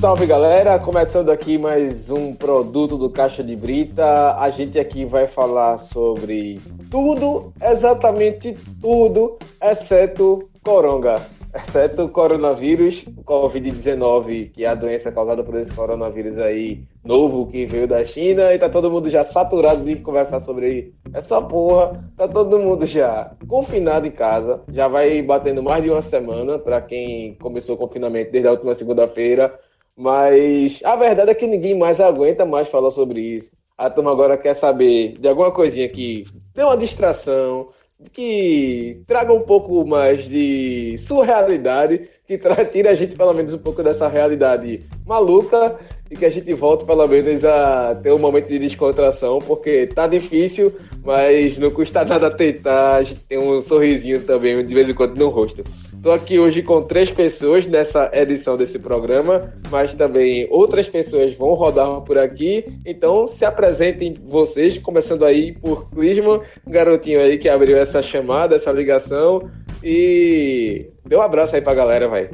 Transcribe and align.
Salve, 0.00 0.26
galera! 0.26 0.78
Começando 0.78 1.30
aqui 1.30 1.56
mais 1.56 2.10
um 2.10 2.34
produto 2.34 2.98
do 2.98 3.08
Caixa 3.08 3.42
de 3.42 3.56
Brita. 3.56 4.36
A 4.36 4.50
gente 4.50 4.78
aqui 4.78 5.06
vai 5.06 5.26
falar 5.26 5.78
sobre 5.78 6.60
tudo, 6.90 7.52
exatamente 7.62 8.56
tudo, 8.80 9.38
exceto 9.60 10.48
coronga 10.62 11.16
exceto 11.56 12.08
coronavírus, 12.08 13.04
o 13.16 13.24
Covid-19, 13.24 14.50
que 14.52 14.64
é 14.64 14.68
a 14.68 14.74
doença 14.74 15.10
causada 15.10 15.42
por 15.42 15.54
esse 15.56 15.72
coronavírus 15.72 16.38
aí 16.38 16.82
novo 17.02 17.46
que 17.46 17.64
veio 17.64 17.88
da 17.88 18.04
China, 18.04 18.52
e 18.52 18.58
tá 18.58 18.68
todo 18.68 18.90
mundo 18.90 19.08
já 19.08 19.24
saturado 19.24 19.82
de 19.84 19.96
conversar 19.96 20.40
sobre 20.40 20.92
essa 21.14 21.40
porra. 21.40 22.04
Tá 22.16 22.28
todo 22.28 22.58
mundo 22.58 22.84
já 22.84 23.32
confinado 23.48 24.06
em 24.06 24.10
casa, 24.10 24.60
já 24.70 24.88
vai 24.88 25.22
batendo 25.22 25.62
mais 25.62 25.82
de 25.82 25.90
uma 25.90 26.02
semana 26.02 26.58
para 26.58 26.80
quem 26.80 27.34
começou 27.36 27.74
o 27.74 27.78
confinamento 27.78 28.32
desde 28.32 28.48
a 28.48 28.52
última 28.52 28.74
segunda-feira. 28.74 29.52
Mas 29.96 30.80
a 30.84 30.94
verdade 30.94 31.30
é 31.30 31.34
que 31.34 31.46
ninguém 31.46 31.76
mais 31.76 32.00
aguenta 32.00 32.44
mais 32.44 32.68
falar 32.68 32.90
sobre 32.90 33.20
isso. 33.20 33.50
A 33.78 33.88
turma 33.88 34.12
agora 34.12 34.36
quer 34.36 34.54
saber 34.54 35.14
de 35.18 35.28
alguma 35.28 35.50
coisinha 35.50 35.88
que 35.88 36.26
tem 36.54 36.64
uma 36.64 36.76
distração, 36.76 37.66
que 38.12 39.02
traga 39.06 39.32
um 39.32 39.40
pouco 39.40 39.86
mais 39.86 40.28
de 40.28 40.96
surrealidade, 40.98 42.08
que 42.26 42.38
tire 42.70 42.88
a 42.88 42.94
gente 42.94 43.16
pelo 43.16 43.32
menos 43.32 43.54
um 43.54 43.58
pouco 43.58 43.82
dessa 43.82 44.08
realidade 44.08 44.84
maluca 45.06 45.78
e 46.10 46.16
que 46.16 46.24
a 46.24 46.30
gente 46.30 46.52
volte 46.54 46.84
pelo 46.84 47.06
menos 47.06 47.44
a 47.44 47.94
ter 47.94 48.12
um 48.12 48.18
momento 48.18 48.48
de 48.48 48.58
descontração, 48.58 49.38
porque 49.38 49.86
tá 49.86 50.06
difícil, 50.06 50.72
mas 51.04 51.58
não 51.58 51.70
custa 51.70 52.04
nada 52.06 52.30
tentar, 52.30 52.96
a 52.96 53.02
gente 53.02 53.20
tem 53.20 53.38
um 53.38 53.60
sorrisinho 53.60 54.22
também 54.22 54.64
de 54.64 54.74
vez 54.74 54.88
em 54.88 54.94
quando 54.94 55.16
no 55.16 55.28
rosto. 55.28 55.64
Estou 56.06 56.14
aqui 56.14 56.38
hoje 56.38 56.62
com 56.62 56.84
três 56.84 57.10
pessoas 57.10 57.66
nessa 57.66 58.08
edição 58.12 58.56
desse 58.56 58.78
programa, 58.78 59.52
mas 59.72 59.92
também 59.92 60.46
outras 60.52 60.88
pessoas 60.88 61.34
vão 61.34 61.52
rodar 61.54 62.00
por 62.02 62.16
aqui. 62.16 62.64
Então 62.86 63.26
se 63.26 63.44
apresentem 63.44 64.14
vocês, 64.24 64.78
começando 64.78 65.24
aí 65.24 65.52
por 65.54 65.90
Clisman, 65.90 66.42
um 66.64 66.70
garotinho 66.70 67.18
aí 67.18 67.36
que 67.38 67.48
abriu 67.48 67.76
essa 67.76 68.00
chamada, 68.04 68.54
essa 68.54 68.70
ligação. 68.70 69.50
E 69.82 70.86
dê 71.04 71.16
um 71.16 71.22
abraço 71.22 71.56
aí 71.56 71.60
pra 71.60 71.74
galera, 71.74 72.06
vai. 72.06 72.30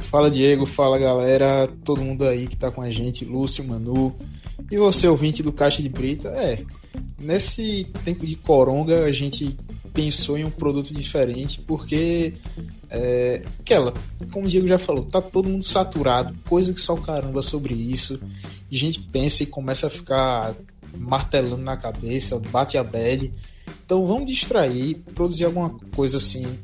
Fala 0.00 0.28
Diego, 0.28 0.66
fala 0.66 0.98
galera, 0.98 1.68
todo 1.84 2.02
mundo 2.02 2.24
aí 2.24 2.48
que 2.48 2.56
tá 2.56 2.68
com 2.68 2.82
a 2.82 2.90
gente, 2.90 3.24
Lúcio, 3.24 3.62
Manu 3.62 4.12
e 4.72 4.76
você 4.76 5.06
ouvinte 5.06 5.40
do 5.40 5.52
Caixa 5.52 5.80
de 5.80 5.88
Brita. 5.88 6.30
É, 6.30 6.58
nesse 7.16 7.86
tempo 8.04 8.26
de 8.26 8.34
coronga 8.34 9.04
a 9.04 9.12
gente 9.12 9.56
pensou 9.94 10.36
em 10.36 10.44
um 10.44 10.50
produto 10.50 10.92
diferente 10.92 11.60
porque 11.60 12.34
é, 12.90 13.42
aquela, 13.60 13.94
como 14.32 14.44
o 14.44 14.48
Diego 14.48 14.66
já 14.66 14.78
falou, 14.78 15.04
tá 15.04 15.22
todo 15.22 15.48
mundo 15.48 15.62
saturado, 15.62 16.34
coisa 16.46 16.74
que 16.74 16.80
só 16.80 16.94
o 16.94 17.00
caramba 17.00 17.40
sobre 17.40 17.74
isso. 17.74 18.20
A 18.70 18.74
gente 18.74 19.00
pensa 19.00 19.44
e 19.44 19.46
começa 19.46 19.86
a 19.86 19.90
ficar 19.90 20.54
martelando 20.98 21.62
na 21.62 21.76
cabeça, 21.76 22.38
bate 22.50 22.76
a 22.76 22.84
bad. 22.84 23.32
Então 23.86 24.04
vamos 24.04 24.26
distrair, 24.26 24.96
produzir 25.14 25.44
alguma 25.44 25.70
coisa 25.94 26.18
assim 26.18 26.58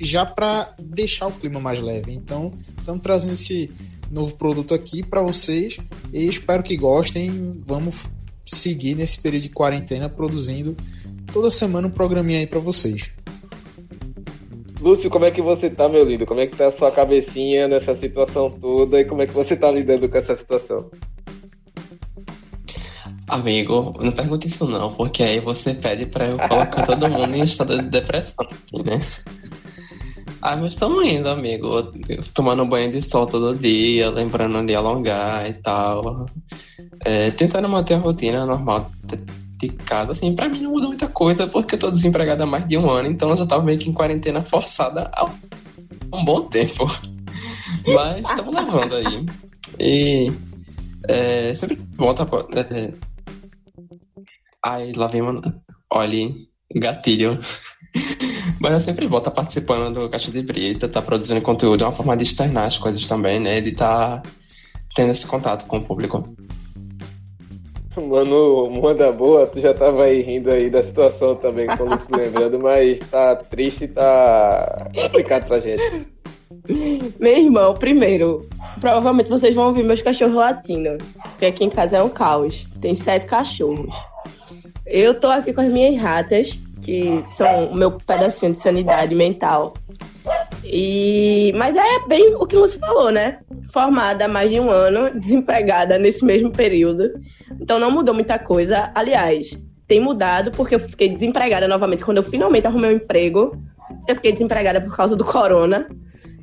já 0.00 0.24
para 0.24 0.74
deixar 0.78 1.26
o 1.26 1.32
clima 1.32 1.58
mais 1.58 1.80
leve. 1.80 2.12
Então, 2.12 2.52
estamos 2.78 3.02
trazendo 3.02 3.32
esse 3.32 3.70
novo 4.10 4.34
produto 4.36 4.72
aqui 4.72 5.02
para 5.02 5.22
vocês 5.22 5.78
e 6.12 6.28
espero 6.28 6.62
que 6.62 6.76
gostem. 6.76 7.60
Vamos 7.66 8.06
seguir 8.46 8.94
nesse 8.94 9.20
período 9.20 9.42
de 9.42 9.48
quarentena 9.50 10.08
produzindo 10.08 10.76
toda 11.32 11.50
semana 11.50 11.88
um 11.88 11.90
programinha 11.90 12.40
aí 12.40 12.46
para 12.46 12.58
vocês. 12.58 13.10
Lúcio, 14.80 15.10
como 15.10 15.24
é 15.24 15.30
que 15.30 15.42
você 15.42 15.68
tá, 15.68 15.88
meu 15.88 16.04
lindo? 16.04 16.24
Como 16.24 16.40
é 16.40 16.46
que 16.46 16.56
tá 16.56 16.68
a 16.68 16.70
sua 16.70 16.90
cabecinha 16.90 17.66
nessa 17.66 17.94
situação 17.94 18.48
toda 18.50 19.00
e 19.00 19.04
como 19.04 19.22
é 19.22 19.26
que 19.26 19.32
você 19.32 19.56
tá 19.56 19.70
lidando 19.70 20.08
com 20.08 20.16
essa 20.16 20.36
situação? 20.36 20.90
Amigo, 23.26 23.94
não 24.00 24.12
pergunte 24.12 24.46
isso 24.46 24.66
não, 24.66 24.92
porque 24.92 25.22
aí 25.22 25.40
você 25.40 25.74
pede 25.74 26.06
para 26.06 26.28
eu 26.28 26.38
colocar 26.38 26.86
todo 26.86 27.08
mundo 27.08 27.34
em 27.34 27.42
estado 27.42 27.76
de 27.76 27.88
depressão, 27.88 28.46
né? 28.84 29.00
Ah, 30.40 30.56
mas 30.56 30.72
estamos 30.72 31.04
indo, 31.06 31.28
amigo. 31.28 31.92
Tomando 32.32 32.64
banho 32.64 32.90
de 32.90 33.02
sol 33.02 33.26
todo 33.26 33.58
dia, 33.58 34.08
lembrando 34.10 34.64
de 34.64 34.74
alongar 34.74 35.50
e 35.50 35.54
tal. 35.54 36.26
É, 37.04 37.30
tentando 37.32 37.68
manter 37.68 37.94
a 37.94 37.98
rotina 37.98 38.46
normal 38.46 38.90
de 39.58 39.68
casa. 39.68 40.12
Assim, 40.12 40.34
pra 40.34 40.48
mim 40.48 40.60
não 40.60 40.70
mudou 40.70 40.88
muita 40.88 41.08
coisa, 41.08 41.46
porque 41.46 41.74
eu 41.74 41.78
tô 41.78 41.90
desempregado 41.90 42.42
há 42.42 42.46
mais 42.46 42.66
de 42.66 42.76
um 42.78 42.88
ano, 42.88 43.08
então 43.08 43.30
eu 43.30 43.36
já 43.36 43.46
tava 43.46 43.62
meio 43.62 43.78
que 43.78 43.90
em 43.90 43.92
quarentena 43.92 44.40
forçada 44.42 45.10
há 45.14 45.24
um 46.12 46.24
bom 46.24 46.42
tempo. 46.42 46.84
Mas 47.86 48.28
estamos 48.28 48.54
levando 48.54 48.96
aí. 48.96 49.26
E 49.78 50.32
é, 51.08 51.52
sempre 51.54 51.78
volta. 51.96 52.26
É, 52.54 52.92
ai, 54.64 54.92
lá 54.92 55.06
vem 55.08 55.22
uma. 55.22 55.42
Olha, 55.90 56.32
gatilho. 56.74 57.40
Mas 58.60 58.72
eu 58.72 58.80
sempre 58.80 59.06
volta 59.06 59.30
participando 59.30 59.94
do 59.94 60.08
Caixa 60.08 60.30
de 60.30 60.42
Brita, 60.42 60.88
tá 60.88 61.00
produzindo 61.00 61.40
conteúdo, 61.40 61.84
é 61.84 61.86
uma 61.86 61.92
forma 61.92 62.16
de 62.16 62.22
externar 62.22 62.66
as 62.66 62.76
coisas 62.76 63.06
também, 63.06 63.40
né? 63.40 63.56
Ele 63.56 63.72
tá 63.72 64.22
tendo 64.94 65.10
esse 65.10 65.26
contato 65.26 65.66
com 65.66 65.78
o 65.78 65.84
público. 65.84 66.36
Mano, 68.00 68.70
manda 68.70 69.10
boa, 69.12 69.46
tu 69.46 69.60
já 69.60 69.74
tava 69.74 70.04
aí 70.04 70.22
rindo 70.22 70.50
aí 70.50 70.70
da 70.70 70.82
situação 70.82 71.34
também, 71.34 71.66
quando 71.66 71.98
se 71.98 72.10
lembrando, 72.14 72.58
mas 72.58 73.00
tá 73.10 73.36
triste 73.36 73.84
e 73.84 73.88
tá 73.88 74.88
complicado 74.94 75.46
pra 75.46 75.60
gente. 75.60 76.06
Meu 77.18 77.36
irmão, 77.36 77.74
primeiro, 77.74 78.48
provavelmente 78.80 79.28
vocês 79.28 79.54
vão 79.54 79.66
ouvir 79.68 79.84
meus 79.84 80.00
cachorros 80.00 80.34
latindo, 80.34 80.98
porque 81.30 81.46
aqui 81.46 81.64
em 81.64 81.70
casa 81.70 81.98
é 81.98 82.02
um 82.02 82.08
caos. 82.08 82.66
Tem 82.80 82.94
sete 82.94 83.26
cachorros. 83.26 83.94
Eu 84.86 85.18
tô 85.18 85.26
aqui 85.28 85.52
com 85.52 85.60
as 85.60 85.68
minhas 85.68 86.00
ratas, 86.00 86.58
que 86.82 87.22
são 87.30 87.66
o 87.66 87.74
meu 87.74 87.92
pedacinho 87.92 88.52
de 88.52 88.58
sanidade 88.58 89.14
mental. 89.14 89.74
E 90.70 91.52
mas 91.56 91.76
é 91.76 92.06
bem 92.06 92.34
o 92.34 92.46
que 92.46 92.56
você 92.56 92.78
falou, 92.78 93.10
né? 93.10 93.38
Formada 93.72 94.26
há 94.26 94.28
mais 94.28 94.50
de 94.50 94.60
um 94.60 94.70
ano, 94.70 95.18
desempregada 95.18 95.98
nesse 95.98 96.24
mesmo 96.24 96.50
período. 96.50 97.10
Então 97.60 97.78
não 97.78 97.90
mudou 97.90 98.14
muita 98.14 98.38
coisa. 98.38 98.90
Aliás, 98.94 99.56
tem 99.86 99.98
mudado 99.98 100.50
porque 100.50 100.74
eu 100.74 100.80
fiquei 100.80 101.08
desempregada 101.08 101.66
novamente 101.66 102.04
quando 102.04 102.18
eu 102.18 102.22
finalmente 102.22 102.66
arrumei 102.66 102.90
um 102.90 102.96
emprego. 102.96 103.56
Eu 104.06 104.14
fiquei 104.16 104.32
desempregada 104.32 104.80
por 104.80 104.94
causa 104.94 105.16
do 105.16 105.24
corona. 105.24 105.88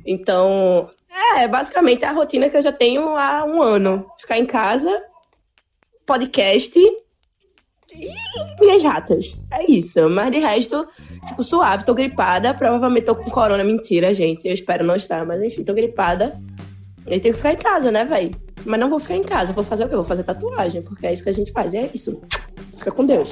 Então, 0.04 0.90
é 1.36 1.46
basicamente 1.46 2.04
a 2.04 2.12
rotina 2.12 2.48
que 2.48 2.56
eu 2.56 2.62
já 2.62 2.72
tenho 2.72 3.16
há 3.16 3.44
um 3.44 3.62
ano. 3.62 4.06
Ficar 4.18 4.38
em 4.38 4.46
casa, 4.46 4.96
podcast 6.04 6.76
e 6.76 8.12
minhas 8.60 8.82
ratas. 8.82 9.38
É 9.52 9.70
isso. 9.70 10.08
Mas 10.08 10.32
de 10.32 10.38
resto, 10.38 10.86
tipo, 11.26 11.42
suave, 11.42 11.84
tô 11.84 11.94
gripada. 11.94 12.54
Provavelmente 12.54 13.04
tô 13.04 13.14
com 13.14 13.30
corona. 13.30 13.62
Mentira, 13.62 14.14
gente. 14.14 14.46
Eu 14.46 14.54
espero 14.54 14.84
não 14.84 14.96
estar, 14.96 15.26
mas 15.26 15.42
enfim, 15.42 15.64
tô 15.64 15.74
gripada. 15.74 16.38
Eu 17.06 17.20
tenho 17.20 17.34
que 17.34 17.34
ficar 17.34 17.52
em 17.52 17.56
casa, 17.56 17.90
né, 17.90 18.04
velho? 18.04 18.34
Mas 18.64 18.80
não 18.80 18.90
vou 18.90 18.98
ficar 18.98 19.16
em 19.16 19.22
casa. 19.22 19.52
Vou 19.52 19.62
fazer 19.62 19.84
o 19.84 19.88
quê? 19.88 19.94
Vou 19.94 20.04
fazer 20.04 20.24
tatuagem, 20.24 20.82
porque 20.82 21.06
é 21.06 21.12
isso 21.12 21.22
que 21.22 21.28
a 21.28 21.32
gente 21.32 21.52
faz. 21.52 21.72
É 21.74 21.88
isso. 21.94 22.20
Fica 22.76 22.90
com 22.90 23.04
Deus. 23.04 23.30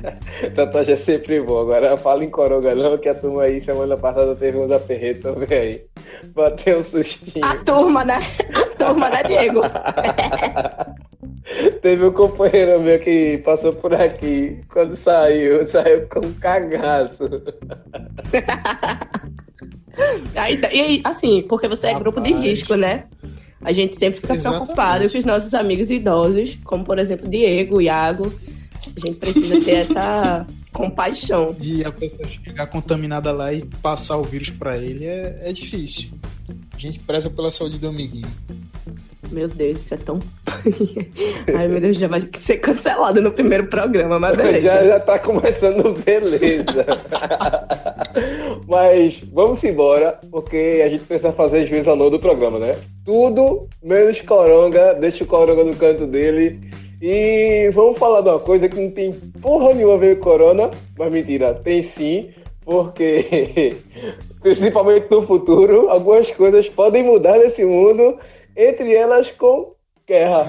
Tatuagem 0.54 0.94
é 0.94 0.96
sempre 0.96 1.40
bom. 1.40 1.60
Agora 1.60 1.96
fala 1.96 2.24
em 2.24 2.30
coronga 2.30 2.74
não, 2.74 2.96
que 2.96 3.08
a 3.08 3.14
turma 3.14 3.42
aí 3.42 3.60
semana 3.60 3.96
passada 3.96 4.34
teve 4.34 4.58
uns 4.58 4.70
aperreios 4.70 5.20
também 5.20 5.58
aí. 5.58 5.84
Bateu 6.34 6.80
um 6.80 6.84
sustinho. 6.84 7.44
A 7.44 7.56
turma, 7.56 8.04
né? 8.04 8.18
A 8.54 8.66
turma, 8.76 9.08
né, 9.08 9.22
Diego? 9.24 9.60
Teve 11.82 12.06
um 12.06 12.12
companheiro 12.12 12.80
meu 12.80 12.98
que 12.98 13.38
passou 13.38 13.72
por 13.72 13.94
aqui. 13.94 14.60
Quando 14.68 14.94
saiu, 14.94 15.66
saiu 15.68 16.06
com 16.08 16.26
um 16.26 16.32
cagaço. 16.34 17.28
aí, 20.36 20.60
e 20.72 21.00
assim, 21.04 21.42
porque 21.48 21.66
você 21.66 21.88
é 21.88 21.98
grupo 21.98 22.20
de 22.20 22.32
risco, 22.32 22.74
né? 22.74 23.04
A 23.62 23.72
gente 23.72 23.96
sempre 23.96 24.20
fica 24.20 24.34
Exatamente. 24.34 24.64
preocupado 24.64 25.10
com 25.10 25.18
os 25.18 25.24
nossos 25.24 25.52
amigos 25.52 25.90
idosos, 25.90 26.56
como 26.64 26.84
por 26.84 26.98
exemplo 26.98 27.28
Diego, 27.28 27.80
Iago. 27.80 28.32
A 28.96 29.00
gente 29.06 29.18
precisa 29.18 29.60
ter 29.60 29.72
essa 29.72 30.46
compaixão. 30.72 31.54
E 31.60 31.84
a 31.84 31.92
pessoa 31.92 32.26
chegar 32.26 32.66
contaminada 32.66 33.32
lá 33.32 33.52
e 33.52 33.64
passar 33.82 34.16
o 34.18 34.24
vírus 34.24 34.50
para 34.50 34.76
ele 34.78 35.04
é, 35.04 35.38
é 35.42 35.52
difícil. 35.52 36.10
A 36.74 36.78
gente 36.78 36.98
preza 37.00 37.28
pela 37.30 37.50
saúde 37.50 37.78
do 37.78 37.88
amiguinho. 37.88 38.28
Meu 39.30 39.46
Deus, 39.46 39.82
isso 39.82 39.94
é 39.94 39.96
tão. 39.96 40.18
Ai, 41.56 41.68
meu 41.68 41.80
Deus, 41.80 41.96
já 41.96 42.08
vai 42.08 42.20
ser 42.20 42.56
cancelado 42.56 43.20
no 43.20 43.30
primeiro 43.30 43.66
programa, 43.66 44.18
mas 44.18 44.34
beleza. 44.36 44.60
Já, 44.60 44.84
já 44.84 45.00
tá 45.00 45.18
começando 45.18 45.92
beleza. 46.04 46.86
mas 48.66 49.20
vamos 49.32 49.62
embora, 49.62 50.18
porque 50.30 50.82
a 50.84 50.88
gente 50.88 51.04
precisa 51.04 51.32
fazer 51.32 51.66
juízo 51.66 51.90
ao 51.90 52.10
do 52.10 52.18
programa, 52.18 52.58
né? 52.58 52.76
Tudo 53.04 53.68
menos 53.82 54.20
Coronga, 54.22 54.94
deixa 54.94 55.22
o 55.22 55.26
Coronga 55.26 55.64
no 55.64 55.76
canto 55.76 56.06
dele. 56.06 56.60
E 57.00 57.70
vamos 57.72 57.98
falar 57.98 58.20
de 58.20 58.28
uma 58.28 58.38
coisa 58.38 58.68
que 58.68 58.78
não 58.78 58.90
tem 58.90 59.12
porra 59.12 59.72
nenhuma 59.74 59.94
a 59.94 59.98
ver 59.98 60.18
com 60.18 60.24
Corona, 60.24 60.70
mas 60.98 61.10
mentira, 61.12 61.54
tem 61.54 61.82
sim 61.82 62.30
porque, 62.64 63.74
principalmente 64.40 65.10
no 65.10 65.22
futuro, 65.22 65.88
algumas 65.88 66.30
coisas 66.30 66.68
podem 66.68 67.02
mudar 67.02 67.38
nesse 67.38 67.64
mundo, 67.64 68.18
entre 68.56 68.94
elas 68.94 69.30
com 69.32 69.74
guerra. 70.06 70.46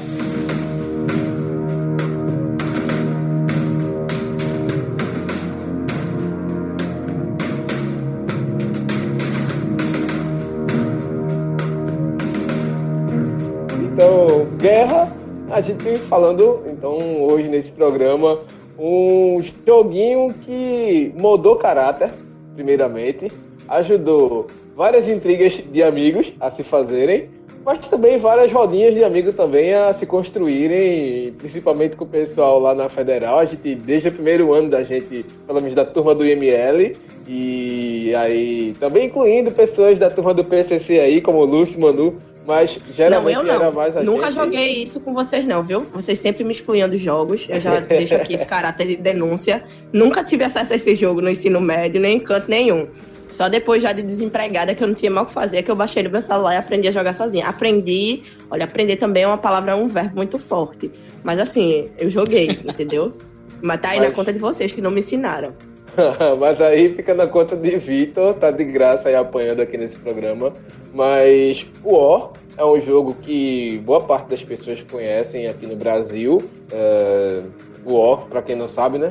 A 15.62 15.64
gente 15.64 15.96
falando, 16.00 16.64
então, 16.66 16.98
hoje 17.22 17.48
nesse 17.48 17.72
programa, 17.72 18.40
um 18.80 19.44
joguinho 19.66 20.34
que 20.44 21.14
mudou 21.20 21.56
caráter, 21.56 22.10
primeiramente, 22.56 23.28
ajudou 23.70 24.48
várias 24.76 25.08
intrigas 25.08 25.54
de 25.72 25.84
amigos 25.84 26.34
a 26.40 26.50
se 26.50 26.64
fazerem, 26.64 27.30
mas 27.64 27.88
também 27.88 28.18
várias 28.18 28.52
rodinhas 28.52 28.96
de 28.96 29.04
amigos 29.04 29.36
também 29.36 29.76
a 29.76 29.94
se 29.94 30.08
construírem, 30.08 31.32
principalmente 31.34 31.96
com 31.96 32.06
o 32.06 32.08
pessoal 32.08 32.60
lá 32.60 32.74
na 32.74 32.90
Federal. 32.90 33.38
A 33.38 33.46
gente, 33.46 33.76
desde 33.76 34.08
o 34.08 34.12
primeiro 34.12 34.52
ano 34.52 34.68
da 34.68 34.82
gente, 34.82 35.24
pelo 35.46 35.62
menos 35.62 35.76
da 35.76 35.86
turma 35.86 36.16
do 36.16 36.26
IML, 36.26 36.92
e 37.28 38.16
aí 38.16 38.74
também 38.80 39.06
incluindo 39.06 39.52
pessoas 39.52 40.00
da 40.00 40.10
turma 40.10 40.34
do 40.34 40.44
PCC 40.44 41.00
aí, 41.00 41.22
como 41.22 41.38
o 41.38 41.46
Lúcio 41.46 41.80
Manu, 41.80 42.16
mas 42.46 42.78
geralmente 42.96 43.36
não, 43.36 43.42
eu 43.42 43.48
não. 43.48 43.54
era 43.54 43.72
mais 43.72 43.96
a 43.96 44.04
Nunca 44.04 44.26
gente... 44.26 44.36
joguei 44.36 44.84
isso 44.84 45.00
com 45.00 45.14
vocês, 45.14 45.46
não, 45.46 45.62
viu? 45.64 45.82
Vocês 45.82 46.20
sempre 46.20 46.44
me 46.44 46.52
excluíam 46.52 46.90
dos 46.90 47.00
jogos. 47.00 47.48
Eu 47.50 47.60
já 47.60 47.80
deixo 47.82 48.16
aqui 48.16 48.34
esse 48.34 48.46
caráter 48.46 48.88
de 48.88 48.98
denúncia. 48.98 49.64
Nunca 49.94 50.24
tive 50.24 50.44
acesso 50.44 50.74
a 50.74 50.76
esse 50.76 50.96
jogo 50.96 51.22
no 51.22 51.30
ensino 51.30 51.62
médio, 51.62 52.02
nem 52.02 52.18
em 52.18 52.20
canto 52.20 52.50
nenhum. 52.50 52.88
Só 53.30 53.48
depois 53.48 53.82
já 53.82 53.94
de 53.94 54.02
desempregada, 54.02 54.76
que 54.76 54.84
eu 54.84 54.88
não 54.88 54.94
tinha 54.94 55.10
mal 55.10 55.24
o 55.24 55.28
que 55.28 55.34
fazer, 55.34 55.64
que 55.64 55.72
eu 55.72 55.76
baixei 55.76 56.04
no 56.04 56.10
meu 56.10 56.22
celular 56.22 56.54
e 56.54 56.58
aprendi 56.58 56.88
a 56.90 56.92
jogar 56.92 57.14
sozinha. 57.14 57.48
Aprendi, 57.48 58.24
olha, 58.50 58.66
aprender 58.66 58.98
também 58.98 59.24
é 59.24 59.28
uma 59.28 59.38
palavra, 59.38 59.72
é 59.72 59.76
um 59.76 59.88
verbo 59.88 60.18
muito 60.18 60.38
forte. 60.38 60.92
Mas 61.24 61.40
assim, 61.40 61.90
eu 61.98 62.10
joguei, 62.10 62.50
entendeu? 62.66 63.14
Mas 63.62 63.80
tá 63.80 63.90
aí 63.90 64.00
Mas... 64.00 64.10
na 64.10 64.16
conta 64.16 64.34
de 64.34 64.40
vocês 64.40 64.74
que 64.74 64.82
não 64.82 64.92
me 64.92 65.00
ensinaram. 65.00 65.54
Mas 66.40 66.62
aí 66.62 66.94
fica 66.94 67.14
na 67.14 67.28
conta 67.28 67.56
de 67.56 67.78
Vitor, 67.78 68.34
tá 68.36 68.52
de 68.52 68.64
graça 68.64 69.10
aí 69.10 69.16
apanhando 69.16 69.62
aqui 69.62 69.78
nesse 69.78 69.98
programa. 69.98 70.54
Mas 70.94 71.66
o 71.84 71.96
War 71.96 72.32
é 72.58 72.66
um 72.66 72.80
jogo 72.80 73.14
que 73.22 73.82
boa 73.86 74.02
parte 74.02 74.30
das 74.30 74.44
pessoas 74.44 74.82
conhecem 74.84 75.48
aqui 75.48 75.66
no 75.66 75.76
Brasil. 75.76 76.42
É, 76.72 77.42
o 77.86 77.96
War, 77.96 78.22
pra 78.28 78.42
quem 78.42 78.56
não 78.56 78.68
sabe, 78.68 78.98
né? 78.98 79.10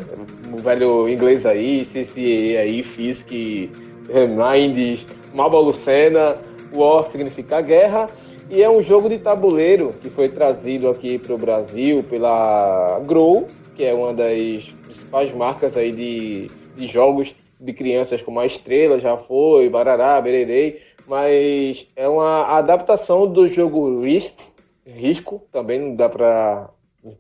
O 0.53 0.59
velho 0.59 1.09
inglês 1.09 1.45
aí, 1.45 1.85
CCA 1.85 2.61
aí, 2.61 2.83
Fisk, 2.83 3.31
Minds, 3.31 5.07
Malba 5.35 5.59
Lucena. 5.59 6.37
War 6.73 7.05
significa 7.09 7.61
guerra. 7.61 8.07
E 8.49 8.63
é 8.63 8.71
um 8.71 8.83
jogo 8.83 9.09
de 9.09 9.19
tabuleiro 9.19 9.95
que 10.03 10.11
foi 10.11 10.29
trazido 10.29 10.89
aqui 10.89 11.19
para 11.19 11.35
o 11.35 11.39
Brasil 11.39 12.03
pela 12.03 13.01
Grow, 13.07 13.47
que 13.77 13.85
é 13.85 13.95
uma 13.95 14.13
das 14.13 14.65
principais 14.85 15.33
marcas 15.33 15.77
aí 15.77 15.93
de 15.93 16.51
de 16.77 16.87
jogos 16.87 17.35
de 17.61 17.73
crianças 17.73 18.23
como 18.23 18.41
a 18.41 18.47
Estrela, 18.47 18.99
já 18.99 19.17
foi, 19.19 19.69
Barará, 19.69 20.21
Bererei, 20.21 20.81
mas 21.07 21.87
é 21.95 22.09
uma 22.09 22.45
adaptação 22.57 23.27
do 23.27 23.49
jogo 23.49 24.01
Risk, 24.01 24.39
Risco, 24.87 25.43
também 25.53 25.79
não 25.79 25.95
dá 25.95 26.09
para 26.09 26.69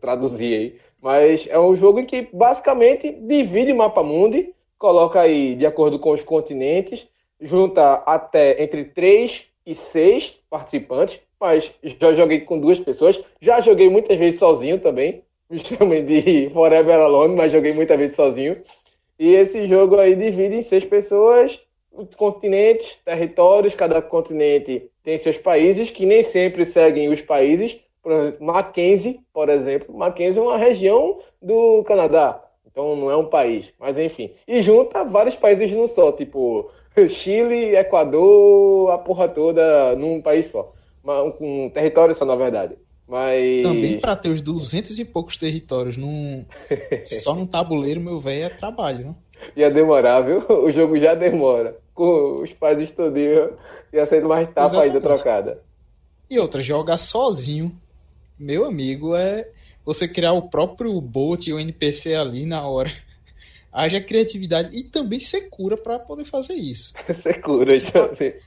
traduzir 0.00 0.54
aí, 0.54 0.76
mas 1.02 1.46
é 1.48 1.58
um 1.58 1.76
jogo 1.76 2.00
em 2.00 2.06
que 2.06 2.28
basicamente 2.32 3.12
divide 3.12 3.72
o 3.72 3.76
mapa 3.76 4.02
mundi, 4.02 4.54
coloca 4.78 5.20
aí 5.20 5.54
de 5.54 5.66
acordo 5.66 5.98
com 5.98 6.10
os 6.10 6.22
continentes, 6.22 7.06
junta 7.40 7.94
até 8.06 8.62
entre 8.62 8.84
3 8.84 9.46
e 9.66 9.74
6 9.74 10.36
participantes, 10.48 11.20
mas 11.38 11.70
já 11.82 12.12
joguei 12.12 12.40
com 12.40 12.58
duas 12.58 12.78
pessoas, 12.78 13.20
já 13.40 13.60
joguei 13.60 13.88
muitas 13.88 14.18
vezes 14.18 14.38
sozinho 14.38 14.78
também, 14.78 15.22
me 15.50 15.58
chamem 15.58 16.04
de 16.04 16.50
Forever 16.50 17.00
Alone, 17.00 17.34
mas 17.34 17.52
joguei 17.52 17.72
muitas 17.72 17.98
vezes 17.98 18.14
sozinho. 18.14 18.56
E 19.20 19.34
esse 19.34 19.66
jogo 19.66 19.98
aí 19.98 20.16
divide 20.16 20.54
em 20.56 20.62
seis 20.62 20.82
pessoas, 20.82 21.60
continentes, 22.16 22.96
territórios, 23.04 23.74
cada 23.74 24.00
continente 24.00 24.90
tem 25.02 25.18
seus 25.18 25.36
países, 25.36 25.90
que 25.90 26.06
nem 26.06 26.22
sempre 26.22 26.64
seguem 26.64 27.10
os 27.10 27.20
países. 27.20 27.78
Por 28.02 28.12
exemplo, 28.12 28.46
Mackenzie, 28.46 29.20
por 29.30 29.50
exemplo. 29.50 29.94
Mackenzie 29.94 30.38
é 30.38 30.42
uma 30.42 30.56
região 30.56 31.18
do 31.42 31.84
Canadá, 31.84 32.42
então 32.64 32.96
não 32.96 33.10
é 33.10 33.16
um 33.16 33.26
país, 33.26 33.70
mas 33.78 33.98
enfim. 33.98 34.32
E 34.48 34.62
junta 34.62 35.04
vários 35.04 35.36
países 35.36 35.70
num 35.70 35.86
só, 35.86 36.10
tipo 36.12 36.70
Chile, 37.10 37.76
Equador, 37.76 38.90
a 38.90 38.96
porra 38.96 39.28
toda 39.28 39.94
num 39.96 40.22
país 40.22 40.46
só. 40.46 40.72
Um 41.38 41.68
território 41.68 42.14
só, 42.14 42.24
na 42.24 42.36
verdade. 42.36 42.74
Mas... 43.10 43.62
Também 43.64 43.98
para 43.98 44.14
ter 44.14 44.28
os 44.28 44.40
duzentos 44.40 44.96
e 45.00 45.04
poucos 45.04 45.36
territórios 45.36 45.96
num... 45.96 46.44
só 47.04 47.34
num 47.34 47.44
tabuleiro, 47.44 48.00
meu 48.00 48.20
velho, 48.20 48.44
é 48.44 48.48
trabalho, 48.48 49.06
né? 49.08 49.14
Ia 49.56 49.68
demorar, 49.68 50.20
viu? 50.20 50.44
O 50.48 50.70
jogo 50.70 50.96
já 50.96 51.12
demora. 51.12 51.76
Com 51.92 52.40
os 52.40 52.52
pais 52.52 52.80
estudinhos, 52.80 53.50
ia 53.92 54.06
sendo 54.06 54.28
mais 54.28 54.46
tapa 54.48 54.82
ainda 54.82 55.00
trocada. 55.00 55.60
E 56.30 56.38
outra, 56.38 56.62
jogar 56.62 56.98
sozinho, 56.98 57.72
meu 58.38 58.64
amigo, 58.64 59.16
é 59.16 59.48
você 59.84 60.06
criar 60.06 60.32
o 60.32 60.48
próprio 60.48 60.98
bot 61.00 61.50
e 61.50 61.52
o 61.52 61.58
NPC 61.58 62.14
ali 62.14 62.46
na 62.46 62.64
hora. 62.64 62.92
Haja 63.72 64.00
criatividade 64.00 64.76
e 64.76 64.84
também 64.84 65.18
secura 65.18 65.76
para 65.76 65.98
poder 65.98 66.24
fazer 66.24 66.54
isso. 66.54 66.94
secura, 67.20 67.72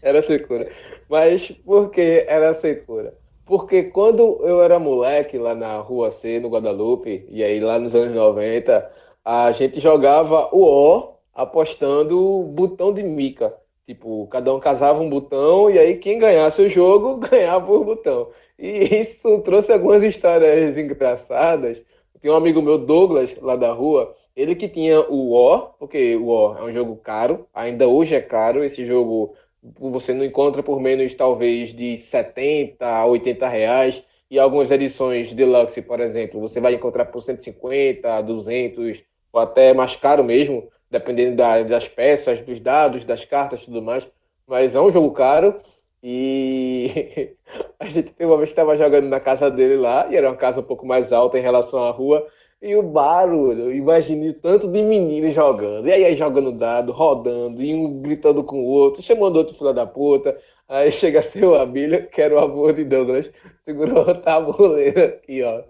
era 0.01 0.21
secura. 0.21 0.71
Mas 1.09 1.51
por 1.65 1.91
que 1.91 2.25
era 2.27 2.53
secura? 2.53 3.13
Porque 3.45 3.83
quando 3.83 4.39
eu 4.43 4.61
era 4.63 4.79
moleque 4.79 5.37
lá 5.37 5.53
na 5.53 5.77
Rua 5.79 6.11
C, 6.11 6.39
no 6.39 6.49
Guadalupe, 6.49 7.25
e 7.29 7.43
aí 7.43 7.59
lá 7.59 7.77
nos 7.77 7.93
anos 7.95 8.15
90, 8.15 8.89
a 9.23 9.51
gente 9.51 9.79
jogava 9.81 10.49
o 10.53 10.63
O 10.63 11.13
apostando 11.33 12.43
botão 12.43 12.93
de 12.93 13.03
mica. 13.03 13.53
Tipo, 13.85 14.27
cada 14.27 14.53
um 14.53 14.59
casava 14.59 15.01
um 15.01 15.09
botão 15.09 15.69
e 15.69 15.77
aí 15.77 15.97
quem 15.97 16.17
ganhasse 16.19 16.61
o 16.61 16.69
jogo 16.69 17.17
ganhava 17.29 17.71
o 17.71 17.83
botão. 17.83 18.29
E 18.57 19.01
isso 19.01 19.39
trouxe 19.39 19.73
algumas 19.73 20.03
histórias 20.03 20.77
engraçadas. 20.77 21.83
Tem 22.21 22.31
um 22.31 22.35
amigo 22.35 22.61
meu, 22.61 22.77
Douglas, 22.77 23.35
lá 23.41 23.57
da 23.57 23.73
rua, 23.73 24.13
ele 24.33 24.55
que 24.55 24.69
tinha 24.69 25.01
o 25.01 25.33
War, 25.33 25.73
porque 25.77 26.15
o 26.15 26.27
War 26.27 26.59
é 26.59 26.63
um 26.63 26.71
jogo 26.71 26.95
caro, 26.95 27.45
ainda 27.53 27.85
hoje 27.87 28.15
é 28.15 28.21
caro. 28.21 28.63
Esse 28.63 28.85
jogo 28.85 29.35
você 29.79 30.13
não 30.13 30.25
encontra 30.25 30.61
por 30.61 30.79
menos 30.79 31.15
talvez 31.15 31.73
de 31.73 31.97
70 31.97 32.85
a 32.85 33.05
80 33.05 33.47
reais. 33.47 34.03
E 34.29 34.39
algumas 34.39 34.71
edições 34.71 35.33
deluxe, 35.33 35.81
por 35.81 35.99
exemplo, 35.99 36.39
você 36.41 36.59
vai 36.59 36.73
encontrar 36.73 37.05
por 37.05 37.21
150, 37.21 38.21
200 38.21 39.03
ou 39.31 39.39
até 39.39 39.73
mais 39.73 39.95
caro 39.95 40.23
mesmo, 40.23 40.67
dependendo 40.89 41.35
da, 41.37 41.61
das 41.63 41.87
peças, 41.87 42.39
dos 42.41 42.59
dados, 42.59 43.03
das 43.03 43.25
cartas 43.25 43.61
e 43.61 43.65
tudo 43.65 43.81
mais. 43.81 44.07
Mas 44.47 44.75
é 44.75 44.81
um 44.81 44.91
jogo 44.91 45.11
caro. 45.11 45.61
E 46.01 47.35
a 47.79 47.87
gente 47.87 48.11
tem 48.11 48.27
uma 48.27 48.37
vez 48.37 48.49
estava 48.49 48.75
jogando 48.75 49.07
na 49.07 49.19
casa 49.19 49.49
dele 49.49 49.77
lá, 49.77 50.07
e 50.09 50.15
era 50.15 50.29
uma 50.29 50.35
casa 50.35 50.59
um 50.59 50.63
pouco 50.63 50.85
mais 50.85 51.13
alta 51.13 51.37
em 51.37 51.41
relação 51.41 51.83
à 51.83 51.91
rua. 51.91 52.27
E 52.65 52.77
o 52.77 52.81
barulho, 52.81 53.73
imagine 53.73 54.31
tanto 54.31 54.69
de 54.69 54.81
meninos 54.81 55.35
jogando. 55.35 55.85
E 55.85 55.91
aí, 55.91 56.05
aí 56.05 56.15
jogando 56.15 56.49
dado, 56.53 56.93
rodando, 56.93 57.61
e 57.61 57.75
um 57.75 58.01
gritando 58.01 58.41
com 58.41 58.63
o 58.63 58.65
outro, 58.65 59.01
chamando 59.01 59.35
outro 59.35 59.53
filho 59.53 59.73
da 59.73 59.85
puta. 59.85 60.37
Aí 60.69 60.89
chega 60.89 61.21
seu 61.21 61.55
Abílio, 61.55 62.07
que 62.07 62.21
era 62.21 62.33
o 62.33 62.39
amor 62.39 62.71
de 62.71 62.85
Douglas, 62.85 63.29
segurou 63.65 64.07
o 64.07 64.15
tabuleiro 64.15 65.03
aqui, 65.03 65.43
ó. 65.43 65.61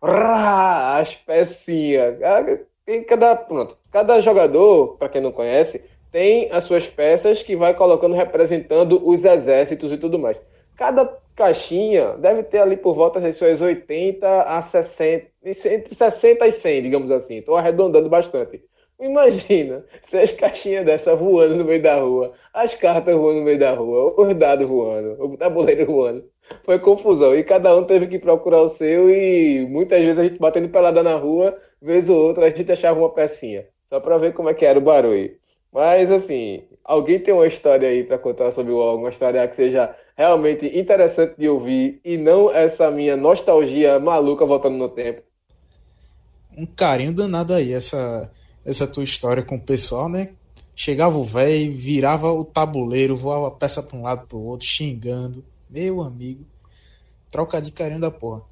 As 0.00 1.12
pecinhas. 1.12 2.18
Tem 2.86 3.02
cada, 3.02 3.34
pronto, 3.34 3.76
cada 3.90 4.20
jogador, 4.20 4.96
para 4.96 5.08
quem 5.08 5.20
não 5.20 5.32
conhece, 5.32 5.84
tem 6.12 6.52
as 6.52 6.62
suas 6.62 6.86
peças 6.86 7.42
que 7.42 7.56
vai 7.56 7.74
colocando 7.74 8.14
representando 8.14 9.02
os 9.04 9.24
exércitos 9.24 9.90
e 9.92 9.98
tudo 9.98 10.20
mais. 10.20 10.40
Cada 10.76 11.04
caixinha 11.38 12.16
deve 12.18 12.42
ter 12.42 12.58
ali 12.58 12.76
por 12.76 12.94
volta 12.94 13.20
das 13.20 13.36
suas 13.36 13.60
80 13.62 14.42
a 14.42 14.60
60, 14.60 15.26
entre 15.44 15.94
60 15.94 16.46
e 16.46 16.52
100, 16.52 16.82
digamos 16.82 17.10
assim. 17.12 17.36
Estou 17.36 17.56
arredondando 17.56 18.08
bastante. 18.08 18.60
Imagina, 19.00 19.84
seis 20.02 20.32
caixinhas 20.32 20.84
dessa 20.84 21.14
voando 21.14 21.54
no 21.54 21.64
meio 21.64 21.80
da 21.80 22.00
rua, 22.00 22.32
as 22.52 22.74
cartas 22.74 23.14
voando 23.14 23.38
no 23.38 23.44
meio 23.44 23.58
da 23.58 23.72
rua, 23.72 24.12
os 24.20 24.34
dados 24.34 24.66
voando, 24.66 25.24
o 25.24 25.36
tabuleiro 25.36 25.86
voando. 25.86 26.24
Foi 26.64 26.80
confusão. 26.80 27.36
E 27.36 27.44
cada 27.44 27.76
um 27.76 27.84
teve 27.84 28.08
que 28.08 28.18
procurar 28.18 28.62
o 28.62 28.68
seu 28.68 29.08
e 29.08 29.64
muitas 29.66 30.00
vezes 30.00 30.18
a 30.18 30.24
gente 30.24 30.38
batendo 30.40 30.68
pelada 30.68 31.02
na 31.04 31.14
rua, 31.14 31.56
vez 31.80 32.08
ou 32.10 32.18
outra 32.18 32.46
a 32.46 32.50
gente 32.50 32.72
achava 32.72 32.98
uma 32.98 33.10
pecinha. 33.10 33.66
Só 33.88 34.00
para 34.00 34.18
ver 34.18 34.34
como 34.34 34.50
é 34.50 34.54
que 34.54 34.66
era 34.66 34.78
o 34.78 34.82
barulho. 34.82 35.36
Mas 35.72 36.10
assim, 36.10 36.64
alguém 36.82 37.20
tem 37.20 37.32
uma 37.32 37.46
história 37.46 37.88
aí 37.88 38.02
para 38.02 38.18
contar 38.18 38.50
sobre 38.50 38.72
o 38.72 38.80
alguma 38.80 39.10
história 39.10 39.46
que 39.46 39.54
seja 39.54 39.94
realmente 40.18 40.66
interessante 40.76 41.38
de 41.38 41.48
ouvir 41.48 42.00
e 42.04 42.16
não 42.16 42.50
essa 42.50 42.90
minha 42.90 43.16
nostalgia 43.16 44.00
maluca 44.00 44.44
voltando 44.44 44.76
no 44.76 44.88
tempo. 44.88 45.22
Um 46.56 46.66
carinho 46.66 47.14
danado 47.14 47.54
aí, 47.54 47.72
essa, 47.72 48.28
essa 48.66 48.84
tua 48.88 49.04
história 49.04 49.44
com 49.44 49.54
o 49.54 49.60
pessoal, 49.60 50.08
né? 50.08 50.30
Chegava 50.74 51.16
o 51.16 51.22
velho, 51.22 51.72
virava 51.72 52.32
o 52.32 52.44
tabuleiro, 52.44 53.16
voava 53.16 53.46
a 53.46 53.50
peça 53.52 53.80
para 53.80 53.96
um 53.96 54.02
lado 54.02 54.26
para 54.26 54.36
o 54.36 54.44
outro, 54.44 54.66
xingando. 54.66 55.44
Meu 55.70 56.02
amigo, 56.02 56.44
troca 57.30 57.62
de 57.62 57.70
carinho 57.70 58.00
da 58.00 58.10
porra. 58.10 58.42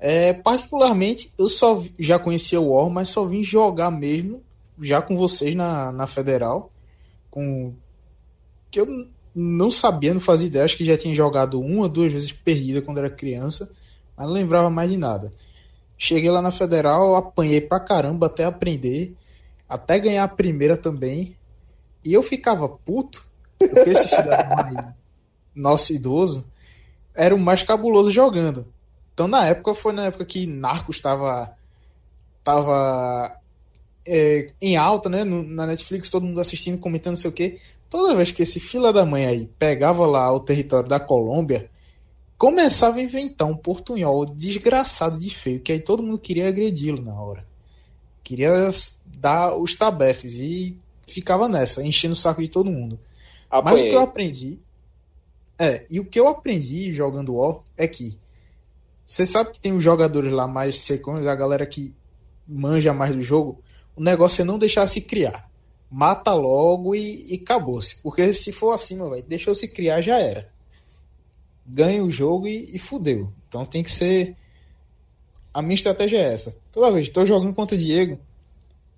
É, 0.00 0.32
particularmente, 0.32 1.32
eu 1.38 1.46
só 1.46 1.80
já 1.96 2.18
conhecia 2.18 2.60
o 2.60 2.74
War, 2.74 2.90
mas 2.90 3.10
só 3.10 3.24
vim 3.24 3.42
jogar 3.42 3.90
mesmo, 3.92 4.42
já 4.80 5.00
com 5.00 5.16
vocês 5.16 5.54
na, 5.54 5.92
na 5.92 6.08
Federal, 6.08 6.72
com 7.30 7.72
que 8.68 8.80
eu 8.80 8.86
não 9.34 9.70
sabia, 9.70 10.14
não 10.14 10.20
fazia 10.20 10.46
ideia, 10.46 10.64
acho 10.64 10.76
que 10.76 10.84
já 10.84 10.96
tinha 10.96 11.14
jogado 11.14 11.60
uma, 11.60 11.88
duas 11.88 12.12
vezes 12.12 12.32
perdida 12.32 12.80
quando 12.80 12.98
era 12.98 13.10
criança, 13.10 13.70
mas 14.16 14.26
não 14.26 14.32
lembrava 14.32 14.70
mais 14.70 14.90
de 14.90 14.96
nada. 14.96 15.32
Cheguei 15.98 16.30
lá 16.30 16.40
na 16.40 16.50
Federal, 16.50 17.16
apanhei 17.16 17.60
pra 17.60 17.80
caramba 17.80 18.26
até 18.26 18.44
aprender, 18.44 19.16
até 19.68 19.98
ganhar 19.98 20.24
a 20.24 20.28
primeira 20.28 20.76
também. 20.76 21.36
E 22.04 22.12
eu 22.12 22.22
ficava 22.22 22.68
puto, 22.68 23.24
porque 23.58 23.90
esse 23.90 24.08
cidadão 24.08 24.58
aí, 24.64 24.92
nosso 25.54 25.92
idoso, 25.92 26.50
era 27.14 27.34
o 27.34 27.38
mais 27.38 27.62
cabuloso 27.62 28.10
jogando. 28.10 28.66
Então 29.12 29.26
na 29.26 29.46
época 29.46 29.74
foi 29.74 29.92
na 29.92 30.06
época 30.06 30.24
que 30.24 30.46
Narcos 30.46 30.96
estava 30.96 31.56
tava 32.42 33.40
é, 34.06 34.50
em 34.60 34.76
alta, 34.76 35.08
né? 35.08 35.24
No, 35.24 35.42
na 35.42 35.66
Netflix, 35.66 36.10
todo 36.10 36.26
mundo 36.26 36.40
assistindo, 36.40 36.78
comentando, 36.78 37.12
não 37.12 37.20
sei 37.20 37.30
o 37.30 37.34
que. 37.34 37.58
Toda 37.94 38.16
vez 38.16 38.32
que 38.32 38.42
esse 38.42 38.58
fila 38.58 38.92
da 38.92 39.06
mãe 39.06 39.24
aí 39.24 39.48
pegava 39.56 40.04
lá 40.04 40.32
o 40.32 40.40
território 40.40 40.88
da 40.88 40.98
Colômbia, 40.98 41.70
começava 42.36 42.98
a 42.98 43.00
inventar 43.00 43.46
um 43.46 43.56
portunhol 43.56 44.26
desgraçado 44.26 45.16
de 45.16 45.30
feio, 45.30 45.60
que 45.60 45.70
aí 45.70 45.78
todo 45.78 46.02
mundo 46.02 46.18
queria 46.18 46.48
agredi-lo 46.48 47.00
na 47.00 47.14
hora. 47.14 47.46
Queria 48.24 48.50
dar 49.06 49.56
os 49.56 49.76
tabefes 49.76 50.34
e 50.38 50.76
ficava 51.06 51.46
nessa, 51.46 51.84
enchendo 51.84 52.14
o 52.14 52.16
saco 52.16 52.42
de 52.42 52.48
todo 52.48 52.68
mundo. 52.68 52.98
Apanhei. 53.48 53.78
Mas 53.78 53.86
o 53.86 53.88
que 53.88 53.94
eu 53.94 54.00
aprendi. 54.00 54.58
É, 55.56 55.86
e 55.88 56.00
o 56.00 56.04
que 56.04 56.18
eu 56.18 56.26
aprendi 56.26 56.92
jogando 56.92 57.36
War 57.36 57.60
é 57.76 57.86
que 57.86 58.18
você 59.06 59.24
sabe 59.24 59.52
que 59.52 59.60
tem 59.60 59.72
os 59.72 59.84
jogadores 59.84 60.32
lá 60.32 60.48
mais 60.48 60.80
secões, 60.80 61.28
a 61.28 61.34
galera 61.36 61.64
que 61.64 61.94
manja 62.44 62.92
mais 62.92 63.14
do 63.14 63.22
jogo, 63.22 63.62
o 63.94 64.02
negócio 64.02 64.42
é 64.42 64.44
não 64.44 64.58
deixar 64.58 64.84
se 64.88 65.00
criar. 65.00 65.48
Mata 65.96 66.34
logo 66.34 66.92
e, 66.92 67.32
e 67.32 67.36
acabou-se. 67.36 68.02
Porque 68.02 68.34
se 68.34 68.50
for 68.50 68.72
assim, 68.72 68.96
meu 68.96 69.10
velho, 69.10 69.22
deixou 69.28 69.54
se 69.54 69.68
criar, 69.68 70.00
já 70.00 70.18
era. 70.18 70.50
Ganha 71.64 72.02
o 72.02 72.10
jogo 72.10 72.48
e, 72.48 72.74
e 72.74 72.80
fudeu. 72.80 73.32
Então 73.48 73.64
tem 73.64 73.80
que 73.80 73.92
ser. 73.92 74.36
A 75.52 75.62
minha 75.62 75.76
estratégia 75.76 76.18
é 76.18 76.32
essa. 76.32 76.56
Toda 76.72 76.90
vez 76.90 77.04
que 77.04 77.10
estou 77.10 77.24
jogando 77.24 77.54
contra 77.54 77.76
o 77.76 77.78
Diego, 77.78 78.18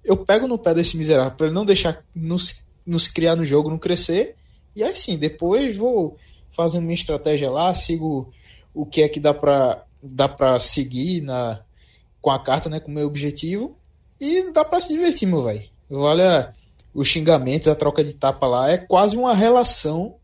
eu 0.02 0.16
pego 0.16 0.48
no 0.48 0.56
pé 0.56 0.72
desse 0.72 0.96
miserável 0.96 1.32
para 1.32 1.48
ele 1.48 1.54
não 1.54 1.66
deixar 1.66 2.02
nos, 2.14 2.64
nos 2.86 3.08
criar 3.08 3.36
no 3.36 3.44
jogo, 3.44 3.68
não 3.68 3.76
crescer. 3.76 4.34
E 4.74 4.82
aí 4.82 4.96
sim, 4.96 5.18
depois 5.18 5.76
vou 5.76 6.16
fazendo 6.50 6.84
minha 6.84 6.94
estratégia 6.94 7.50
lá, 7.50 7.74
sigo 7.74 8.32
o 8.72 8.86
que 8.86 9.02
é 9.02 9.08
que 9.10 9.20
dá 9.20 9.34
para 9.34 9.84
dá 10.02 10.26
para 10.26 10.58
seguir 10.58 11.20
na 11.20 11.60
com 12.22 12.30
a 12.30 12.42
carta, 12.42 12.70
né, 12.70 12.80
com 12.80 12.90
o 12.90 12.94
meu 12.94 13.06
objetivo 13.06 13.76
e 14.18 14.50
dá 14.50 14.64
para 14.64 14.80
se 14.80 14.94
divertir, 14.94 15.28
meu 15.28 15.42
velho. 15.42 15.68
Olha 15.90 16.50
os 16.96 17.06
xingamentos, 17.06 17.68
a 17.68 17.74
troca 17.74 18.02
de 18.02 18.14
tapa 18.14 18.46
lá, 18.46 18.70
é 18.70 18.78
quase 18.78 19.16
uma 19.16 19.34
relação 19.34 20.16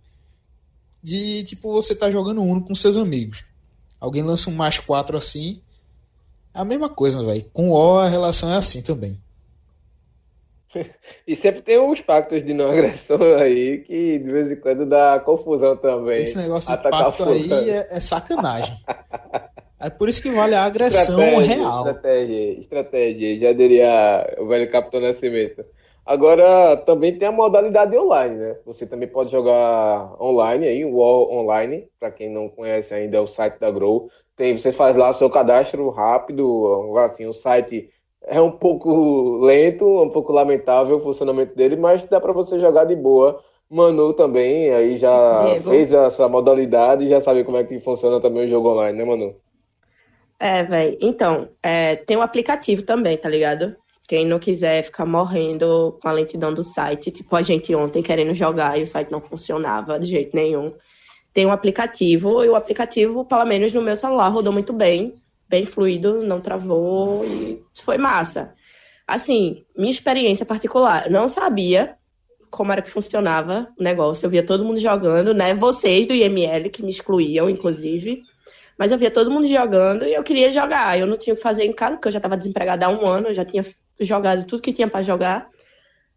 de 1.03 1.45
tipo 1.45 1.73
você 1.73 1.95
tá 1.95 2.11
jogando 2.11 2.43
Uno 2.43 2.65
com 2.65 2.75
seus 2.75 2.97
amigos. 2.97 3.45
Alguém 4.01 4.23
lança 4.23 4.49
um 4.49 4.55
mais 4.55 4.79
quatro 4.79 5.17
assim, 5.17 5.61
é 6.55 6.61
a 6.61 6.65
mesma 6.65 6.89
coisa, 6.89 7.25
velho. 7.25 7.45
Com 7.53 7.71
O 7.71 7.99
a 7.99 8.09
relação 8.09 8.53
é 8.53 8.57
assim 8.57 8.83
também. 8.83 9.21
E 11.27 11.37
sempre 11.37 11.61
tem 11.61 11.79
uns 11.79 12.01
pactos 12.01 12.43
de 12.43 12.55
não 12.55 12.71
agressão 12.73 13.19
aí 13.39 13.79
que 13.79 14.19
de 14.19 14.33
vez 14.33 14.51
em 14.51 14.57
quando 14.57 14.87
dá 14.87 15.21
confusão 15.21 15.77
também. 15.77 16.23
Esse 16.23 16.39
negócio 16.39 16.75
de 16.75 16.83
pacto 16.83 17.25
aí 17.25 17.71
é, 17.71 17.87
é, 17.91 18.01
sacanagem. 18.01 18.77
é 19.79 19.91
por 19.91 20.09
isso 20.09 20.23
que 20.23 20.31
vale 20.31 20.55
a 20.55 20.65
agressão 20.65 21.21
estratégia, 21.23 21.57
real. 21.57 21.87
Estratégia, 21.87 22.59
estratégia, 22.59 23.39
já 23.39 23.53
diria 23.53 24.37
o 24.39 24.47
velho 24.47 24.71
Capitão 24.71 25.01
Nascimento. 25.01 25.65
Agora, 26.05 26.77
também 26.79 27.17
tem 27.17 27.29
a 27.29 27.33
modalidade 27.33 27.97
online, 27.97 28.37
né? 28.37 28.57
Você 28.67 28.87
também 28.87 29.09
pode 29.09 29.31
jogar 29.31 30.21
online 30.21 30.67
aí, 30.67 30.85
o 30.85 30.97
Wall 30.97 31.33
Online, 31.33 31.89
para 31.99 32.11
quem 32.11 32.29
não 32.29 32.49
conhece 32.49 32.93
ainda 32.93 33.17
é 33.19 33.21
o 33.21 33.27
site 33.27 33.59
da 33.61 33.71
Grow. 33.71 34.11
Tem, 34.37 34.57
você 34.57 34.73
faz 34.73 34.97
lá 34.97 35.13
seu 35.13 35.31
cadastro 35.31 35.89
rápido, 35.91 36.97
assim, 36.99 37.27
o 37.27 37.33
site 37.33 37.89
é 38.25 38.41
um 38.41 38.51
pouco 38.51 39.39
lento, 39.47 40.03
um 40.03 40.11
pouco 40.11 40.33
lamentável 40.33 40.97
o 40.97 41.01
funcionamento 41.03 41.55
dele, 41.55 41.77
mas 41.77 42.05
dá 42.07 42.21
para 42.21 42.33
você 42.33 42.59
jogar 42.59 42.85
de 42.85 42.97
boa. 42.97 43.41
Manu 43.71 44.13
também, 44.13 44.71
aí 44.71 44.99
já 44.99 45.09
Diego. 45.39 45.71
fez 45.71 45.91
essa 45.93 46.29
modalidade 46.29 47.05
e 47.05 47.09
já 47.09 47.21
sabe 47.23 47.43
como 47.43 47.57
é 47.57 47.65
que 47.65 47.81
funciona 47.81 48.21
também 48.21 48.45
o 48.45 48.49
jogo 48.49 48.69
online, 48.71 48.99
né, 48.99 49.05
Manu? 49.05 49.35
É, 50.39 50.65
velho. 50.65 50.99
Então, 51.01 51.49
é, 51.63 51.97
tem 51.97 52.17
um 52.17 52.23
aplicativo 52.23 52.83
também, 52.83 53.17
tá 53.17 53.29
ligado? 53.29 53.77
Quem 54.09 54.27
não 54.27 54.39
quiser 54.39 54.83
ficar 54.83 55.07
morrendo 55.07 55.99
com 56.01 56.09
a 56.09 56.13
lentidão 56.13 56.53
do 56.53 56.63
site, 56.63 57.11
tipo 57.11 57.35
a 57.37 57.43
gente 57.43 57.75
ontem 57.75 58.03
querendo 58.03 58.35
jogar 58.35 58.79
e 58.79 58.83
o 58.83 58.87
site 58.87 59.11
não 59.11 59.21
funcionava 59.21 59.99
de 59.99 60.07
jeito 60.07 60.35
nenhum. 60.35 60.75
Tem 61.33 61.47
um 61.47 61.53
aplicativo 61.53 62.45
e 62.45 62.49
o 62.49 62.57
aplicativo, 62.57 63.25
pelo 63.25 63.45
menos 63.45 63.73
no 63.73 63.81
meu 63.81 63.97
celular, 63.97 64.29
rodou 64.29 64.53
muito 64.53 64.73
bem 64.73 65.23
bem 65.53 65.67
fluido, 65.67 66.23
não 66.23 66.41
travou 66.41 67.27
e 67.27 67.63
foi 67.75 67.99
massa. 67.99 68.55
Assim, 69.07 69.67
minha 69.77 69.91
experiência 69.91 70.47
particular, 70.47 71.07
eu 71.07 71.13
não 71.13 71.29
sabia 71.29 71.95
como 72.51 72.73
era 72.73 72.81
que 72.81 72.89
funcionava 72.89 73.69
o 73.79 73.83
negócio. 73.83 74.25
Eu 74.25 74.31
via 74.31 74.43
todo 74.43 74.65
mundo 74.65 74.81
jogando, 74.81 75.35
né? 75.35 75.55
Vocês 75.55 76.07
do 76.07 76.15
IML 76.15 76.71
que 76.71 76.83
me 76.83 76.89
excluíam, 76.89 77.51
inclusive. 77.51 78.23
Mas 78.79 78.91
eu 78.91 78.97
via 78.97 79.11
todo 79.11 79.31
mundo 79.31 79.47
jogando 79.47 80.07
e 80.07 80.15
eu 80.15 80.23
queria 80.23 80.51
jogar. 80.51 80.99
Eu 80.99 81.07
não 81.07 81.19
tinha 81.19 81.35
o 81.35 81.37
que 81.37 81.43
fazer 81.43 81.65
em 81.65 81.73
casa, 81.73 81.97
porque 81.97 82.09
eu 82.09 82.13
já 82.13 82.19
estava 82.19 82.37
desempregada 82.37 82.87
há 82.87 82.89
um 82.89 83.07
ano, 83.07 83.29
eu 83.29 83.35
já 83.35 83.45
tinha 83.45 83.63
jogado 84.01 84.47
tudo 84.47 84.63
que 84.63 84.73
tinha 84.73 84.89
para 84.89 85.03
jogar. 85.03 85.49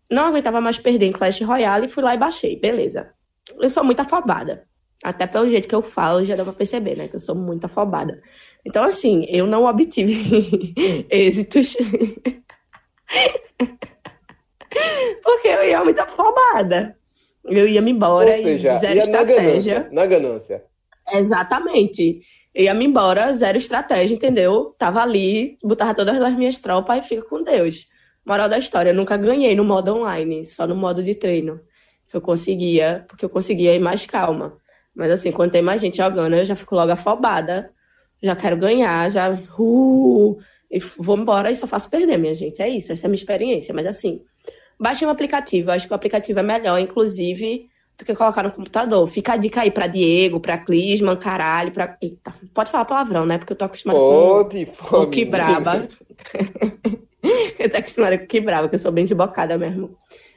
Não 0.09 0.27
aguentava 0.27 0.61
mais 0.61 0.77
perder 0.77 1.07
em 1.07 1.11
Clash 1.11 1.41
Royale 1.41 1.85
e 1.85 1.89
fui 1.89 2.03
lá 2.03 2.13
e 2.13 2.17
baixei. 2.17 2.59
Beleza. 2.59 3.11
Eu 3.59 3.69
sou 3.69 3.83
muito 3.83 4.01
afobada. 4.01 4.67
Até 5.03 5.27
pelo 5.27 5.49
jeito 5.49 5.67
que 5.67 5.75
eu 5.75 5.81
falo, 5.81 6.23
já 6.25 6.35
dá 6.35 6.43
pra 6.43 6.53
perceber, 6.53 6.95
né? 6.95 7.07
Que 7.07 7.15
eu 7.15 7.19
sou 7.19 7.35
muito 7.35 7.65
afobada. 7.65 8.21
Então, 8.65 8.83
assim, 8.83 9.25
eu 9.29 9.45
não 9.45 9.65
obtive 9.65 10.13
êxitos. 11.09 11.75
Porque 15.23 15.47
eu 15.47 15.63
ia 15.63 15.83
muito 15.83 15.99
afobada. 15.99 16.97
Eu 17.43 17.67
ia 17.67 17.81
me 17.81 17.91
embora 17.91 18.31
Ou 18.31 18.41
seja, 18.41 18.73
e 18.73 18.77
zero 18.79 18.97
estratégia. 18.97 19.75
Na 19.75 19.83
ganância, 19.85 19.91
na 19.91 20.05
ganância. 20.05 20.63
Exatamente. 21.13 22.21
Eu 22.55 22.63
ia 22.63 22.73
me 22.73 22.85
embora, 22.85 23.31
zero 23.33 23.57
estratégia, 23.57 24.15
entendeu? 24.15 24.67
Tava 24.77 25.01
ali, 25.01 25.57
botava 25.61 25.93
todas 25.93 26.21
as 26.21 26.33
minhas 26.33 26.57
tropas 26.57 27.05
e 27.05 27.07
fica 27.07 27.21
com 27.23 27.43
Deus. 27.43 27.87
Moral 28.25 28.49
da 28.49 28.57
história, 28.57 28.91
eu 28.91 28.95
nunca 28.95 29.17
ganhei 29.17 29.55
no 29.55 29.65
modo 29.65 29.93
online, 29.93 30.45
só 30.45 30.65
no 30.65 30.75
modo 30.75 31.03
de 31.03 31.13
treino. 31.13 31.59
Que 32.07 32.15
eu 32.15 32.21
conseguia, 32.21 33.05
porque 33.09 33.25
eu 33.25 33.29
conseguia 33.29 33.75
ir 33.75 33.79
mais 33.79 34.05
calma. 34.05 34.57
Mas 34.95 35.11
assim, 35.11 35.31
quando 35.31 35.51
tem 35.51 35.61
mais 35.61 35.81
gente 35.81 35.97
jogando, 35.97 36.35
eu 36.35 36.45
já 36.45 36.55
fico 36.55 36.75
logo 36.75 36.91
afobada 36.91 37.75
já 38.25 38.35
quero 38.35 38.57
ganhar, 38.57 39.09
já 39.11 39.33
uh, 39.33 40.37
e 40.69 40.79
vou 40.79 41.17
embora 41.17 41.51
e 41.51 41.55
só 41.55 41.67
faço 41.67 41.89
perder, 41.89 42.17
minha 42.17 42.33
gente. 42.33 42.61
É 42.61 42.67
isso, 42.67 42.91
essa 42.91 43.05
é 43.05 43.07
a 43.07 43.09
minha 43.09 43.19
experiência. 43.19 43.73
Mas 43.73 43.85
assim, 43.85 44.21
baixe 44.79 45.05
um 45.05 45.09
aplicativo. 45.09 45.71
Acho 45.71 45.87
que 45.87 45.93
o 45.93 45.95
aplicativo 45.95 46.39
é 46.39 46.43
melhor, 46.43 46.79
inclusive, 46.79 47.69
do 47.97 48.05
que 48.05 48.13
colocar 48.13 48.43
no 48.43 48.51
computador. 48.51 49.05
Fica 49.07 49.33
a 49.33 49.37
dica 49.37 49.61
aí 49.61 49.71
pra 49.71 49.87
Diego, 49.87 50.39
pra 50.39 50.57
Clisman, 50.57 51.15
caralho, 51.15 51.71
pra. 51.71 51.97
Eita, 52.01 52.33
pode 52.53 52.71
falar 52.71 52.85
palavrão, 52.85 53.25
né? 53.25 53.37
Porque 53.37 53.53
eu 53.53 53.57
tô 53.57 53.65
acostumada 53.65 53.99
pode, 53.99 54.65
com, 54.65 54.87
com 54.87 55.09
que 55.09 55.25
braba. 55.25 55.87
eu 57.59 57.69
tô 57.69 57.77
acostumada 57.77 58.17
com 58.17 58.27
que 58.27 58.41
braba, 58.41 58.69
que 58.69 58.75
eu 58.75 58.79
sou 58.79 58.91
bem 58.91 59.03
desbocada 59.03 59.57
mesmo. 59.57 59.95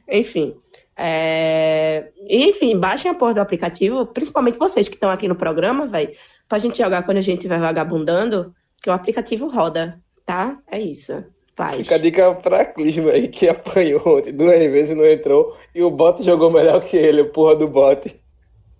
Enfim. 0.08 0.54
É... 0.96 2.10
Enfim, 2.28 2.76
baixem 2.76 3.10
a 3.10 3.14
porra 3.14 3.34
do 3.34 3.40
aplicativo, 3.40 4.04
principalmente 4.06 4.58
vocês 4.58 4.88
que 4.88 4.94
estão 4.94 5.10
aqui 5.10 5.28
no 5.28 5.36
programa, 5.36 5.86
velho 5.86 6.10
pra 6.48 6.58
gente 6.58 6.78
jogar 6.78 7.02
quando 7.02 7.18
a 7.18 7.22
gente 7.22 7.46
vai 7.46 7.58
vagabundando, 7.58 8.54
que 8.82 8.88
o 8.88 8.92
aplicativo 8.92 9.48
roda, 9.48 10.00
tá? 10.24 10.58
É 10.66 10.80
isso. 10.80 11.22
Paz. 11.58 11.76
Fica 11.78 11.96
a 11.96 11.98
dica 11.98 12.34
pra 12.36 12.64
Clisma 12.64 13.10
aí, 13.12 13.26
que 13.26 13.48
apanhou 13.48 14.00
ontem 14.06 14.32
duas 14.32 14.58
vezes 14.58 14.92
e 14.92 14.94
não 14.94 15.04
entrou, 15.04 15.56
e 15.74 15.82
o 15.82 15.90
bot 15.90 16.22
jogou 16.22 16.52
melhor 16.52 16.84
que 16.84 16.96
ele, 16.96 17.22
o 17.22 17.32
porra 17.32 17.56
do 17.56 17.66
bot. 17.66 18.14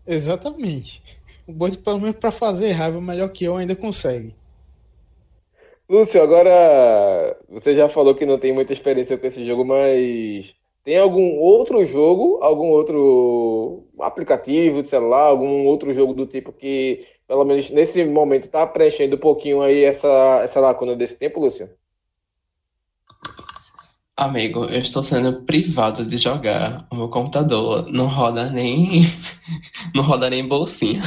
Exatamente. 0.06 1.02
O 1.44 1.52
bot, 1.52 1.76
pelo 1.78 1.99
menos 1.99 2.16
pra 2.16 2.30
fazer 2.30 2.70
raiva, 2.70 3.00
melhor 3.00 3.30
que 3.30 3.44
eu, 3.44 3.56
ainda 3.56 3.75
consegue. 3.75 4.32
Lúcio, 5.90 6.23
agora 6.23 7.37
você 7.49 7.75
já 7.75 7.88
falou 7.88 8.14
que 8.14 8.25
não 8.25 8.38
tem 8.38 8.52
muita 8.52 8.73
experiência 8.73 9.18
com 9.18 9.26
esse 9.26 9.44
jogo, 9.44 9.64
mas 9.64 10.54
tem 10.85 10.99
algum 10.99 11.37
outro 11.38 11.85
jogo, 11.85 12.38
algum 12.40 12.68
outro 12.68 13.88
aplicativo 13.99 14.82
de 14.82 14.87
celular, 14.87 15.23
algum 15.23 15.66
outro 15.66 15.92
jogo 15.92 16.14
do 16.14 16.26
tipo 16.26 16.52
que 16.52 17.04
pelo 17.26 17.44
menos 17.44 17.70
nesse 17.70 18.04
momento, 18.04 18.44
está 18.44 18.66
preenchendo 18.66 19.16
um 19.16 19.18
pouquinho 19.18 19.62
aí 19.62 19.82
essa, 19.82 20.40
essa 20.44 20.61
lacuna 20.61 20.94
desse 20.94 21.18
tempo, 21.18 21.40
Lúcio? 21.40 21.68
Amigo, 24.19 24.65
eu 24.65 24.81
estou 24.81 25.01
sendo 25.01 25.45
privado 25.45 26.05
de 26.05 26.17
jogar. 26.17 26.89
O 26.91 26.97
meu 26.97 27.09
computador 27.09 27.87
não 27.89 28.09
roda 28.09 28.51
nem. 28.51 29.03
não 29.95 30.03
roda 30.03 30.29
nem 30.29 30.45
bolsinha. 30.45 31.01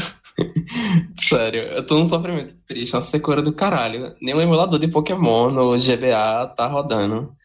Sério, 1.21 1.63
eu 1.63 1.85
tô 1.85 1.95
num 1.95 2.05
sofrimento 2.05 2.55
triste, 2.65 2.95
uma 2.95 3.01
secura 3.01 3.41
do 3.41 3.51
caralho. 3.51 4.15
Nem 4.21 4.33
o 4.33 4.41
emulador 4.41 4.79
de 4.79 4.87
Pokémon 4.87 5.51
no 5.51 5.77
GBA 5.77 6.53
tá 6.55 6.67
rodando. 6.67 7.35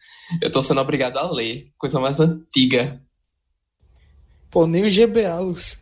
Eu 0.41 0.49
tô 0.49 0.61
sendo 0.61 0.79
obrigado 0.79 1.17
a 1.17 1.29
ler, 1.29 1.69
coisa 1.77 1.99
mais 1.99 2.17
antiga. 2.21 3.01
Pô, 4.49 4.65
nem 4.65 4.85
o 4.85 4.89
GBA, 4.89 5.37
Lúcio. 5.41 5.79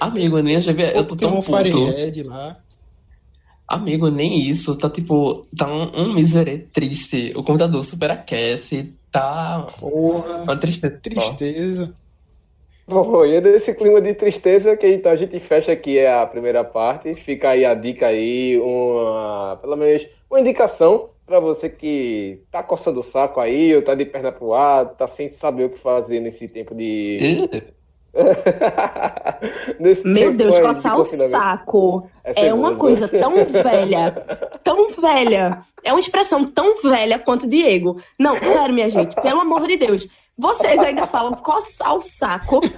Amigo, 0.00 0.40
nem 0.40 0.56
o 0.56 0.60
GBA. 0.60 0.90
Eu 0.92 1.06
tô 1.06 1.14
tão 1.14 1.40
puto. 1.40 1.86
Firehead 1.86 2.24
lá. 2.24 2.60
Amigo, 3.72 4.10
nem 4.10 4.38
isso. 4.38 4.76
Tá 4.76 4.90
tipo. 4.90 5.46
Tá 5.56 5.66
um, 5.66 6.02
um 6.02 6.12
miserê 6.12 6.58
triste. 6.58 7.32
O 7.34 7.42
computador 7.42 7.82
superaquece. 7.82 8.92
Tá 9.10 9.66
Porra, 9.80 10.42
uma 10.42 10.56
tristeza. 10.56 10.98
tristeza. 11.02 11.94
Bom, 12.86 13.24
e 13.24 13.36
é 13.36 13.40
desse 13.40 13.72
clima 13.72 14.00
de 14.02 14.12
tristeza 14.12 14.76
que 14.76 14.86
então 14.86 15.10
a 15.10 15.16
gente 15.16 15.40
fecha 15.40 15.72
aqui 15.72 16.04
a 16.04 16.26
primeira 16.26 16.62
parte. 16.62 17.14
Fica 17.14 17.50
aí 17.50 17.64
a 17.64 17.72
dica 17.72 18.08
aí, 18.08 18.58
uma, 18.58 19.58
pelo 19.62 19.76
menos 19.76 20.06
uma 20.30 20.40
indicação 20.40 21.08
para 21.24 21.40
você 21.40 21.70
que 21.70 22.40
tá 22.50 22.62
coçando 22.62 23.00
o 23.00 23.02
saco 23.02 23.40
aí, 23.40 23.74
ou 23.74 23.80
tá 23.80 23.94
de 23.94 24.04
perna 24.04 24.30
pro 24.30 24.52
ar, 24.52 24.84
tá 24.96 25.06
sem 25.06 25.30
saber 25.30 25.64
o 25.64 25.70
que 25.70 25.78
fazer 25.78 26.20
nesse 26.20 26.46
tempo 26.46 26.74
de. 26.74 27.48
Meu 30.04 30.34
Deus, 30.34 30.58
coçar 30.60 31.00
o 31.00 31.04
saco 31.04 32.06
É 32.22 32.48
é 32.48 32.54
uma 32.54 32.76
coisa 32.76 33.08
tão 33.08 33.32
velha, 33.46 34.12
tão 34.62 34.90
velha. 34.92 35.62
É 35.82 35.92
uma 35.92 36.00
expressão 36.00 36.44
tão 36.44 36.82
velha 36.82 37.18
quanto 37.18 37.48
Diego. 37.48 38.00
Não, 38.18 38.42
sério, 38.42 38.74
minha 38.74 38.88
gente, 38.88 39.14
pelo 39.16 39.40
amor 39.40 39.66
de 39.66 39.76
Deus. 39.76 40.08
Vocês 40.36 40.80
ainda 40.80 41.06
falam 41.06 41.32
coçar 41.34 41.94
o 41.94 42.00
saco. 42.00 42.60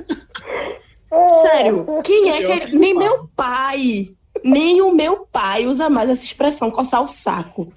Sério, 1.43 1.87
quem 2.03 2.31
é 2.31 2.43
que. 2.43 2.77
Nem 2.77 2.93
meu 2.93 3.29
pai, 3.37 4.09
nem 4.43 4.83
o 4.83 4.93
meu 4.93 5.29
pai 5.31 5.65
usa 5.65 5.89
mais 5.89 6.11
essa 6.11 6.25
expressão, 6.25 6.73
coçar 6.73 7.05
o 7.05 7.09
saco. 7.09 7.73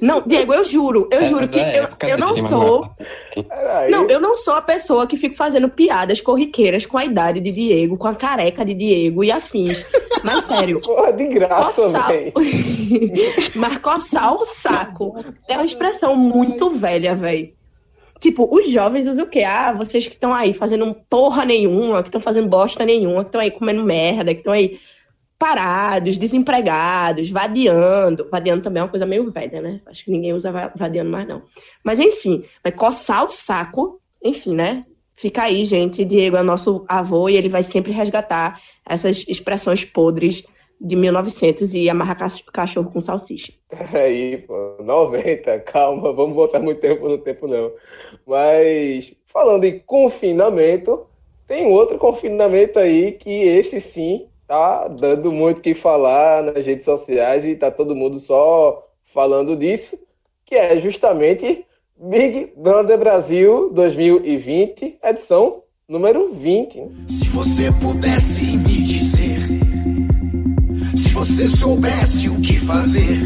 Não, 0.00 0.22
Diego, 0.26 0.52
eu 0.52 0.64
juro, 0.64 1.08
eu 1.10 1.20
é 1.20 1.24
juro 1.24 1.48
que 1.48 1.58
da 1.58 1.76
eu, 1.76 1.88
eu 2.08 2.18
não 2.18 2.36
sou. 2.36 2.90
Peraí. 3.48 3.90
Não, 3.90 4.08
eu 4.08 4.20
não 4.20 4.36
sou 4.36 4.54
a 4.54 4.62
pessoa 4.62 5.06
que 5.06 5.16
fica 5.16 5.34
fazendo 5.34 5.68
piadas 5.68 6.20
corriqueiras 6.20 6.86
com 6.86 6.98
a 6.98 7.04
idade 7.04 7.40
de 7.40 7.50
Diego, 7.50 7.96
com 7.96 8.06
a 8.06 8.14
careca 8.14 8.64
de 8.64 8.74
Diego 8.74 9.24
e 9.24 9.32
afins. 9.32 9.90
Mas 10.22 10.44
sério, 10.44 10.80
Porra, 10.84 11.12
de 11.12 11.26
graça, 11.26 11.82
coçar. 11.82 12.08
velho. 12.08 12.32
Mas 13.56 13.78
coçar 13.78 14.34
o 14.34 14.44
saco 14.44 15.24
é 15.48 15.54
uma 15.54 15.64
expressão 15.64 16.14
muito 16.14 16.70
velha, 16.70 17.16
velho. 17.16 17.52
Tipo, 18.20 18.48
os 18.54 18.70
jovens 18.70 19.06
usam 19.06 19.24
o 19.24 19.28
quê? 19.28 19.42
Ah, 19.42 19.72
vocês 19.72 20.06
que 20.06 20.14
estão 20.14 20.32
aí 20.32 20.54
fazendo 20.54 20.94
porra 21.10 21.44
nenhuma, 21.44 22.02
que 22.02 22.08
estão 22.08 22.20
fazendo 22.20 22.48
bosta 22.48 22.84
nenhuma, 22.84 23.22
que 23.22 23.28
estão 23.28 23.40
aí 23.40 23.50
comendo 23.50 23.84
merda, 23.84 24.32
que 24.32 24.40
estão 24.40 24.52
aí 24.52 24.78
parados, 25.44 26.16
desempregados, 26.16 27.28
vadiando. 27.28 28.26
Vadiando 28.30 28.62
também 28.62 28.80
é 28.80 28.84
uma 28.84 28.88
coisa 28.90 29.04
meio 29.04 29.30
velha, 29.30 29.60
né? 29.60 29.82
Acho 29.84 30.06
que 30.06 30.10
ninguém 30.10 30.32
usa 30.32 30.50
va- 30.50 30.72
vadiando 30.74 31.10
mais, 31.10 31.28
não. 31.28 31.42
Mas 31.84 32.00
enfim, 32.00 32.42
vai 32.62 32.72
coçar 32.72 33.26
o 33.26 33.30
saco, 33.30 34.00
enfim, 34.24 34.54
né? 34.54 34.86
Fica 35.14 35.42
aí, 35.42 35.66
gente. 35.66 36.02
Diego 36.02 36.38
é 36.38 36.42
nosso 36.42 36.86
avô 36.88 37.28
e 37.28 37.36
ele 37.36 37.50
vai 37.50 37.62
sempre 37.62 37.92
resgatar 37.92 38.58
essas 38.88 39.28
expressões 39.28 39.84
podres 39.84 40.44
de 40.80 40.96
1900 40.96 41.74
e 41.74 41.90
amarrar 41.90 42.16
cach- 42.18 42.42
cachorro 42.50 42.90
com 42.90 43.02
salsicha. 43.02 43.52
Peraí, 43.68 44.38
pô, 44.38 44.76
90, 44.82 45.60
calma, 45.60 46.10
vamos 46.14 46.34
botar 46.34 46.58
muito 46.58 46.80
tempo 46.80 47.06
no 47.06 47.18
tempo 47.18 47.46
não. 47.46 47.70
Mas 48.26 49.12
falando 49.26 49.64
em 49.64 49.78
confinamento, 49.80 51.04
tem 51.46 51.66
outro 51.66 51.98
confinamento 51.98 52.78
aí 52.78 53.12
que 53.12 53.30
esse 53.30 53.78
sim 53.78 54.26
tá 54.46 54.88
dando 54.88 55.32
muito 55.32 55.58
o 55.58 55.60
que 55.60 55.74
falar 55.74 56.42
nas 56.42 56.64
redes 56.64 56.84
sociais 56.84 57.44
e 57.44 57.56
tá 57.56 57.70
todo 57.70 57.96
mundo 57.96 58.20
só 58.20 58.86
falando 59.12 59.56
disso, 59.56 59.98
que 60.44 60.54
é 60.54 60.78
justamente 60.80 61.64
Big 61.96 62.52
Brother 62.56 62.98
Brasil 62.98 63.70
2020, 63.72 64.98
edição 65.02 65.62
número 65.88 66.32
20. 66.32 66.80
né? 66.80 66.88
Se 67.08 67.28
você 67.28 67.70
pudesse 67.80 68.56
me 68.58 68.82
dizer, 68.82 69.38
se 70.96 71.08
você 71.14 71.46
soubesse 71.48 72.28
o 72.28 72.40
que 72.40 72.58
fazer, 72.60 73.18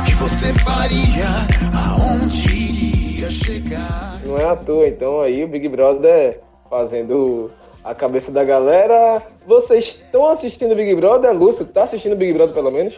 o 0.00 0.04
que 0.04 0.14
você 0.14 0.54
faria, 0.54 1.26
aonde 1.74 2.42
iria 2.48 3.30
chegar? 3.30 4.20
Não 4.24 4.36
é 4.36 4.44
à 4.44 4.56
toa, 4.56 4.88
então 4.88 5.20
aí 5.20 5.44
o 5.44 5.48
Big 5.48 5.68
Brother 5.68 6.40
fazendo 6.70 7.50
a 7.84 7.94
cabeça 7.94 8.30
da 8.30 8.44
galera. 8.44 9.22
Vocês 9.46 9.86
estão 9.86 10.28
assistindo 10.28 10.74
Big 10.74 10.94
Brother? 10.94 11.32
Lúcio, 11.32 11.64
tá 11.64 11.84
assistindo 11.84 12.16
Big 12.16 12.32
Brother 12.32 12.54
pelo 12.54 12.70
menos? 12.70 12.94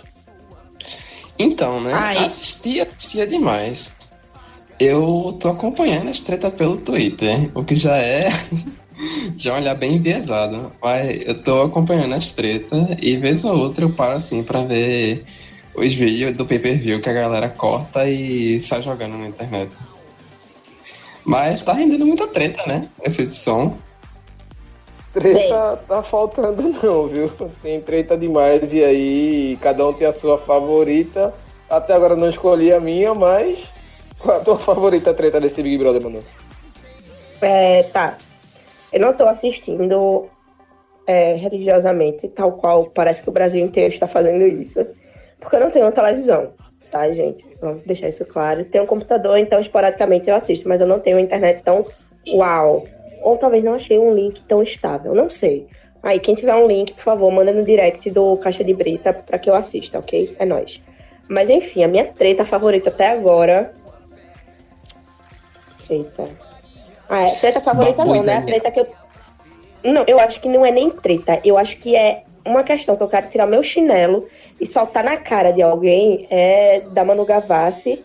Então, 1.38 1.80
né? 1.80 1.92
Ai. 1.92 2.24
Assistia, 2.24 2.84
assistia 2.84 3.26
demais. 3.26 3.92
Eu 4.78 5.36
tô 5.40 5.48
acompanhando 5.48 6.10
as 6.10 6.22
treta 6.22 6.50
pelo 6.50 6.76
Twitter, 6.76 7.50
o 7.54 7.64
que 7.64 7.74
já 7.74 7.96
é 7.96 8.28
de 9.34 9.50
um 9.50 9.54
olhar 9.54 9.74
bem 9.74 9.94
enviesado. 9.96 10.72
Mas 10.82 11.26
eu 11.26 11.42
tô 11.42 11.62
acompanhando 11.62 12.14
as 12.14 12.32
tretas 12.32 12.88
e 13.00 13.16
vez 13.16 13.44
ou 13.44 13.56
outra 13.56 13.84
eu 13.84 13.92
paro 13.92 14.16
assim 14.16 14.42
pra 14.42 14.62
ver 14.62 15.24
os 15.76 15.92
vídeos 15.94 16.36
do 16.36 16.46
pay-per-view 16.46 17.00
que 17.00 17.08
a 17.08 17.12
galera 17.12 17.48
corta 17.48 18.08
e 18.08 18.60
sai 18.60 18.82
jogando 18.82 19.16
na 19.16 19.28
internet. 19.28 19.76
Mas 21.24 21.62
tá 21.62 21.72
rendendo 21.72 22.04
muita 22.04 22.26
treta, 22.28 22.62
né? 22.66 22.88
Essa 23.02 23.22
edição. 23.22 23.78
Treta 25.14 25.78
tá 25.86 26.02
faltando 26.02 26.60
não, 26.82 27.06
viu? 27.06 27.30
Tem 27.62 27.80
treta 27.80 28.18
demais 28.18 28.72
e 28.72 28.82
aí 28.82 29.56
cada 29.62 29.86
um 29.86 29.92
tem 29.92 30.08
a 30.08 30.12
sua 30.12 30.36
favorita. 30.36 31.32
Até 31.70 31.94
agora 31.94 32.16
não 32.16 32.28
escolhi 32.28 32.72
a 32.72 32.80
minha, 32.80 33.14
mas 33.14 33.72
qual 34.18 34.36
é 34.36 34.40
a 34.40 34.44
tua 34.44 34.58
favorita 34.58 35.14
treta 35.14 35.40
desse 35.40 35.62
Big 35.62 35.78
Brother, 35.78 36.02
mano? 36.02 36.20
É, 37.40 37.84
tá. 37.84 38.18
Eu 38.92 39.00
não 39.00 39.12
tô 39.12 39.24
assistindo 39.26 40.26
é, 41.06 41.34
religiosamente, 41.34 42.28
tal 42.28 42.52
qual 42.52 42.86
parece 42.90 43.22
que 43.22 43.28
o 43.28 43.32
Brasil 43.32 43.64
inteiro 43.64 43.92
está 43.92 44.08
fazendo 44.08 44.44
isso. 44.44 44.84
Porque 45.38 45.56
eu 45.56 45.60
não 45.60 45.70
tenho 45.70 45.92
televisão, 45.92 46.52
tá, 46.90 47.10
gente? 47.12 47.44
Vamos 47.60 47.84
deixar 47.84 48.08
isso 48.08 48.24
claro. 48.24 48.64
Tenho 48.64 48.84
um 48.84 48.86
computador, 48.86 49.38
então 49.38 49.60
esporadicamente 49.60 50.28
eu 50.28 50.34
assisto, 50.34 50.68
mas 50.68 50.80
eu 50.80 50.86
não 50.86 50.98
tenho 50.98 51.20
internet 51.20 51.62
tão 51.62 51.84
uau. 52.28 52.84
Ou 53.24 53.38
talvez 53.38 53.64
não 53.64 53.72
achei 53.72 53.98
um 53.98 54.14
link 54.14 54.42
tão 54.42 54.62
estável, 54.62 55.14
não 55.14 55.30
sei. 55.30 55.66
Aí, 56.02 56.20
quem 56.20 56.34
tiver 56.34 56.54
um 56.54 56.66
link, 56.66 56.92
por 56.92 57.02
favor, 57.02 57.32
manda 57.32 57.50
no 57.50 57.64
direct 57.64 58.10
do 58.10 58.36
Caixa 58.36 58.62
de 58.62 58.74
Brita 58.74 59.14
pra 59.14 59.38
que 59.38 59.48
eu 59.48 59.54
assista, 59.54 59.98
ok? 59.98 60.36
É 60.38 60.44
nóis. 60.44 60.82
Mas 61.26 61.48
enfim, 61.48 61.82
a 61.82 61.88
minha 61.88 62.04
treta 62.04 62.44
favorita 62.44 62.90
até 62.90 63.10
agora. 63.10 63.74
Treta. 65.86 66.28
Ah, 67.08 67.22
é 67.22 67.34
treta 67.34 67.60
favorita 67.62 68.04
não, 68.04 68.22
né? 68.22 68.36
A 68.36 68.42
treta 68.42 68.70
que 68.70 68.80
eu. 68.80 68.86
Não, 69.82 70.04
eu 70.06 70.20
acho 70.20 70.40
que 70.42 70.48
não 70.48 70.64
é 70.66 70.70
nem 70.70 70.90
treta. 70.90 71.40
Eu 71.42 71.56
acho 71.56 71.78
que 71.78 71.96
é 71.96 72.24
uma 72.44 72.62
questão 72.62 72.94
que 72.94 73.02
eu 73.02 73.08
quero 73.08 73.30
tirar 73.30 73.46
meu 73.46 73.62
chinelo 73.62 74.28
e 74.60 74.66
soltar 74.66 75.02
na 75.02 75.16
cara 75.16 75.50
de 75.50 75.62
alguém 75.62 76.26
é 76.30 76.80
da 76.90 77.02
Manu 77.02 77.24
Gavassi, 77.24 78.04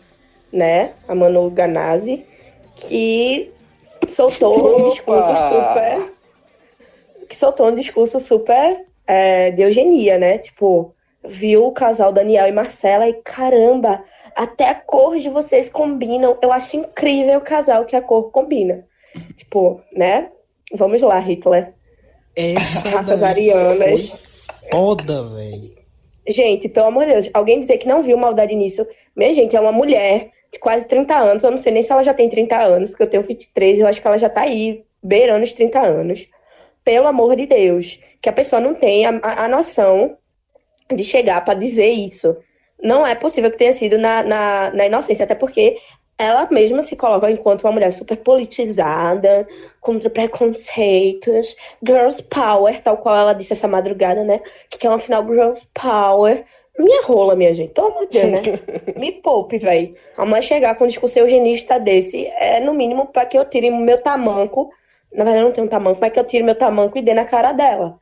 né? 0.50 0.92
A 1.06 1.14
Manu 1.14 1.50
Ganazzi, 1.50 2.24
que 2.74 3.52
soltou 4.10 4.78
um 4.78 4.90
discurso 4.90 5.28
super. 5.48 6.12
Que 7.28 7.36
soltou 7.36 7.68
um 7.68 7.74
discurso 7.74 8.20
super 8.20 8.84
é, 9.06 9.50
de 9.50 9.62
eugenia, 9.62 10.18
né? 10.18 10.38
Tipo, 10.38 10.94
viu 11.24 11.66
o 11.66 11.72
casal 11.72 12.12
Daniel 12.12 12.48
e 12.48 12.52
Marcela 12.52 13.08
e 13.08 13.14
caramba, 13.14 14.02
até 14.34 14.68
a 14.68 14.74
cor 14.74 15.16
de 15.16 15.28
vocês 15.28 15.68
combinam. 15.68 16.36
Eu 16.42 16.52
acho 16.52 16.76
incrível 16.76 17.38
o 17.38 17.42
casal 17.42 17.84
que 17.84 17.96
a 17.96 18.02
cor 18.02 18.30
combina. 18.30 18.86
Tipo, 19.36 19.80
né? 19.92 20.30
Vamos 20.74 21.02
lá, 21.02 21.18
Hitler. 21.18 21.74
Essa 22.36 22.88
Raças 22.90 23.22
arianas. 23.22 24.12
foda, 24.70 25.24
velho. 25.24 25.74
Gente, 26.28 26.68
pelo 26.68 26.86
amor 26.86 27.06
de 27.06 27.12
Deus, 27.12 27.30
alguém 27.34 27.60
dizer 27.60 27.78
que 27.78 27.88
não 27.88 28.02
viu 28.02 28.16
maldade 28.16 28.54
nisso. 28.54 28.86
Minha 29.16 29.34
gente, 29.34 29.56
é 29.56 29.60
uma 29.60 29.72
mulher 29.72 30.30
de 30.52 30.58
quase 30.58 30.84
30 30.86 31.14
anos. 31.16 31.44
Eu 31.44 31.50
não 31.50 31.58
sei 31.58 31.72
nem 31.72 31.82
se 31.82 31.92
ela 31.92 32.02
já 32.02 32.14
tem 32.14 32.28
30 32.28 32.56
anos, 32.56 32.90
porque 32.90 33.02
eu 33.02 33.10
tenho 33.10 33.22
23, 33.22 33.78
eu 33.78 33.86
acho 33.86 34.00
que 34.00 34.06
ela 34.06 34.18
já 34.18 34.28
tá 34.28 34.42
aí, 34.42 34.84
beirando 35.02 35.44
os 35.44 35.52
30 35.52 35.80
anos. 35.80 36.26
Pelo 36.84 37.06
amor 37.06 37.36
de 37.36 37.46
Deus, 37.46 38.02
que 38.20 38.28
a 38.28 38.32
pessoa 38.32 38.60
não 38.60 38.74
tenha 38.74 39.20
a, 39.22 39.44
a 39.44 39.48
noção 39.48 40.16
de 40.94 41.04
chegar 41.04 41.44
pra 41.44 41.54
dizer 41.54 41.88
isso. 41.88 42.36
Não 42.82 43.06
é 43.06 43.14
possível 43.14 43.50
que 43.50 43.58
tenha 43.58 43.72
sido 43.72 43.98
na, 43.98 44.22
na, 44.22 44.70
na 44.72 44.86
inocência, 44.86 45.24
até 45.24 45.34
porque 45.34 45.76
ela 46.20 46.46
mesma 46.50 46.82
se 46.82 46.96
coloca 46.96 47.30
enquanto 47.30 47.62
uma 47.64 47.72
mulher 47.72 47.90
super 47.90 48.16
politizada, 48.18 49.48
contra 49.80 50.10
preconceitos, 50.10 51.56
girls 51.82 52.22
power, 52.22 52.78
tal 52.80 52.98
qual 52.98 53.16
ela 53.16 53.32
disse 53.32 53.54
essa 53.54 53.66
madrugada, 53.66 54.22
né? 54.22 54.40
Que 54.68 54.76
quer 54.78 54.90
uma 54.90 54.98
final 54.98 55.26
girls 55.26 55.66
power, 55.72 56.44
Minha 56.78 57.02
rola, 57.02 57.36
minha 57.36 57.54
gente. 57.54 57.72
Pelo 57.72 57.88
amor 57.88 58.06
de 58.06 58.20
Deus, 58.20 58.32
né? 58.32 58.40
Me 58.96 59.12
poupe, 59.12 59.58
velho. 59.58 59.94
Amanhã 60.16 60.42
chegar 60.42 60.74
com 60.76 60.84
um 60.84 60.88
discurso 60.88 61.18
eugenista 61.18 61.78
desse, 61.78 62.26
é 62.26 62.60
no 62.60 62.72
mínimo 62.72 63.06
para 63.06 63.26
que 63.26 63.36
eu 63.36 63.44
tire 63.44 63.70
meu 63.70 64.00
tamanco. 64.00 64.70
Na 65.12 65.24
verdade, 65.24 65.44
não 65.44 65.52
tenho 65.52 65.66
um 65.66 65.70
tamanco, 65.70 65.98
mas 66.00 66.12
que 66.12 66.18
eu 66.18 66.24
tire 66.24 66.42
meu 66.42 66.54
tamanco 66.54 66.96
e 66.96 67.02
dê 67.02 67.12
na 67.12 67.24
cara 67.24 67.52
dela. 67.52 67.98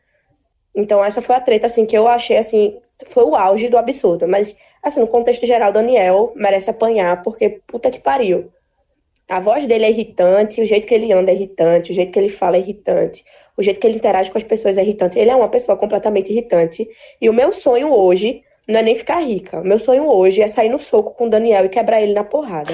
Então, 0.74 1.04
essa 1.04 1.20
foi 1.20 1.34
a 1.34 1.40
treta, 1.40 1.66
assim, 1.66 1.86
que 1.86 1.96
eu 1.96 2.06
achei, 2.06 2.36
assim, 2.36 2.78
foi 3.06 3.24
o 3.24 3.34
auge 3.34 3.68
do 3.68 3.78
absurdo. 3.78 4.28
Mas, 4.28 4.54
assim, 4.82 5.00
no 5.00 5.08
contexto 5.08 5.46
geral, 5.46 5.72
Daniel 5.72 6.32
merece 6.36 6.70
apanhar, 6.70 7.22
porque 7.22 7.60
puta 7.66 7.90
que 7.90 7.98
pariu. 7.98 8.52
A 9.28 9.40
voz 9.40 9.66
dele 9.66 9.84
é 9.84 9.90
irritante, 9.90 10.62
o 10.62 10.66
jeito 10.66 10.86
que 10.86 10.94
ele 10.94 11.12
anda 11.12 11.30
é 11.30 11.34
irritante, 11.34 11.92
o 11.92 11.94
jeito 11.94 12.12
que 12.12 12.18
ele 12.18 12.28
fala 12.28 12.56
é 12.56 12.60
irritante, 12.60 13.24
o 13.56 13.62
jeito 13.62 13.78
que 13.80 13.86
ele 13.86 13.96
interage 13.96 14.30
com 14.30 14.38
as 14.38 14.44
pessoas 14.44 14.78
é 14.78 14.82
irritante. 14.82 15.18
Ele 15.18 15.30
é 15.30 15.36
uma 15.36 15.48
pessoa 15.48 15.76
completamente 15.76 16.30
irritante. 16.30 16.88
E 17.20 17.28
o 17.28 17.32
meu 17.32 17.50
sonho 17.52 17.92
hoje 17.92 18.42
não 18.68 18.80
é 18.80 18.82
nem 18.82 18.94
ficar 18.94 19.20
rica. 19.20 19.62
Meu 19.62 19.78
sonho 19.78 20.06
hoje 20.06 20.42
é 20.42 20.48
sair 20.48 20.68
no 20.68 20.78
soco 20.78 21.14
com 21.14 21.26
o 21.26 21.30
Daniel 21.30 21.64
e 21.64 21.68
quebrar 21.70 22.02
ele 22.02 22.12
na 22.12 22.22
porrada. 22.22 22.72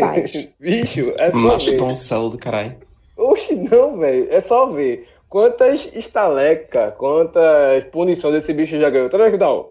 Paz. 0.00 0.48
Bicho, 0.58 1.14
é 1.16 1.30
só 1.30 1.36
Macho 1.38 1.70
ver. 1.70 1.76
toncelo 1.76 2.30
do 2.30 2.38
caralho. 2.38 2.74
Oxe, 3.16 3.54
não, 3.54 3.96
velho. 3.96 4.26
É 4.30 4.40
só 4.40 4.66
ver. 4.66 5.08
Quantas 5.28 5.88
estalecas, 5.94 6.94
quantas 6.96 7.84
punições 7.92 8.36
esse 8.36 8.52
bicho 8.52 8.78
já 8.78 8.90
ganhou. 8.90 9.08
Toda 9.08 9.24
vez 9.24 9.34
que 9.34 9.38
dá 9.38 9.52
um... 9.52 9.66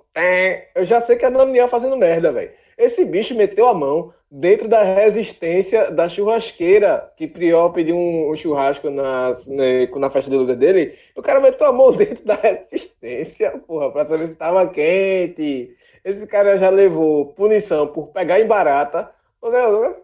Eu 0.75 0.85
já 0.85 1.01
sei 1.01 1.15
que 1.15 1.25
é 1.25 1.31
Daniel 1.31 1.67
fazendo 1.67 1.97
merda, 1.97 2.31
velho. 2.31 2.51
Esse 2.77 3.05
bicho 3.05 3.35
meteu 3.35 3.67
a 3.67 3.73
mão 3.73 4.13
dentro 4.37 4.67
da 4.67 4.83
resistência 4.83 5.89
da 5.89 6.09
churrasqueira 6.09 7.09
que 7.15 7.25
Priol 7.25 7.71
pediu 7.71 7.95
um, 7.95 8.31
um 8.31 8.35
churrasco 8.35 8.89
na, 8.89 9.29
na, 9.29 9.99
na 9.99 10.09
festa 10.09 10.29
de 10.29 10.35
luta 10.35 10.55
dele. 10.55 10.93
O 11.15 11.21
cara 11.21 11.39
meteu 11.39 11.67
a 11.67 11.71
mão 11.71 11.91
dentro 11.95 12.25
da 12.25 12.35
resistência, 12.35 13.51
porra, 13.65 13.91
pra 13.91 14.05
saber 14.05 14.27
se 14.27 14.35
tava 14.35 14.67
quente. 14.67 15.73
Esse 16.03 16.27
cara 16.27 16.57
já 16.57 16.69
levou 16.69 17.27
punição 17.27 17.87
por 17.87 18.07
pegar 18.07 18.39
em 18.39 18.47
barata. 18.47 19.09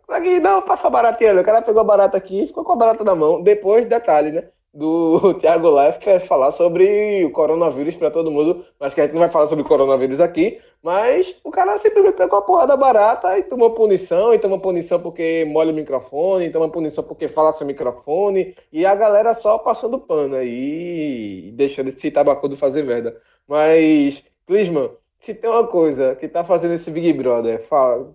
Aqui, 0.08 0.40
não, 0.40 0.62
passa 0.62 0.88
a 0.88 0.90
baratinha 0.90 1.32
ali. 1.32 1.40
O 1.42 1.44
cara 1.44 1.62
pegou 1.62 1.82
a 1.82 1.86
barata 1.86 2.16
aqui 2.16 2.48
ficou 2.48 2.64
com 2.64 2.72
a 2.72 2.76
barata 2.78 3.04
na 3.04 3.16
mão. 3.16 3.44
Depois, 3.44 3.86
detalhe, 3.86 4.32
né? 4.32 4.46
Do 4.74 5.34
Thiago 5.40 5.70
que 6.00 6.06
vai 6.06 6.20
falar 6.20 6.52
sobre 6.52 7.26
o 7.26 7.32
coronavírus 7.32 7.96
para 7.96 8.10
todo 8.10 8.32
mundo. 8.32 8.66
Mas 8.80 8.94
que 8.94 9.02
a 9.02 9.04
gente 9.04 9.14
não 9.14 9.20
vai 9.20 9.30
falar 9.30 9.48
sobre 9.48 9.64
o 9.64 9.68
coronavírus 9.68 10.20
aqui. 10.20 10.60
Mas 10.82 11.36
o 11.44 11.52
cara 11.52 11.78
simplesmente 11.78 12.16
pegou 12.16 12.40
a 12.40 12.42
porra 12.42 12.66
da 12.66 12.78
barata 12.78 13.38
e 13.38 13.44
tomou 13.44 13.72
punição. 13.72 14.34
E 14.34 14.40
tomou 14.40 14.60
punição 14.60 15.00
porque 15.00 15.46
molha 15.48 15.72
o 15.72 15.76
microfone. 15.76 16.46
E 16.46 16.52
tomou 16.52 16.70
punição 16.70 17.04
porque 17.04 17.28
fala 17.28 17.52
sem 17.54 17.68
microfone. 17.68 18.56
E 18.72 18.86
a 18.86 18.96
galera 18.96 19.34
só 19.34 19.58
passando 19.58 20.00
pano 20.00 20.36
aí. 20.36 21.50
E 21.50 21.52
deixando 21.52 21.90
esse 21.90 22.10
tabacudo 22.10 22.56
fazer 22.56 22.84
merda. 22.84 23.20
Mas, 23.48 24.24
Clisman, 24.48 24.92
se 25.20 25.36
tem 25.36 25.50
uma 25.50 25.68
coisa 25.68 26.16
que 26.16 26.28
tá 26.28 26.44
fazendo 26.44 26.74
esse 26.74 26.90
Big 26.90 27.14
Brother 27.14 27.62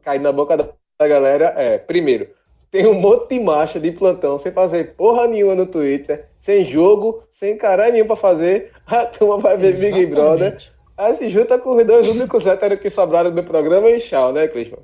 cair 0.02 0.20
na 0.20 0.32
boca 0.32 0.56
da 0.56 1.08
galera 1.08 1.54
é, 1.56 1.78
primeiro, 1.78 2.28
tem 2.70 2.86
um 2.86 2.94
monte 2.94 3.30
de 3.30 3.40
marcha 3.40 3.78
de 3.80 3.90
plantão 3.92 4.38
sem 4.38 4.52
fazer 4.52 4.94
porra 4.94 5.26
nenhuma 5.26 5.54
no 5.54 5.66
Twitter, 5.66 6.28
sem 6.38 6.64
jogo, 6.64 7.22
sem 7.30 7.56
caralho 7.56 7.92
nenhum 7.92 8.06
pra 8.06 8.16
fazer. 8.16 8.72
A 8.86 9.04
turma 9.04 9.38
vai 9.38 9.56
ver 9.56 9.72
Big 9.72 9.86
Exatamente. 9.86 10.14
Brother. 10.14 10.58
Aí 10.96 11.14
se 11.14 11.28
junta 11.28 11.58
com 11.58 11.76
os 11.76 11.86
dois 11.86 12.08
únicos 12.08 12.46
héteros 12.46 12.80
que 12.80 12.88
sobraram 12.88 13.34
do 13.34 13.44
programa 13.44 13.90
e 13.90 14.00
tchau, 14.00 14.32
né, 14.32 14.48
Clisman? 14.48 14.80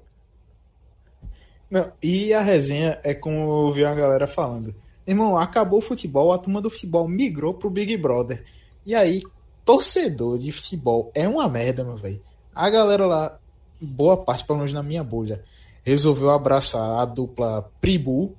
Não, 1.71 1.91
e 2.03 2.35
a 2.35 2.43
resenha 2.43 3.01
é 3.03 3.15
como 3.15 3.67
eu 3.67 3.73
vi 3.73 3.83
a 3.83 3.95
galera 3.95 4.27
falando. 4.27 4.75
Irmão, 5.07 5.39
acabou 5.39 5.79
o 5.79 5.83
futebol, 5.83 6.31
a 6.31 6.39
turma 6.39 6.61
do 6.61 6.69
futebol 6.69 7.09
migrou 7.09 7.55
pro 7.55 7.71
Big 7.71 7.97
Brother. 7.97 8.45
E 8.85 8.95
aí, 8.95 9.23
torcedor 9.65 10.37
de 10.37 10.53
futebol 10.53 11.11
é 11.15 11.27
uma 11.27 11.49
merda, 11.49 11.83
meu 11.83 11.97
velho. 11.97 12.21
A 12.55 12.69
galera 12.69 13.07
lá, 13.07 13.39
boa 13.81 14.19
parte, 14.19 14.45
pelo 14.45 14.59
menos 14.59 14.73
na 14.73 14.83
minha 14.83 15.03
bolha, 15.03 15.43
resolveu 15.83 16.31
abraçar 16.31 17.01
a 17.01 17.05
dupla 17.05 17.71
Pribu, 17.81 18.35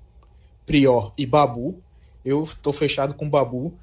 Prior 0.66 1.12
e 1.18 1.26
Babu. 1.26 1.82
Eu 2.24 2.48
tô 2.62 2.72
fechado 2.72 3.14
com 3.14 3.30
Babu. 3.30 3.74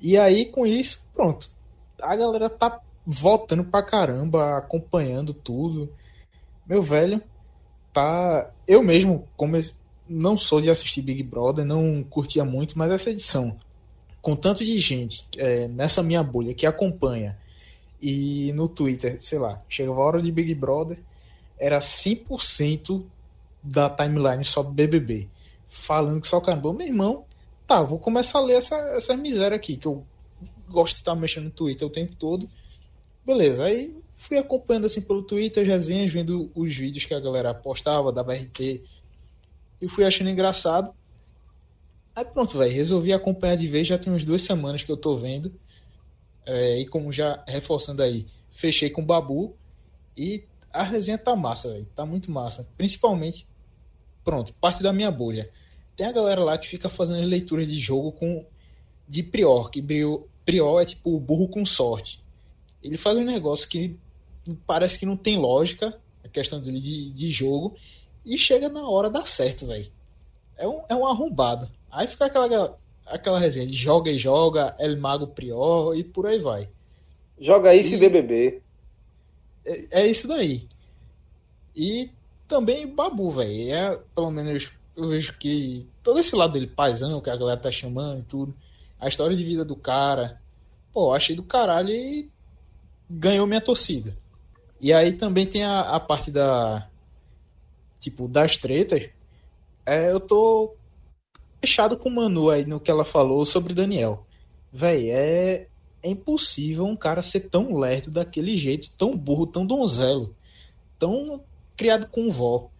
E 0.00 0.16
aí, 0.16 0.46
com 0.46 0.66
isso, 0.66 1.08
pronto. 1.14 1.50
A 2.00 2.14
galera 2.16 2.48
tá 2.48 2.80
votando 3.06 3.64
pra 3.64 3.82
caramba, 3.82 4.56
acompanhando 4.56 5.32
tudo. 5.32 5.92
Meu 6.66 6.82
velho, 6.82 7.22
tá. 7.92 8.50
Eu 8.66 8.82
mesmo, 8.82 9.26
como 9.36 9.56
eu 9.56 9.62
não 10.08 10.36
sou 10.36 10.60
de 10.60 10.70
assistir 10.70 11.02
Big 11.02 11.22
Brother, 11.22 11.64
não 11.64 12.02
curtia 12.02 12.44
muito, 12.44 12.78
mas 12.78 12.90
essa 12.90 13.10
edição, 13.10 13.56
com 14.22 14.34
tanto 14.34 14.64
de 14.64 14.78
gente 14.78 15.26
é, 15.36 15.68
nessa 15.68 16.02
minha 16.02 16.22
bolha 16.22 16.54
que 16.54 16.66
acompanha 16.66 17.36
e 18.00 18.52
no 18.54 18.68
Twitter, 18.68 19.16
sei 19.18 19.38
lá, 19.38 19.60
chegava 19.68 20.00
a 20.00 20.04
hora 20.04 20.22
de 20.22 20.30
Big 20.30 20.54
Brother, 20.54 20.98
era 21.58 21.78
100% 21.78 23.04
da 23.62 23.90
timeline 23.90 24.44
só 24.44 24.62
do 24.62 24.70
BBB, 24.70 25.28
falando 25.68 26.20
que 26.20 26.28
só 26.28 26.40
caramba, 26.40 26.72
meu 26.72 26.86
irmão, 26.86 27.24
tá, 27.66 27.82
vou 27.82 27.98
começar 27.98 28.38
a 28.38 28.42
ler 28.42 28.54
essa, 28.54 28.76
essa 28.96 29.16
miséria 29.16 29.56
aqui, 29.56 29.76
que 29.76 29.86
eu 29.86 30.04
gosto 30.68 30.94
de 30.94 31.00
estar 31.00 31.14
mexendo 31.14 31.44
no 31.44 31.50
Twitter 31.50 31.86
o 31.86 31.90
tempo 31.90 32.14
todo. 32.16 32.48
Beleza, 33.24 33.64
aí 33.64 33.94
fui 34.14 34.38
acompanhando 34.38 34.86
assim 34.86 35.00
pelo 35.00 35.22
Twitter, 35.22 35.62
as 35.62 35.68
resenhas, 35.68 36.12
vendo 36.12 36.50
os 36.54 36.74
vídeos 36.74 37.04
que 37.04 37.14
a 37.14 37.20
galera 37.20 37.54
postava 37.54 38.12
da 38.12 38.22
BRT 38.22 38.82
e 39.80 39.88
fui 39.88 40.04
achando 40.04 40.30
engraçado. 40.30 40.92
Aí 42.14 42.24
pronto, 42.24 42.58
velho, 42.58 42.72
resolvi 42.72 43.12
acompanhar 43.12 43.56
de 43.56 43.66
vez, 43.66 43.86
já 43.86 43.96
tem 43.96 44.12
umas 44.12 44.24
duas 44.24 44.42
semanas 44.42 44.82
que 44.82 44.90
eu 44.90 44.96
tô 44.96 45.14
vendo. 45.16 45.52
É, 46.44 46.80
e 46.80 46.86
como 46.86 47.12
já 47.12 47.42
reforçando 47.46 48.02
aí, 48.02 48.26
fechei 48.50 48.90
com 48.90 49.02
o 49.02 49.04
Babu 49.04 49.54
e 50.16 50.44
a 50.72 50.82
resenha 50.82 51.18
tá 51.18 51.34
massa, 51.34 51.68
velho, 51.72 51.86
tá 51.94 52.04
muito 52.04 52.30
massa. 52.30 52.68
Principalmente, 52.76 53.46
pronto, 54.24 54.52
parte 54.54 54.82
da 54.82 54.92
minha 54.92 55.10
bolha. 55.10 55.50
Tem 55.96 56.06
a 56.06 56.12
galera 56.12 56.42
lá 56.42 56.56
que 56.56 56.68
fica 56.68 56.88
fazendo 56.88 57.26
leituras 57.26 57.66
de 57.66 57.78
jogo 57.78 58.12
com 58.12 58.44
de 59.08 59.22
Prior, 59.22 59.70
que 59.70 59.82
Prior 60.44 60.80
é 60.80 60.84
tipo 60.84 61.14
o 61.14 61.20
burro 61.20 61.48
com 61.48 61.64
sorte. 61.64 62.20
Ele 62.82 62.96
faz 62.96 63.16
um 63.18 63.24
negócio 63.24 63.68
que 63.68 63.96
parece 64.66 64.98
que 64.98 65.06
não 65.06 65.16
tem 65.16 65.38
lógica, 65.38 65.98
a 66.24 66.28
questão 66.28 66.60
dele 66.60 66.80
de, 66.80 67.10
de 67.10 67.30
jogo, 67.30 67.74
e 68.24 68.38
chega 68.38 68.68
na 68.68 68.86
hora 68.88 69.10
dá 69.10 69.24
certo, 69.24 69.66
velho. 69.66 69.90
É 70.56 70.68
um, 70.68 70.82
é 70.88 70.94
um 70.94 71.06
arrombado. 71.06 71.68
Aí 71.90 72.06
fica 72.06 72.26
aquela, 72.26 72.78
aquela 73.06 73.38
resenha 73.38 73.66
de 73.66 73.74
joga 73.74 74.10
e 74.10 74.18
joga, 74.18 74.76
El 74.78 74.98
Mago 74.98 75.28
Prior 75.28 75.96
e 75.96 76.04
por 76.04 76.26
aí 76.26 76.38
vai. 76.38 76.68
Joga 77.40 77.74
isso 77.74 77.94
e 77.94 77.96
E- 77.96 78.00
BBB. 78.00 78.62
É, 79.68 80.02
é 80.02 80.06
isso 80.06 80.26
daí. 80.26 80.66
E 81.76 82.10
também 82.46 82.86
Babu, 82.92 83.30
velho. 83.30 83.74
É, 83.74 83.96
pelo 84.14 84.30
menos 84.30 84.70
eu 84.96 85.08
vejo 85.08 85.38
que 85.38 85.86
todo 86.02 86.18
esse 86.18 86.34
lado 86.34 86.54
dele, 86.54 86.66
paizão, 86.66 87.20
que 87.20 87.30
a 87.30 87.36
galera 87.36 87.60
tá 87.60 87.70
chamando 87.70 88.20
e 88.20 88.24
tudo, 88.24 88.54
a 88.98 89.06
história 89.06 89.36
de 89.36 89.44
vida 89.44 89.64
do 89.64 89.76
cara, 89.76 90.40
pô, 90.92 91.14
achei 91.14 91.36
do 91.36 91.42
caralho 91.42 91.90
e 91.90 92.28
ganhou 93.08 93.46
minha 93.46 93.60
torcida. 93.60 94.16
E 94.80 94.92
aí 94.92 95.12
também 95.12 95.46
tem 95.46 95.64
a, 95.64 95.80
a 95.80 96.00
parte 96.00 96.30
da. 96.30 96.88
Tipo, 98.00 98.28
das 98.28 98.56
tretas. 98.56 99.08
É, 99.84 100.10
eu 100.12 100.20
tô 100.20 100.74
fechado 101.60 101.96
com 101.96 102.08
o 102.08 102.14
Manu 102.14 102.50
aí 102.50 102.64
no 102.64 102.78
que 102.80 102.90
ela 102.90 103.04
falou 103.04 103.44
sobre 103.44 103.74
Daniel. 103.74 104.26
Véi, 104.72 105.10
é, 105.10 105.68
é 106.02 106.08
impossível 106.10 106.84
um 106.86 106.96
cara 106.96 107.22
ser 107.22 107.40
tão 107.40 107.76
lerdo 107.76 108.10
daquele 108.10 108.56
jeito, 108.56 108.90
tão 108.96 109.16
burro, 109.16 109.46
tão 109.46 109.66
donzelo, 109.66 110.34
tão 110.98 111.42
criado 111.76 112.08
com 112.08 112.30
vó. 112.30 112.70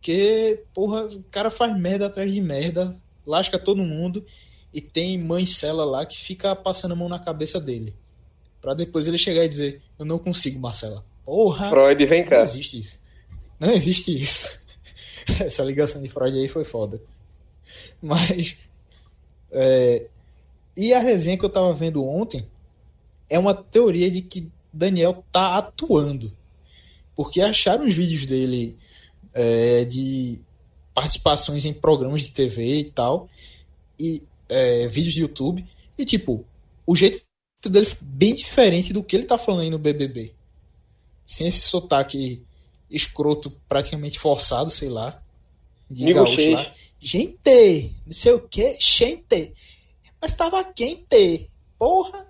Que, 0.00 0.62
porra, 0.72 1.06
o 1.06 1.22
cara 1.24 1.50
faz 1.50 1.76
merda 1.78 2.06
atrás 2.06 2.32
de 2.32 2.40
merda, 2.40 2.96
lasca 3.26 3.58
todo 3.58 3.82
mundo 3.82 4.24
e 4.72 4.80
tem 4.80 5.18
mãe 5.18 5.44
cela 5.46 5.84
lá 5.84 6.06
que 6.06 6.18
fica 6.18 6.54
passando 6.54 6.92
a 6.92 6.96
mão 6.96 7.08
na 7.08 7.18
cabeça 7.18 7.60
dele. 7.60 7.94
Pra 8.60 8.74
depois 8.74 9.06
ele 9.06 9.18
chegar 9.18 9.44
e 9.44 9.48
dizer: 9.48 9.82
Eu 9.98 10.04
não 10.04 10.18
consigo, 10.18 10.60
Marcela. 10.60 11.04
Porra! 11.24 11.68
Freud, 11.70 12.04
vem 12.06 12.22
Não 12.22 12.28
cá. 12.30 12.42
existe 12.42 12.80
isso. 12.80 12.98
Não 13.58 13.70
existe 13.70 14.16
isso. 14.16 14.60
Essa 15.40 15.64
ligação 15.64 16.00
de 16.02 16.08
Freud 16.08 16.38
aí 16.38 16.48
foi 16.48 16.64
foda. 16.64 17.00
Mas. 18.00 18.56
é, 19.50 20.06
E 20.76 20.92
a 20.92 21.00
resenha 21.00 21.38
que 21.38 21.44
eu 21.44 21.50
tava 21.50 21.72
vendo 21.72 22.04
ontem 22.04 22.46
é 23.30 23.38
uma 23.38 23.54
teoria 23.54 24.10
de 24.10 24.22
que 24.22 24.50
Daniel 24.72 25.24
tá 25.32 25.56
atuando. 25.56 26.32
Porque 27.14 27.40
acharam 27.40 27.86
os 27.86 27.94
vídeos 27.94 28.26
dele 28.26 28.76
é, 29.32 29.84
de 29.84 30.38
participações 30.92 31.64
em 31.64 31.72
programas 31.72 32.22
de 32.22 32.32
TV 32.32 32.80
e 32.80 32.84
tal. 32.84 33.28
E 33.98 34.22
é, 34.48 34.86
vídeos 34.86 35.14
de 35.14 35.22
YouTube. 35.22 35.64
E 35.98 36.04
tipo, 36.04 36.44
o 36.86 36.94
jeito 36.94 37.22
dele 37.64 37.86
é 37.86 37.96
bem 38.02 38.34
diferente 38.34 38.92
do 38.92 39.02
que 39.02 39.16
ele 39.16 39.24
tá 39.24 39.38
falando 39.38 39.62
aí 39.62 39.70
no 39.70 39.78
BBB 39.78 40.36
sem 41.26 41.48
esse 41.48 41.62
sotaque 41.62 42.40
escroto, 42.88 43.50
praticamente 43.68 44.18
forçado, 44.18 44.70
sei 44.70 44.88
lá. 44.88 45.20
De 45.90 46.04
Nigo 46.04 46.24
gaúcho 46.24 46.50
lá. 46.52 46.72
Gente, 47.00 47.92
não 48.06 48.12
sei 48.12 48.32
o 48.32 48.40
que, 48.40 48.76
gente. 48.78 49.52
Mas 50.20 50.34
tava 50.34 50.62
quente. 50.64 51.50
Porra. 51.78 52.26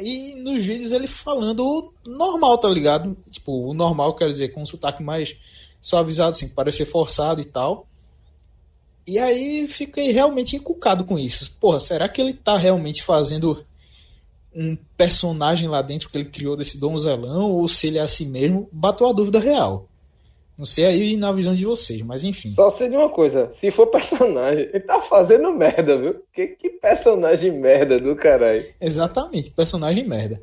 E 0.00 0.34
nos 0.36 0.64
vídeos 0.64 0.92
ele 0.92 1.06
falando 1.06 1.92
normal, 2.06 2.56
tá 2.58 2.68
ligado? 2.68 3.16
Tipo, 3.30 3.68
o 3.68 3.74
normal 3.74 4.14
quer 4.14 4.26
dizer 4.28 4.48
com 4.48 4.62
um 4.62 4.66
sotaque 4.66 5.02
mais 5.02 5.36
suavizado, 5.80 6.30
assim, 6.30 6.48
parecer 6.48 6.86
forçado 6.86 7.40
e 7.40 7.44
tal. 7.44 7.86
E 9.06 9.18
aí 9.18 9.66
fiquei 9.66 10.12
realmente 10.12 10.56
encucado 10.56 11.04
com 11.04 11.18
isso. 11.18 11.52
Porra, 11.60 11.80
será 11.80 12.08
que 12.08 12.20
ele 12.20 12.32
tá 12.32 12.56
realmente 12.56 13.02
fazendo 13.02 13.64
um 14.54 14.76
personagem 14.96 15.68
lá 15.68 15.82
dentro 15.82 16.08
que 16.08 16.16
ele 16.16 16.28
criou 16.28 16.56
desse 16.56 16.78
donzelão 16.78 17.50
ou 17.50 17.66
se 17.66 17.88
ele 17.88 17.98
é 17.98 18.02
assim 18.02 18.28
mesmo? 18.30 18.68
Bateu 18.72 19.08
a 19.08 19.12
dúvida 19.12 19.40
real. 19.40 19.88
Não 20.62 20.66
sei 20.66 20.84
aí 20.84 21.16
na 21.16 21.32
visão 21.32 21.52
de 21.52 21.64
vocês, 21.64 22.00
mas 22.02 22.22
enfim. 22.22 22.48
Só 22.50 22.70
sei 22.70 22.88
de 22.88 22.94
uma 22.96 23.08
coisa, 23.08 23.50
se 23.52 23.72
for 23.72 23.88
personagem, 23.88 24.68
ele 24.72 24.78
tá 24.78 25.00
fazendo 25.00 25.52
merda, 25.52 25.98
viu? 25.98 26.22
Que, 26.32 26.46
que 26.46 26.70
personagem 26.70 27.50
merda 27.50 27.98
do 27.98 28.14
caralho. 28.14 28.64
Exatamente, 28.80 29.50
personagem 29.50 30.06
merda. 30.06 30.40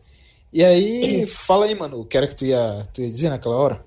E 0.51 0.61
aí, 0.61 1.25
fala 1.25 1.67
aí, 1.67 1.73
mano, 1.73 2.01
o 2.01 2.05
que 2.05 2.17
era 2.17 2.27
que 2.27 2.35
tu 2.35 2.43
ia, 2.43 2.85
tu 2.93 2.99
ia 2.99 3.07
dizer 3.07 3.29
naquela 3.29 3.55
hora? 3.55 3.81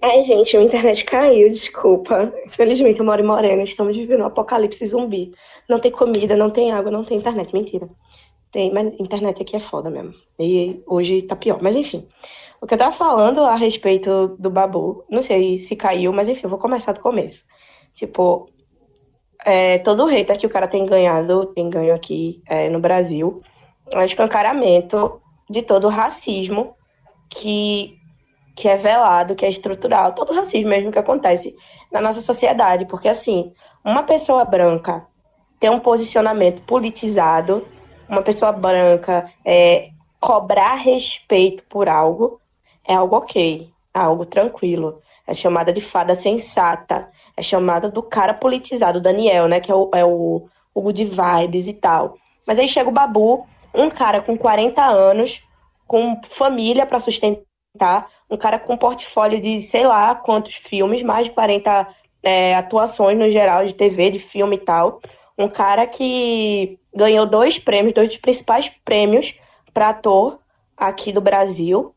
Ai, 0.00 0.22
gente, 0.22 0.56
a 0.56 0.62
internet 0.62 1.04
caiu, 1.04 1.50
desculpa. 1.50 2.32
Infelizmente, 2.46 2.98
eu 2.98 3.04
moro 3.04 3.20
em 3.20 3.26
Morena, 3.26 3.62
estamos 3.62 3.94
vivendo 3.94 4.22
um 4.22 4.26
apocalipse 4.26 4.86
zumbi. 4.86 5.34
Não 5.68 5.78
tem 5.78 5.90
comida, 5.90 6.38
não 6.38 6.48
tem 6.48 6.72
água, 6.72 6.90
não 6.90 7.04
tem 7.04 7.18
internet. 7.18 7.52
Mentira. 7.52 7.86
Tem, 8.50 8.72
mas 8.72 8.98
internet 8.98 9.42
aqui 9.42 9.56
é 9.56 9.60
foda 9.60 9.90
mesmo. 9.90 10.14
E 10.40 10.80
hoje 10.86 11.20
tá 11.20 11.36
pior. 11.36 11.58
Mas 11.60 11.76
enfim. 11.76 12.06
O 12.60 12.66
que 12.66 12.74
eu 12.74 12.78
tava 12.78 12.92
falando 12.92 13.44
a 13.44 13.54
respeito 13.54 14.36
do 14.38 14.50
Babu, 14.50 15.04
não 15.08 15.22
sei 15.22 15.58
se 15.58 15.76
caiu, 15.76 16.12
mas 16.12 16.28
enfim, 16.28 16.42
eu 16.44 16.50
vou 16.50 16.58
começar 16.58 16.92
do 16.92 17.00
começo. 17.00 17.44
Tipo, 17.94 18.50
é, 19.44 19.78
todo 19.78 20.02
o 20.02 20.06
hater 20.06 20.36
que 20.36 20.46
o 20.46 20.50
cara 20.50 20.66
tem 20.66 20.84
ganhado, 20.84 21.46
tem 21.54 21.70
ganho 21.70 21.94
aqui 21.94 22.42
é, 22.48 22.68
no 22.68 22.80
Brasil, 22.80 23.42
é 23.90 23.98
um 23.98 24.04
escancaramento 24.04 25.20
de 25.48 25.62
todo 25.62 25.86
o 25.86 25.90
racismo 25.90 26.74
que 27.28 27.96
que 28.56 28.68
é 28.68 28.76
velado, 28.76 29.36
que 29.36 29.46
é 29.46 29.48
estrutural, 29.48 30.14
todo 30.14 30.32
o 30.32 30.34
racismo 30.34 30.70
mesmo 30.70 30.90
que 30.90 30.98
acontece 30.98 31.54
na 31.92 32.00
nossa 32.00 32.20
sociedade, 32.20 32.86
porque 32.86 33.06
assim, 33.06 33.52
uma 33.84 34.02
pessoa 34.02 34.44
branca 34.44 35.06
tem 35.60 35.70
um 35.70 35.78
posicionamento 35.78 36.62
politizado, 36.62 37.64
uma 38.08 38.20
pessoa 38.20 38.50
branca 38.50 39.30
é, 39.44 39.90
cobrar 40.20 40.74
respeito 40.74 41.62
por 41.68 41.88
algo 41.88 42.40
é 42.88 42.94
algo 42.94 43.16
ok, 43.16 43.70
é 43.94 43.98
algo 43.98 44.24
tranquilo, 44.24 45.00
é 45.26 45.34
chamada 45.34 45.72
de 45.72 45.80
fada 45.82 46.14
sensata, 46.14 47.08
é 47.36 47.42
chamada 47.42 47.88
do 47.88 48.02
cara 48.02 48.32
politizado, 48.32 49.00
Daniel, 49.00 49.46
né, 49.46 49.60
que 49.60 49.70
é 49.70 49.74
o, 49.74 49.90
é 49.94 50.04
o, 50.04 50.48
o 50.74 50.80
good 50.80 51.04
vibes 51.04 51.68
e 51.68 51.74
tal. 51.74 52.16
Mas 52.46 52.58
aí 52.58 52.66
chega 52.66 52.88
o 52.88 52.92
Babu, 52.92 53.46
um 53.74 53.90
cara 53.90 54.22
com 54.22 54.36
40 54.36 54.82
anos, 54.82 55.46
com 55.86 56.18
família 56.30 56.86
para 56.86 56.98
sustentar, 56.98 58.08
um 58.30 58.36
cara 58.38 58.58
com 58.58 58.76
portfólio 58.76 59.38
de 59.38 59.60
sei 59.60 59.86
lá 59.86 60.14
quantos 60.14 60.54
filmes, 60.54 61.02
mais 61.02 61.26
de 61.26 61.32
40 61.32 61.86
é, 62.22 62.54
atuações 62.54 63.18
no 63.18 63.28
geral, 63.30 63.64
de 63.64 63.74
TV, 63.74 64.12
de 64.12 64.18
filme 64.18 64.56
e 64.56 64.60
tal. 64.60 65.00
Um 65.36 65.48
cara 65.48 65.86
que 65.86 66.78
ganhou 66.94 67.26
dois 67.26 67.58
prêmios, 67.58 67.94
dois 67.94 68.08
dos 68.08 68.16
principais 68.16 68.68
prêmios 68.84 69.38
para 69.72 69.90
ator 69.90 70.38
aqui 70.76 71.12
do 71.12 71.20
Brasil. 71.20 71.94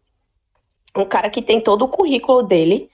Um 0.96 1.06
cara 1.06 1.30
que 1.30 1.42
tem 1.42 1.62
todo 1.62 1.86
o 1.86 1.88
currículo 1.88 2.44
dele. 2.44 2.90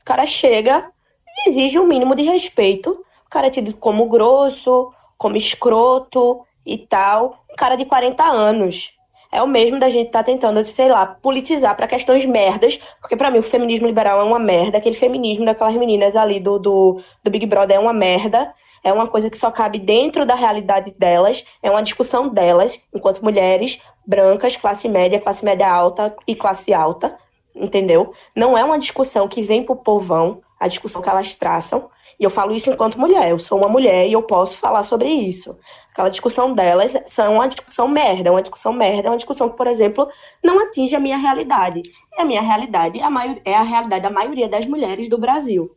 O 0.00 0.04
cara 0.04 0.26
chega 0.26 0.90
e 1.26 1.48
exige 1.48 1.78
um 1.78 1.86
mínimo 1.86 2.14
de 2.14 2.22
respeito. 2.22 2.90
O 3.26 3.30
cara 3.30 3.48
é 3.48 3.50
tido 3.50 3.74
como 3.74 4.08
grosso, 4.08 4.92
como 5.18 5.36
escroto 5.36 6.44
e 6.64 6.78
tal. 6.78 7.44
Um 7.50 7.56
cara 7.56 7.76
de 7.76 7.84
40 7.84 8.24
anos 8.24 8.94
é 9.34 9.42
o 9.42 9.48
mesmo 9.48 9.80
da 9.80 9.90
gente 9.90 10.06
estar 10.06 10.20
tá 10.20 10.24
tentando, 10.24 10.62
sei 10.62 10.88
lá, 10.88 11.04
politizar 11.04 11.74
para 11.76 11.88
questões 11.88 12.24
merdas, 12.24 12.78
porque 13.00 13.16
para 13.16 13.32
mim 13.32 13.38
o 13.38 13.42
feminismo 13.42 13.84
liberal 13.84 14.20
é 14.20 14.22
uma 14.22 14.38
merda, 14.38 14.78
aquele 14.78 14.94
feminismo 14.94 15.44
daquelas 15.44 15.74
meninas 15.74 16.14
ali 16.14 16.38
do, 16.38 16.56
do, 16.56 17.02
do 17.20 17.30
Big 17.32 17.44
Brother 17.44 17.76
é 17.76 17.80
uma 17.80 17.92
merda, 17.92 18.54
é 18.84 18.92
uma 18.92 19.08
coisa 19.08 19.28
que 19.28 19.36
só 19.36 19.50
cabe 19.50 19.80
dentro 19.80 20.24
da 20.24 20.36
realidade 20.36 20.94
delas, 20.96 21.44
é 21.60 21.68
uma 21.68 21.82
discussão 21.82 22.28
delas, 22.28 22.78
enquanto 22.94 23.24
mulheres 23.24 23.80
brancas, 24.06 24.56
classe 24.56 24.88
média, 24.88 25.20
classe 25.20 25.44
média 25.44 25.68
alta 25.68 26.14
e 26.28 26.36
classe 26.36 26.72
alta, 26.72 27.18
entendeu? 27.54 28.12
Não 28.34 28.56
é 28.56 28.64
uma 28.64 28.78
discussão 28.78 29.28
que 29.28 29.42
vem 29.42 29.62
pro 29.62 29.76
povão, 29.76 30.42
a 30.58 30.68
discussão 30.68 31.02
que 31.02 31.08
elas 31.08 31.34
traçam, 31.34 31.88
e 32.18 32.24
eu 32.24 32.30
falo 32.30 32.54
isso 32.54 32.70
enquanto 32.70 32.98
mulher, 32.98 33.30
eu 33.30 33.38
sou 33.38 33.58
uma 33.58 33.68
mulher 33.68 34.06
e 34.06 34.12
eu 34.12 34.22
posso 34.22 34.54
falar 34.54 34.82
sobre 34.82 35.08
isso. 35.08 35.56
Aquela 35.92 36.08
discussão 36.08 36.52
delas 36.52 36.96
são 37.06 37.34
uma 37.34 37.48
discussão 37.48 37.88
merda, 37.88 38.30
uma 38.30 38.42
discussão 38.42 38.72
merda, 38.72 39.10
uma 39.10 39.16
discussão 39.16 39.48
que, 39.48 39.56
por 39.56 39.66
exemplo, 39.66 40.08
não 40.42 40.60
atinge 40.60 40.94
a 40.94 41.00
minha 41.00 41.16
realidade. 41.16 41.82
E 42.16 42.20
a 42.20 42.24
minha 42.24 42.42
realidade 42.42 43.00
é 43.00 43.02
a, 43.02 43.10
maior, 43.10 43.36
é 43.44 43.54
a 43.54 43.62
realidade 43.62 44.02
da 44.02 44.10
maioria 44.10 44.48
das 44.48 44.66
mulheres 44.66 45.08
do 45.08 45.18
Brasil. 45.18 45.70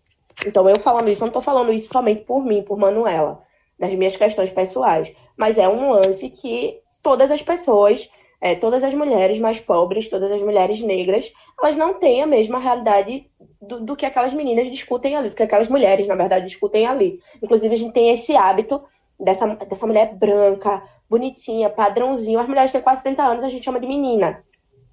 Então, 0.45 0.69
eu 0.69 0.79
falando 0.79 1.09
isso, 1.09 1.21
eu 1.23 1.25
não 1.25 1.29
estou 1.29 1.41
falando 1.41 1.71
isso 1.71 1.91
somente 1.91 2.23
por 2.23 2.43
mim, 2.43 2.61
por 2.61 2.77
Manuela, 2.77 3.41
das 3.79 3.93
minhas 3.93 4.15
questões 4.15 4.51
pessoais. 4.51 5.11
Mas 5.35 5.57
é 5.57 5.67
um 5.67 5.91
lance 5.91 6.29
que 6.29 6.79
todas 7.01 7.31
as 7.31 7.41
pessoas, 7.41 8.09
é, 8.39 8.55
todas 8.55 8.83
as 8.83 8.93
mulheres 8.93 9.39
mais 9.39 9.59
pobres, 9.59 10.07
todas 10.07 10.31
as 10.31 10.41
mulheres 10.41 10.79
negras, 10.81 11.31
elas 11.61 11.75
não 11.75 11.95
têm 11.95 12.21
a 12.21 12.27
mesma 12.27 12.59
realidade 12.59 13.29
do, 13.61 13.79
do, 13.81 13.95
que 13.95 14.05
aquelas 14.05 14.33
meninas 14.33 14.69
discutem 14.69 15.15
ali, 15.15 15.29
do 15.29 15.35
que 15.35 15.43
aquelas 15.43 15.69
mulheres, 15.69 16.07
na 16.07 16.15
verdade, 16.15 16.45
discutem 16.45 16.85
ali. 16.85 17.19
Inclusive, 17.41 17.73
a 17.73 17.77
gente 17.77 17.93
tem 17.93 18.09
esse 18.09 18.35
hábito 18.35 18.81
dessa, 19.19 19.47
dessa 19.55 19.87
mulher 19.87 20.13
branca, 20.15 20.83
bonitinha, 21.09 21.69
padrãozinho. 21.69 22.39
As 22.39 22.47
mulheres 22.47 22.71
têm 22.71 22.81
quase 22.81 23.01
30 23.03 23.23
anos 23.23 23.43
a 23.43 23.47
gente 23.47 23.65
chama 23.65 23.79
de 23.79 23.87
menina, 23.87 24.43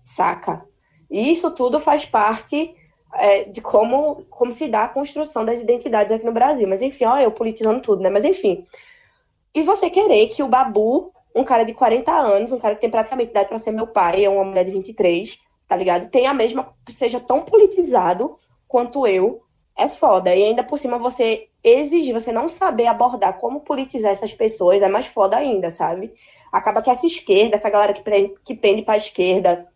saca? 0.00 0.64
E 1.10 1.30
isso 1.30 1.50
tudo 1.50 1.78
faz 1.78 2.06
parte 2.06 2.74
é, 3.14 3.44
de 3.44 3.60
como, 3.60 4.24
como 4.30 4.52
se 4.52 4.66
dá 4.68 4.84
a 4.84 4.88
construção 4.88 5.44
das 5.44 5.60
identidades 5.60 6.12
aqui 6.12 6.24
no 6.24 6.32
Brasil. 6.32 6.66
Mas 6.66 6.80
enfim, 6.80 7.04
ó, 7.04 7.18
eu 7.18 7.30
politizando 7.30 7.80
tudo, 7.80 8.02
né? 8.02 8.10
Mas 8.10 8.24
enfim. 8.24 8.66
E 9.54 9.62
você 9.62 9.88
querer 9.88 10.28
que 10.28 10.42
o 10.42 10.48
Babu, 10.48 11.12
um 11.34 11.44
cara 11.44 11.64
de 11.64 11.74
40 11.74 12.12
anos, 12.12 12.52
um 12.52 12.58
cara 12.58 12.74
que 12.74 12.80
tem 12.80 12.90
praticamente 12.90 13.30
idade 13.30 13.48
para 13.48 13.58
ser 13.58 13.72
meu 13.72 13.86
pai, 13.86 14.24
é 14.24 14.28
uma 14.28 14.44
mulher 14.44 14.64
de 14.64 14.70
23, 14.70 15.38
tá 15.66 15.76
ligado? 15.76 16.08
Tem 16.10 16.26
a 16.26 16.34
mesma, 16.34 16.74
seja 16.88 17.18
tão 17.18 17.42
politizado 17.42 18.38
quanto 18.68 19.06
eu, 19.06 19.42
é 19.76 19.88
foda. 19.88 20.34
E 20.34 20.44
ainda 20.44 20.62
por 20.62 20.78
cima 20.78 20.98
você 20.98 21.48
exigir, 21.62 22.14
você 22.14 22.30
não 22.30 22.48
saber 22.48 22.86
abordar 22.86 23.38
como 23.38 23.60
politizar 23.60 24.12
essas 24.12 24.32
pessoas, 24.32 24.82
é 24.82 24.88
mais 24.88 25.06
foda 25.06 25.36
ainda, 25.36 25.70
sabe? 25.70 26.12
Acaba 26.52 26.80
que 26.80 26.90
essa 26.90 27.06
esquerda, 27.06 27.56
essa 27.56 27.70
galera 27.70 27.92
que, 27.92 28.02
prende, 28.02 28.34
que 28.44 28.54
pende 28.54 28.82
pra 28.82 28.96
esquerda, 28.96 29.66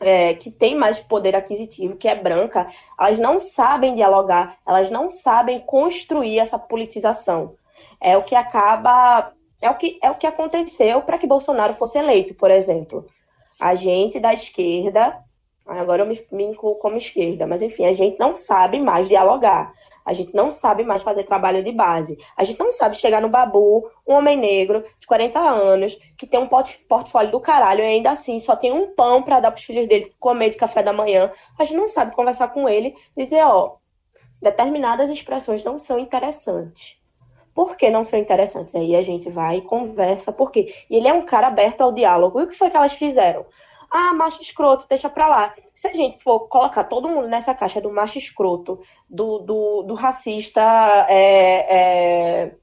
é, 0.00 0.34
que 0.34 0.50
tem 0.50 0.76
mais 0.76 1.00
poder 1.00 1.34
aquisitivo, 1.34 1.96
que 1.96 2.08
é 2.08 2.14
branca, 2.14 2.68
elas 2.98 3.18
não 3.18 3.40
sabem 3.40 3.94
dialogar, 3.94 4.58
elas 4.66 4.90
não 4.90 5.10
sabem 5.10 5.60
construir 5.60 6.38
essa 6.38 6.58
politização. 6.58 7.54
É 8.00 8.16
o 8.16 8.22
que 8.22 8.34
acaba. 8.34 9.32
É 9.62 9.70
o 9.70 9.76
que, 9.76 9.98
é 10.02 10.10
o 10.10 10.16
que 10.16 10.26
aconteceu 10.26 11.00
para 11.02 11.16
que 11.16 11.26
Bolsonaro 11.26 11.72
fosse 11.72 11.98
eleito, 11.98 12.34
por 12.34 12.50
exemplo. 12.50 13.06
A 13.58 13.74
gente 13.74 14.20
da 14.20 14.34
esquerda 14.34 15.22
Agora 15.66 16.02
eu 16.02 16.06
me, 16.06 16.26
me 16.32 16.44
incluo 16.44 16.74
como 16.76 16.96
esquerda, 16.96 17.46
mas 17.46 17.62
enfim, 17.62 17.86
a 17.86 17.92
gente 17.92 18.18
não 18.18 18.34
sabe 18.34 18.80
mais 18.80 19.08
dialogar. 19.08 19.72
A 20.04 20.12
gente 20.12 20.34
não 20.34 20.50
sabe 20.50 20.82
mais 20.82 21.02
fazer 21.02 21.22
trabalho 21.22 21.62
de 21.62 21.70
base. 21.70 22.18
A 22.36 22.42
gente 22.42 22.58
não 22.58 22.72
sabe 22.72 22.96
chegar 22.96 23.22
no 23.22 23.28
babu, 23.28 23.88
um 24.06 24.14
homem 24.14 24.36
negro 24.36 24.84
de 24.98 25.06
40 25.06 25.38
anos, 25.38 25.96
que 26.18 26.26
tem 26.26 26.40
um 26.40 26.48
portfólio 26.48 27.30
do 27.30 27.40
caralho 27.40 27.82
e 27.82 27.86
ainda 27.86 28.10
assim 28.10 28.40
só 28.40 28.56
tem 28.56 28.72
um 28.72 28.92
pão 28.94 29.22
para 29.22 29.38
dar 29.38 29.52
pros 29.52 29.64
filhos 29.64 29.86
dele 29.86 30.12
comer 30.18 30.50
de 30.50 30.56
café 30.56 30.82
da 30.82 30.92
manhã. 30.92 31.30
A 31.56 31.62
gente 31.62 31.76
não 31.76 31.88
sabe 31.88 32.16
conversar 32.16 32.48
com 32.48 32.68
ele 32.68 32.96
e 33.16 33.24
dizer, 33.24 33.44
ó, 33.44 33.76
determinadas 34.42 35.08
expressões 35.08 35.62
não 35.62 35.78
são 35.78 36.00
interessantes. 36.00 37.00
Por 37.54 37.76
que 37.76 37.90
não 37.90 38.04
são 38.04 38.18
interessantes? 38.18 38.74
Aí 38.74 38.96
a 38.96 39.02
gente 39.02 39.28
vai 39.28 39.58
e 39.58 39.62
conversa, 39.62 40.32
por 40.32 40.50
quê? 40.50 40.74
E 40.88 40.96
ele 40.96 41.08
é 41.08 41.12
um 41.12 41.22
cara 41.22 41.48
aberto 41.48 41.82
ao 41.82 41.92
diálogo. 41.92 42.40
E 42.40 42.44
o 42.44 42.48
que 42.48 42.56
foi 42.56 42.70
que 42.70 42.76
elas 42.76 42.92
fizeram? 42.92 43.44
Ah, 43.90 44.14
macho 44.14 44.40
escroto, 44.40 44.86
deixa 44.88 45.10
pra 45.10 45.26
lá. 45.26 45.54
Se 45.74 45.86
a 45.86 45.92
gente 45.92 46.18
for 46.22 46.48
colocar 46.48 46.84
todo 46.84 47.10
mundo 47.10 47.28
nessa 47.28 47.54
caixa 47.54 47.78
do 47.78 47.92
macho 47.92 48.16
escroto, 48.16 48.80
do, 49.08 49.38
do, 49.40 49.82
do 49.82 49.94
racista 49.94 50.62
é, 51.10 51.76
é, 51.76 52.54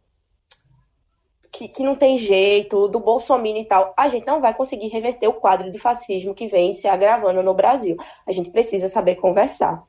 que, 1.52 1.68
que 1.68 1.84
não 1.84 1.96
tem 1.96 2.18
jeito, 2.18 2.88
do 2.88 3.00
Bolsonaro 3.00 3.58
e 3.58 3.66
tal, 3.66 3.94
a 3.96 4.10
gente 4.10 4.26
não 4.26 4.42
vai 4.42 4.56
conseguir 4.56 4.88
reverter 4.88 5.28
o 5.28 5.34
quadro 5.34 5.70
de 5.70 5.78
fascismo 5.78 6.34
que 6.34 6.48
vem 6.48 6.74
se 6.74 6.88
agravando 6.88 7.44
no 7.44 7.54
Brasil. 7.54 7.96
A 8.26 8.32
gente 8.32 8.50
precisa 8.50 8.88
saber 8.88 9.16
conversar. 9.16 9.84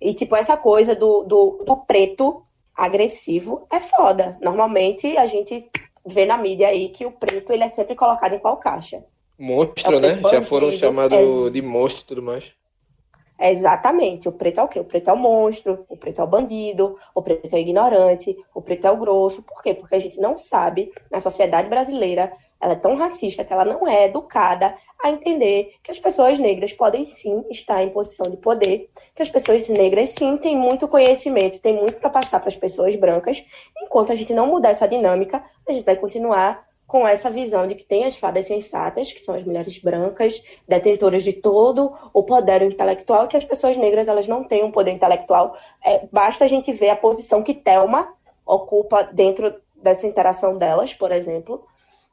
E, 0.00 0.14
tipo, 0.14 0.36
essa 0.36 0.56
coisa 0.56 0.94
do, 0.94 1.24
do, 1.24 1.64
do 1.64 1.76
preto 1.78 2.44
agressivo 2.76 3.66
é 3.70 3.78
foda. 3.80 4.38
Normalmente 4.40 5.16
a 5.16 5.26
gente 5.26 5.68
vê 6.06 6.26
na 6.26 6.36
mídia 6.36 6.68
aí 6.68 6.88
que 6.88 7.06
o 7.06 7.12
preto 7.12 7.52
ele 7.52 7.64
é 7.64 7.68
sempre 7.68 7.94
colocado 7.94 8.34
em 8.34 8.38
qual 8.38 8.56
caixa? 8.56 9.04
Monstro, 9.38 9.96
é 9.96 10.00
né? 10.00 10.20
Já 10.30 10.42
foram 10.42 10.72
chamados 10.72 11.52
de 11.52 11.62
monstro 11.62 12.04
e 12.04 12.06
tudo 12.06 12.22
mais. 12.22 12.52
É 13.38 13.50
exatamente. 13.50 14.28
O 14.28 14.32
preto 14.32 14.60
é 14.60 14.62
o 14.62 14.68
quê? 14.68 14.78
O 14.78 14.84
preto 14.84 15.10
é 15.10 15.12
o 15.12 15.16
monstro, 15.16 15.84
o 15.88 15.96
preto 15.96 16.20
é 16.20 16.24
o 16.24 16.26
bandido, 16.26 16.96
o 17.14 17.20
preto 17.20 17.52
é 17.52 17.56
o 17.56 17.60
ignorante, 17.60 18.36
o 18.54 18.62
preto 18.62 18.86
é 18.86 18.90
o 18.90 18.96
grosso. 18.96 19.42
Por 19.42 19.60
quê? 19.60 19.74
Porque 19.74 19.94
a 19.94 19.98
gente 19.98 20.20
não 20.20 20.38
sabe, 20.38 20.92
na 21.10 21.18
sociedade 21.18 21.68
brasileira, 21.68 22.32
ela 22.60 22.74
é 22.74 22.76
tão 22.76 22.96
racista 22.96 23.44
que 23.44 23.52
ela 23.52 23.64
não 23.64 23.86
é 23.88 24.04
educada 24.04 24.74
a 25.04 25.10
entender 25.10 25.74
que 25.82 25.90
as 25.90 25.98
pessoas 25.98 26.38
negras 26.38 26.72
podem 26.72 27.04
sim 27.04 27.44
estar 27.50 27.82
em 27.82 27.90
posição 27.90 28.30
de 28.30 28.38
poder, 28.38 28.88
que 29.14 29.20
as 29.20 29.28
pessoas 29.28 29.68
negras 29.68 30.14
sim 30.18 30.38
têm 30.38 30.56
muito 30.56 30.88
conhecimento, 30.88 31.58
têm 31.58 31.74
muito 31.74 31.96
para 31.96 32.08
passar 32.08 32.40
para 32.40 32.48
as 32.48 32.56
pessoas 32.56 32.96
brancas. 32.96 33.44
Enquanto 33.82 34.12
a 34.12 34.14
gente 34.14 34.32
não 34.32 34.46
mudar 34.46 34.70
essa 34.70 34.88
dinâmica, 34.88 35.44
a 35.68 35.72
gente 35.72 35.84
vai 35.84 35.94
continuar 35.94 36.66
com 36.86 37.06
essa 37.06 37.28
visão 37.28 37.66
de 37.66 37.74
que 37.74 37.84
tem 37.84 38.06
as 38.06 38.16
fadas 38.16 38.46
sensatas, 38.46 39.12
que 39.12 39.20
são 39.20 39.34
as 39.34 39.44
mulheres 39.44 39.76
brancas, 39.78 40.42
detentoras 40.66 41.22
de 41.22 41.34
todo 41.34 41.94
o 42.10 42.22
poder 42.22 42.62
intelectual, 42.62 43.28
que 43.28 43.36
as 43.36 43.44
pessoas 43.44 43.76
negras 43.76 44.08
elas 44.08 44.26
não 44.26 44.42
têm 44.42 44.64
um 44.64 44.72
poder 44.72 44.92
intelectual. 44.92 45.54
É, 45.84 46.06
basta 46.10 46.44
a 46.44 46.48
gente 46.48 46.72
ver 46.72 46.88
a 46.88 46.96
posição 46.96 47.42
que 47.42 47.52
Thelma 47.52 48.08
ocupa 48.46 49.02
dentro 49.02 49.54
dessa 49.76 50.06
interação 50.06 50.56
delas, 50.56 50.94
por 50.94 51.12
exemplo, 51.12 51.62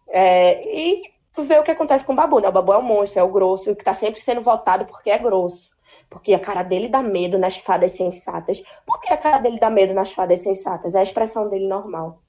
é, 0.10 0.62
e 0.68 1.11
ver 1.38 1.60
o 1.60 1.64
que 1.64 1.72
acontece 1.72 2.06
com 2.06 2.14
o 2.14 2.16
Babu. 2.16 2.40
Né? 2.40 2.50
O 2.50 2.52
Babu 2.52 2.74
é 2.74 2.78
um 2.78 2.82
monstro, 2.82 3.20
é 3.20 3.24
o 3.24 3.32
grosso, 3.32 3.76
que 3.76 3.82
está 3.82 3.94
sempre 3.94 4.20
sendo 4.20 4.42
votado 4.42 4.86
porque 4.86 5.10
é 5.10 5.18
grosso. 5.18 5.72
Porque 6.10 6.34
a 6.34 6.40
cara 6.40 6.64
dele 6.64 6.88
dá 6.88 7.02
medo 7.02 7.38
nas 7.38 7.58
fadas 7.58 7.94
sensatas. 7.94 8.62
Por 8.86 9.00
que 9.00 9.14
a 9.14 9.18
cara 9.18 9.40
dele 9.40 9.60
dá 9.60 9.70
medo 9.70 9.94
nas 9.94 10.12
fadas 10.12 10.42
sensatas? 10.42 10.96
É 10.96 11.00
a 11.00 11.04
expressão 11.04 11.50
dele 11.50 11.68
normal. 11.68 12.20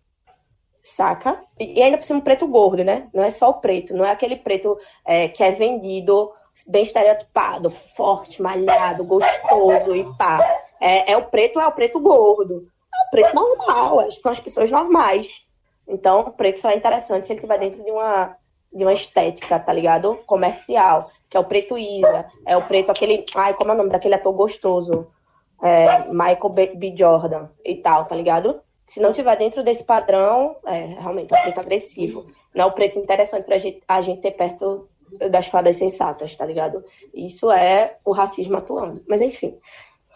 Saca? 0.82 1.44
E 1.58 1.80
ainda 1.80 1.96
por 1.96 2.04
cima 2.04 2.18
um 2.18 2.22
preto 2.22 2.46
gordo, 2.46 2.82
né? 2.82 3.08
Não 3.12 3.22
é 3.22 3.30
só 3.30 3.50
o 3.50 3.54
preto, 3.54 3.94
não 3.94 4.04
é 4.04 4.10
aquele 4.10 4.36
preto 4.36 4.76
é, 5.04 5.28
que 5.28 5.42
é 5.42 5.52
vendido 5.52 6.32
bem 6.66 6.82
estereotipado, 6.82 7.70
forte, 7.70 8.42
malhado, 8.42 9.04
gostoso 9.04 9.94
e 9.94 10.04
pá. 10.16 10.38
É, 10.80 11.12
é 11.12 11.16
o 11.16 11.26
preto, 11.26 11.60
é 11.60 11.66
o 11.66 11.72
preto 11.72 12.00
gordo. 12.00 12.68
É 12.94 13.06
o 13.06 13.10
preto 13.10 13.34
normal, 13.34 14.10
são 14.10 14.32
as 14.32 14.40
pessoas 14.40 14.70
normais. 14.70 15.46
Então, 15.86 16.20
o 16.20 16.32
preto 16.32 16.66
é 16.66 16.76
interessante 16.76 17.26
se 17.26 17.32
ele 17.32 17.38
estiver 17.38 17.58
dentro 17.58 17.82
de 17.82 17.90
uma, 17.90 18.36
de 18.72 18.84
uma 18.84 18.92
estética, 18.92 19.58
tá 19.58 19.72
ligado? 19.72 20.18
Comercial. 20.26 21.10
Que 21.28 21.36
é 21.36 21.40
o 21.40 21.44
preto 21.44 21.78
Isa. 21.78 22.26
É 22.46 22.56
o 22.56 22.62
preto, 22.62 22.90
aquele. 22.90 23.24
Ai, 23.34 23.54
como 23.54 23.70
é 23.70 23.74
o 23.74 23.76
nome 23.76 23.90
daquele 23.90 24.14
ator 24.14 24.32
gostoso? 24.32 25.08
É, 25.62 26.08
Michael 26.08 26.48
B. 26.76 26.94
Jordan 26.96 27.48
e 27.64 27.76
tal, 27.76 28.04
tá 28.04 28.14
ligado? 28.14 28.60
Se 28.86 29.00
não 29.00 29.10
estiver 29.10 29.36
dentro 29.36 29.62
desse 29.62 29.84
padrão, 29.84 30.56
é 30.66 30.96
realmente 30.98 31.32
é 31.32 31.38
o 31.38 31.42
preto 31.42 31.60
agressivo. 31.60 32.26
Não 32.54 32.64
é 32.64 32.66
o 32.66 32.72
preto 32.72 32.98
interessante 32.98 33.44
pra 33.44 33.56
gente, 33.56 33.80
a 33.88 34.00
gente 34.00 34.20
ter 34.20 34.32
perto 34.32 34.88
das 35.30 35.46
fadas 35.46 35.76
sensatas, 35.76 36.36
tá 36.36 36.44
ligado? 36.44 36.84
Isso 37.14 37.50
é 37.50 37.96
o 38.04 38.12
racismo 38.12 38.56
atuando. 38.56 39.02
Mas 39.06 39.20
enfim, 39.20 39.56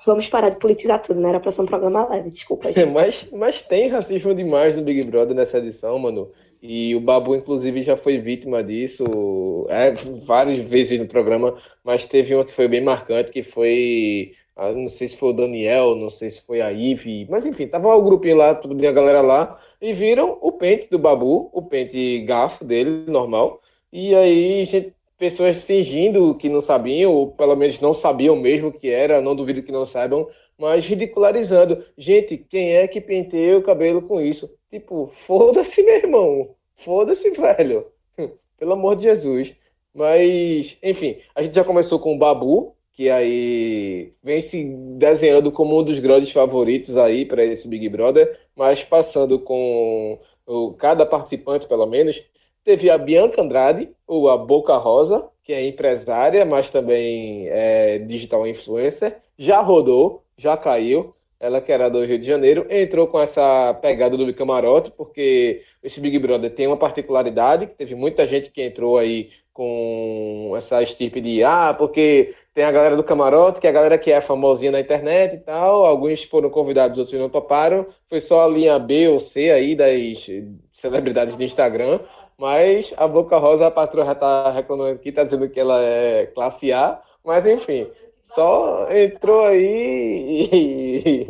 vamos 0.05 0.29
parar 0.29 0.51
de 0.51 0.57
politizar 0.57 1.01
tudo, 1.01 1.21
né? 1.21 1.29
Era 1.29 1.41
pra 1.41 1.53
ser 1.53 1.63
um 1.63 1.67
programa 1.67 2.09
leve, 2.09 2.31
desculpa. 2.31 2.69
Gente. 2.73 2.93
mas, 2.93 3.29
mas 3.33 3.63
tem 3.63 3.89
racismo 3.89 4.35
demais 4.35 4.77
no 4.77 4.83
Big 4.83 5.05
Brother 5.07 5.35
nessa 5.35 5.59
edição, 5.59 5.99
mano. 5.99 6.31
E 6.63 6.95
o 6.95 7.01
Babu, 7.01 7.35
inclusive, 7.35 7.83
já 7.83 7.97
foi 7.97 8.19
vítima 8.19 8.63
disso 8.63 9.67
é, 9.69 9.93
várias 10.25 10.59
vezes 10.59 10.99
no 10.99 11.07
programa, 11.07 11.57
mas 11.85 12.07
teve 12.07 12.35
uma 12.35 12.45
que 12.45 12.53
foi 12.53 12.69
bem 12.69 12.81
marcante, 12.83 13.33
que 13.33 13.43
foi. 13.43 14.33
Ah, 14.57 14.73
não 14.73 14.89
sei 14.89 15.09
se 15.09 15.17
foi 15.19 15.31
o 15.31 15.33
Daniel, 15.35 15.95
não 15.97 16.09
sei 16.09 16.31
se 16.31 16.41
foi 16.47 16.63
a 16.63 16.71
Ive, 16.73 17.27
mas 17.29 17.45
enfim, 17.45 17.67
tava 17.67 17.95
o 17.95 18.03
grupinho 18.03 18.37
lá, 18.39 18.55
tudo 18.55 18.75
a 18.87 18.93
galera 18.93 19.21
lá, 19.21 19.59
e 19.83 19.93
viram 19.93 20.39
o 20.41 20.51
pente 20.51 20.89
do 20.89 20.99
Babu, 20.99 21.51
o 21.53 21.63
pente 21.63 22.21
gafo 22.21 22.65
dele, 22.65 23.05
normal. 23.07 23.61
E 23.93 24.15
aí, 24.15 24.65
gente, 24.65 24.95
pessoas 25.19 25.63
fingindo 25.63 26.35
que 26.35 26.49
não 26.49 26.61
sabiam, 26.61 27.13
ou 27.13 27.31
pelo 27.33 27.57
menos 27.57 27.81
não 27.81 27.93
sabiam 27.93 28.37
mesmo 28.37 28.73
que 28.73 28.89
era, 28.89 29.21
não 29.21 29.37
duvido 29.37 29.63
que 29.63 29.73
não 29.73 29.85
saibam, 29.85 30.27
mas 30.59 30.87
ridicularizando. 30.87 31.85
Gente, 31.97 32.37
quem 32.37 32.75
é 32.75 32.87
que 32.87 33.01
penteia 33.01 33.59
o 33.59 33.63
cabelo 33.63 34.03
com 34.03 34.21
isso? 34.21 34.57
Tipo, 34.71 35.07
foda-se, 35.07 35.83
meu 35.83 35.97
irmão. 35.97 36.55
Foda-se, 36.77 37.31
velho. 37.31 37.87
Pelo 38.59 38.73
amor 38.73 38.97
de 38.97 39.05
Jesus. 39.05 39.55
Mas, 39.95 40.77
enfim, 40.83 41.19
a 41.35 41.43
gente 41.43 41.55
já 41.55 41.65
começou 41.65 41.99
com 41.99 42.15
o 42.15 42.19
Babu, 42.19 42.75
que 42.93 43.09
aí 43.11 44.13
vem 44.23 44.41
se 44.41 44.65
desenhando 44.99 45.51
como 45.51 45.79
um 45.79 45.83
dos 45.83 45.99
grandes 45.99 46.31
favoritos 46.31 46.97
aí 46.97 47.25
para 47.25 47.45
esse 47.45 47.69
Big 47.69 47.89
Brother, 47.89 48.39
mas 48.55 48.85
passando 48.85 49.39
com 49.39 50.19
o, 50.47 50.73
cada 50.73 51.07
participante, 51.07 51.67
pelo 51.67 51.87
menos, 51.87 52.23
Teve 52.67 52.91
a 52.91 52.99
Bianca 52.99 53.41
Andrade, 53.41 53.91
ou 54.09 54.29
a 54.29 54.37
Boca 54.37 54.77
Rosa, 54.77 55.29
que 55.45 55.53
é 55.53 55.65
empresária, 55.65 56.45
mas 56.45 56.69
também 56.69 57.47
é 57.47 58.01
digital 58.01 58.45
influencer. 58.45 59.19
Já 59.39 59.61
rodou, 59.61 60.25
já 60.39 60.57
caiu. 60.57 61.15
Ela 61.39 61.61
que 61.61 61.71
era 61.71 61.91
do 61.91 62.03
Rio 62.03 62.19
de 62.19 62.25
Janeiro, 62.25 62.67
entrou 62.71 63.07
com 63.07 63.21
essa 63.21 63.75
pegada 63.75 64.17
do 64.17 64.33
camarote, 64.33 64.91
porque 64.91 65.63
esse 65.83 66.01
Big 66.01 66.19
Brother 66.19 66.51
tem 66.51 66.67
uma 66.67 66.79
particularidade, 66.79 67.67
que 67.67 67.75
teve 67.75 67.95
muita 67.95 68.25
gente 68.25 68.51
que 68.51 68.63
entrou 68.63 68.97
aí 68.97 69.31
com 69.57 70.53
essa 70.55 70.83
estirpe 70.83 71.19
de 71.19 71.43
ah, 71.43 71.75
porque 71.77 72.35
tem 72.53 72.63
a 72.63 72.71
galera 72.71 72.95
do 72.95 73.03
camarote, 73.03 73.59
que 73.59 73.67
é 73.67 73.71
a 73.71 73.73
galera 73.73 73.97
que 73.97 74.13
é 74.13 74.21
famosinha 74.21 74.71
na 74.71 74.81
internet 74.81 75.35
e 75.35 75.39
tal. 75.39 75.87
Alguns 75.87 76.25
foram 76.25 76.51
convidados, 76.51 76.99
outros 76.99 77.19
não 77.19 77.31
toparam. 77.31 77.87
Foi 78.07 78.21
só 78.21 78.45
a 78.45 78.49
linha 78.49 78.79
B 78.79 79.09
ou 79.09 79.19
C 79.19 79.51
aí 79.51 79.75
das 79.75 80.27
celebridades 80.75 81.37
do 81.37 81.43
Instagram. 81.43 82.01
Mas 82.37 82.93
a 82.99 83.09
Boca 83.09 83.39
Rosa, 83.39 83.69
a 83.69 83.71
patroa 83.71 84.05
já 84.05 84.15
tá 84.15 84.51
reclamando 84.53 84.93
aqui, 84.93 85.11
tá 85.11 85.25
dizendo 85.25 85.49
que 85.49 85.59
ela 85.59 85.83
é 85.83 86.27
classe 86.27 86.71
A. 86.71 87.01
Mas 87.25 87.47
enfim, 87.47 87.87
só 88.35 88.89
entrou 88.91 89.45
aí 89.45 90.49
e. 90.53 91.27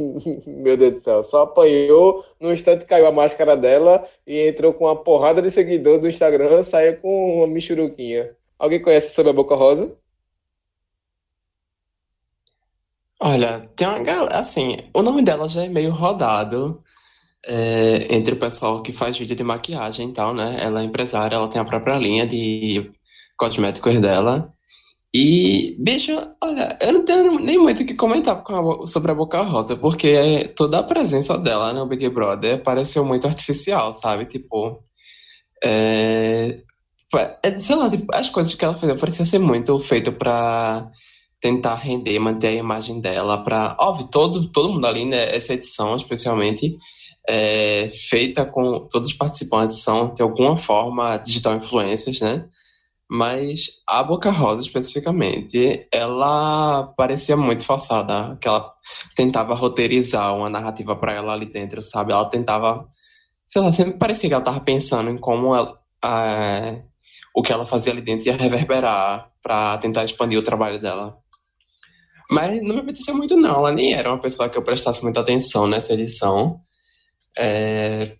Meu 0.50 0.76
Deus 0.76 0.94
do 0.94 1.00
céu, 1.00 1.22
só 1.22 1.42
apanhou. 1.42 2.24
No 2.40 2.52
instante 2.52 2.84
caiu 2.84 3.06
a 3.06 3.12
máscara 3.12 3.56
dela 3.56 4.06
e 4.26 4.48
entrou 4.48 4.72
com 4.74 4.84
uma 4.84 4.96
porrada 4.96 5.40
de 5.40 5.50
seguidores 5.50 6.00
do 6.00 6.08
Instagram, 6.08 6.62
saiu 6.62 6.98
com 6.98 7.38
uma 7.38 7.46
michuruquinha. 7.46 8.34
Alguém 8.58 8.82
conhece 8.82 9.14
sobre 9.14 9.30
a 9.30 9.34
Boca 9.34 9.54
Rosa? 9.54 9.96
Olha, 13.20 13.60
tem 13.74 13.86
uma 13.86 14.02
galera. 14.02 14.38
Assim, 14.38 14.78
o 14.94 15.02
nome 15.02 15.22
dela 15.22 15.48
já 15.48 15.64
é 15.64 15.68
meio 15.68 15.90
rodado 15.90 16.82
é, 17.46 18.14
entre 18.14 18.34
o 18.34 18.38
pessoal 18.38 18.82
que 18.82 18.92
faz 18.92 19.18
vídeo 19.18 19.36
de 19.36 19.44
maquiagem 19.44 20.10
e 20.10 20.12
tal, 20.12 20.34
né? 20.34 20.58
Ela 20.60 20.80
é 20.82 20.84
empresária, 20.84 21.36
ela 21.36 21.48
tem 21.48 21.60
a 21.60 21.64
própria 21.64 21.96
linha 21.98 22.26
de 22.26 22.90
cosméticos 23.36 24.00
dela. 24.00 24.52
E, 25.18 25.74
bicho, 25.78 26.12
olha, 26.42 26.78
eu 26.78 26.92
não 26.92 27.02
tenho 27.02 27.38
nem 27.40 27.56
muito 27.56 27.82
o 27.82 27.86
que 27.86 27.94
comentar 27.94 28.44
sobre 28.86 29.12
a 29.12 29.14
Boca 29.14 29.40
Rosa, 29.40 29.74
porque 29.74 30.52
toda 30.54 30.78
a 30.78 30.82
presença 30.82 31.38
dela 31.38 31.72
no 31.72 31.88
Big 31.88 32.06
Brother 32.10 32.62
pareceu 32.62 33.02
muito 33.02 33.26
artificial, 33.26 33.94
sabe? 33.94 34.26
Tipo, 34.26 34.84
é, 35.64 36.60
é, 37.42 37.58
sei 37.58 37.76
lá, 37.76 37.88
tipo, 37.88 38.04
as 38.14 38.28
coisas 38.28 38.54
que 38.54 38.62
ela 38.62 38.74
fazia 38.74 38.94
parecia 38.94 39.24
ser 39.24 39.38
muito 39.38 39.78
feito 39.78 40.12
pra 40.12 40.90
tentar 41.40 41.76
render, 41.76 42.18
manter 42.18 42.48
a 42.48 42.52
imagem 42.52 43.00
dela, 43.00 43.42
pra. 43.42 43.74
Óbvio, 43.80 44.08
todo, 44.08 44.52
todo 44.52 44.74
mundo 44.74 44.86
ali, 44.86 45.06
né? 45.06 45.34
Essa 45.34 45.54
edição, 45.54 45.96
especialmente, 45.96 46.76
é, 47.26 47.88
feita 48.10 48.44
com 48.44 48.86
todos 48.90 49.08
os 49.08 49.14
participantes 49.14 49.82
são 49.82 50.12
de 50.12 50.20
alguma 50.20 50.58
forma 50.58 51.16
digital 51.16 51.56
influencers, 51.56 52.20
né? 52.20 52.46
Mas 53.08 53.82
a 53.88 54.02
Boca 54.02 54.30
Rosa 54.30 54.62
especificamente, 54.62 55.86
ela 55.92 56.92
parecia 56.96 57.36
muito 57.36 57.64
forçada, 57.64 58.36
que 58.40 58.48
ela 58.48 58.68
tentava 59.14 59.54
roteirizar 59.54 60.36
uma 60.36 60.50
narrativa 60.50 60.96
para 60.96 61.12
ela 61.12 61.32
ali 61.32 61.46
dentro, 61.46 61.80
sabe? 61.80 62.12
Ela 62.12 62.28
tentava, 62.28 62.88
sei 63.44 63.62
lá, 63.62 63.70
sempre 63.70 63.96
parecia 63.96 64.28
que 64.28 64.34
ela 64.34 64.42
estava 64.42 64.60
pensando 64.60 65.08
em 65.08 65.16
como 65.16 65.54
ela, 65.54 65.78
é, 66.04 66.82
o 67.34 67.42
que 67.42 67.52
ela 67.52 67.64
fazia 67.64 67.92
ali 67.92 68.02
dentro 68.02 68.26
ia 68.26 68.36
reverberar 68.36 69.30
para 69.40 69.78
tentar 69.78 70.04
expandir 70.04 70.38
o 70.38 70.42
trabalho 70.42 70.80
dela. 70.80 71.16
Mas 72.28 72.60
não 72.60 72.74
me 72.74 72.80
apeteceu 72.80 73.14
muito 73.16 73.36
não, 73.36 73.54
ela 73.54 73.72
nem 73.72 73.94
era 73.94 74.10
uma 74.10 74.20
pessoa 74.20 74.48
que 74.48 74.58
eu 74.58 74.64
prestasse 74.64 75.00
muita 75.04 75.20
atenção 75.20 75.68
nessa 75.68 75.94
edição. 75.94 76.60
É... 77.38 78.16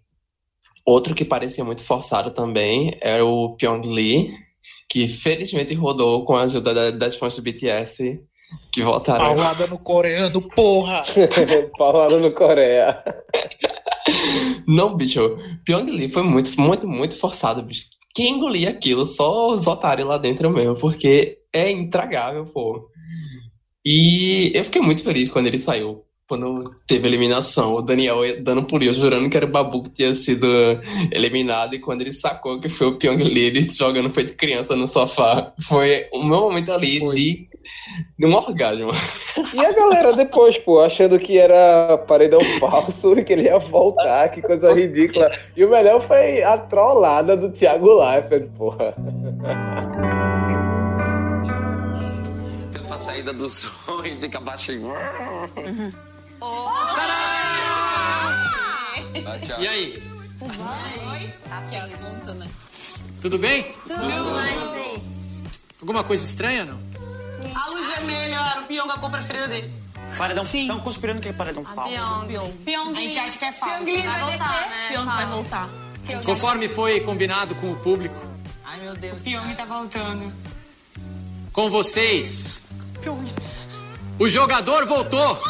Outro 0.87 1.13
que 1.13 1.25
parecia 1.25 1.65
muito 1.65 1.83
forçado 1.83 2.31
também 2.31 2.97
é 3.01 3.21
o 3.21 3.57
Pyong 3.57 3.83
Lee, 3.89 4.46
que 4.89 5.09
felizmente 5.09 5.75
rodou 5.75 6.25
com 6.25 6.37
a 6.37 6.43
ajuda 6.43 6.93
das 6.93 7.17
fãs 7.17 7.37
do 7.37 7.43
BTS 7.43 8.21
que 8.73 8.83
voltaram. 8.83 9.25
Paulada 9.25 9.67
no 9.67 9.79
coreano, 9.79 10.43
porra! 10.43 11.03
Paulada 11.77 12.19
no 12.19 12.33
Coreia. 12.33 13.03
Não, 14.67 14.97
bicho, 14.97 15.37
Pyong 15.65 15.91
Lee 15.91 16.09
foi 16.09 16.23
muito, 16.23 16.61
muito, 16.61 16.87
muito 16.87 17.17
forçado, 17.17 17.63
bicho. 17.63 17.87
Quem 18.15 18.37
engolia 18.37 18.71
aquilo? 18.71 19.05
Só 19.05 19.51
os 19.51 19.67
otários 19.67 20.07
lá 20.07 20.17
dentro 20.17 20.49
mesmo, 20.51 20.75
porque 20.79 21.39
é 21.53 21.71
intragável, 21.71 22.45
pô. 22.45 22.89
E 23.85 24.53
eu 24.55 24.65
fiquei 24.65 24.81
muito 24.81 25.03
feliz 25.03 25.29
quando 25.29 25.47
ele 25.47 25.59
saiu 25.59 26.06
quando 26.29 26.65
teve 26.89 27.07
eliminação, 27.07 27.75
o 27.75 27.83
Daniel 27.83 28.19
dando 28.43 28.65
por 28.65 28.83
isso, 28.83 28.99
jurando 28.99 29.31
que 29.31 29.37
era 29.37 29.47
o 29.47 29.51
Babu 29.51 29.85
que 29.85 29.91
tinha 29.91 30.13
sido 30.13 30.47
eliminado, 31.13 31.75
e 31.75 31.79
quando 31.79 32.01
ele 32.01 32.13
sacou 32.13 32.61
que 32.61 32.69
foi 32.69 32.89
o 32.89 32.99
Pyong 32.99 33.23
Lee 33.23 33.67
jogando 33.71 34.11
feito 34.11 34.37
criança 34.37 34.75
no 34.75 34.89
sofá, 34.89 35.53
foi 35.61 36.09
o 36.13 36.25
meu 36.25 36.41
momento 36.41 36.73
ali 36.73 36.99
foi. 36.99 37.15
de, 37.15 37.49
de 38.19 38.27
um 38.27 38.35
orgasmo. 38.35 38.91
E 39.55 39.65
a 39.65 39.73
galera 39.73 40.13
depois, 40.15 40.59
pô, 40.59 40.81
achando 40.81 41.17
que 41.19 41.39
era 41.39 41.97
paredão 42.09 42.41
falso 42.59 43.17
e 43.17 43.23
que 43.23 43.33
ele 43.33 43.43
ia 43.43 43.59
voltar, 43.59 44.29
que 44.31 44.43
coisa 44.43 44.73
ridícula. 44.73 45.31
E 45.57 45.65
o 45.65 45.71
melhor 45.71 46.01
foi 46.01 46.43
a 46.43 46.59
trollada 46.59 47.37
do 47.37 47.51
Thiago 47.51 47.95
Leifert, 47.95 48.49
porra. 48.59 48.95
A 52.91 52.99
saída 52.99 53.33
do 53.33 53.47
e 53.47 54.17
fica 54.17 54.41
baixinho. 54.41 54.89
Uhum. 54.89 56.06
Oh. 56.47 56.77
E 59.61 59.69
aí? 59.69 60.03
Oi. 60.41 61.35
Aqui 61.51 61.77
assunto, 61.77 62.35
né? 62.35 62.49
Tudo 63.21 63.39
bem? 63.39 63.73
Tudo. 63.87 63.97
Tudo. 63.97 65.03
Alguma 65.81 66.05
coisa 66.05 66.25
estranha, 66.25 66.65
não? 66.65 66.79
A 67.55 67.69
luz 67.71 67.87
vermelha 67.89 68.37
era 68.37 68.61
o 68.61 68.65
Pyong, 68.65 68.91
a 68.91 68.99
cor 68.99 69.11
preferida 69.11 69.49
dele. 69.49 69.73
Paredão. 70.17 70.45
Sim. 70.45 70.63
Estão 70.63 70.81
conspirando 70.81 71.21
que 71.21 71.29
é 71.29 71.33
paredão 71.33 71.65
falso. 71.65 71.93
Pyong. 72.27 72.53
Pyong. 72.65 72.97
A 72.97 73.01
gente 73.01 73.19
acha 73.19 73.39
que 73.39 73.45
é 73.45 73.53
falso. 73.53 73.85
Pyong 73.85 74.03
vai 74.03 74.21
voltar, 74.21 74.69
né? 74.69 74.89
Pyong 74.91 75.07
vai 75.07 75.27
voltar. 75.27 75.69
Conforme 76.25 76.69
foi 76.69 77.01
combinado 77.01 77.55
com 77.57 77.73
o 77.73 77.77
público. 77.77 78.17
Ai, 78.65 78.81
meu 78.81 78.95
Deus. 78.95 79.23
Pyong 79.23 79.55
tá 79.55 79.65
voltando. 79.65 80.33
Com 81.53 81.71
vocês. 81.71 82.63
Pyong. 83.01 83.33
O 84.19 84.29
jogador 84.29 84.87
voltou. 84.87 85.43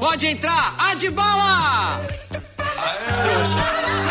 Pode 0.00 0.28
entrar, 0.28 0.74
Adbala! 0.90 2.00
Trouxa. 3.22 4.09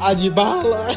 A 0.00 0.14
de 0.14 0.30
bala! 0.30 0.88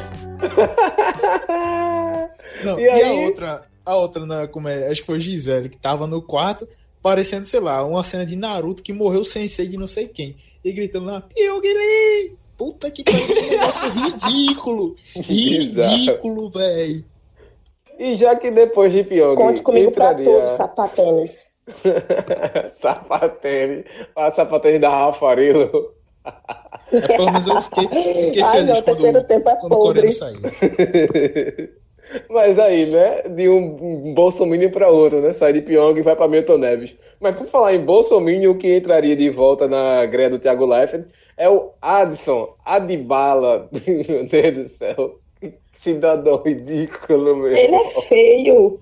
Não, 2.64 2.80
e, 2.80 2.84
e 2.84 3.04
a 3.04 3.12
outra, 3.14 3.66
a 3.86 3.96
outra, 3.96 4.26
na, 4.26 4.48
como 4.48 4.68
é, 4.68 4.90
acho 4.90 5.02
que 5.02 5.08
foi 5.08 5.20
Gisele, 5.20 5.70
que 5.70 5.78
tava 5.78 6.08
no 6.08 6.22
quarto, 6.22 6.68
parecendo, 7.02 7.46
sei 7.46 7.60
lá, 7.60 7.86
uma 7.86 8.04
cena 8.04 8.26
de 8.26 8.36
Naruto 8.36 8.82
que 8.84 8.94
morreu 8.94 9.22
o 9.22 9.26
sensei 9.26 9.68
de 9.68 9.78
não 9.78 9.88
sei 9.88 10.08
quem. 10.08 10.36
E 10.64 10.72
gritando 10.72 11.06
lá, 11.06 11.22
Pyongyi! 11.22 12.36
Puta 12.58 12.90
que 12.90 13.04
pariu, 13.04 13.28
que 13.28 13.50
negócio 13.50 13.90
ridículo! 14.30 14.96
Ridículo, 15.16 16.50
velho! 16.50 17.04
E 17.98 18.16
já 18.16 18.36
que 18.36 18.52
depois 18.52 18.92
de 18.92 19.04
Pyong. 19.04 19.36
Conte 19.36 19.62
comigo 19.62 19.90
entraria... 19.90 20.26
pra 20.26 20.42
tudo, 20.42 20.50
sapatênis. 20.50 21.48
sapatênis. 22.80 23.86
A 24.16 24.32
sapatênis 24.32 24.82
da 24.82 24.90
Rafa 24.90 25.28
Arilo. 25.28 25.95
É, 26.92 27.02
pelo 27.08 27.32
menos 27.32 27.48
eu 27.48 27.62
fiquei, 27.64 27.88
fiquei 27.88 28.42
Ai, 28.42 28.52
feliz 28.52 28.70
não, 28.70 28.78
o 28.78 28.82
terceiro 28.82 29.24
tempo 29.24 29.50
é 29.50 29.56
podre. 29.68 30.10
Mas 32.30 32.60
aí, 32.60 32.86
né? 32.86 33.24
De 33.24 33.50
um 33.50 34.14
Bolsonaro 34.14 34.70
para 34.70 34.90
outro, 34.90 35.22
né? 35.22 35.34
Sai 35.34 35.54
de 35.54 35.62
Pyong 35.62 35.98
e 35.98 36.04
vai 36.04 36.16
para 36.16 36.28
Milton 36.28 36.58
Neves. 36.60 36.96
Mas 37.20 37.36
por 37.36 37.48
falar 37.48 37.74
em 37.74 37.84
Bolsonaro, 37.84 38.52
o 38.52 38.58
que 38.58 38.78
entraria 38.78 39.16
de 39.16 39.30
volta 39.30 39.68
na 39.68 40.06
greia 40.06 40.30
do 40.30 40.40
Thiago 40.40 40.66
Leifert 40.66 41.06
é 41.36 41.50
o 41.50 41.72
Adson 41.82 42.56
Adibala. 42.64 43.68
Meu 44.08 44.28
Deus 44.28 44.56
do 44.56 44.70
céu. 44.70 45.20
Cidadão 45.80 46.42
ridículo, 46.44 47.36
meu. 47.36 47.52
Ele 47.52 47.76
é 47.76 47.86
feio. 47.86 48.80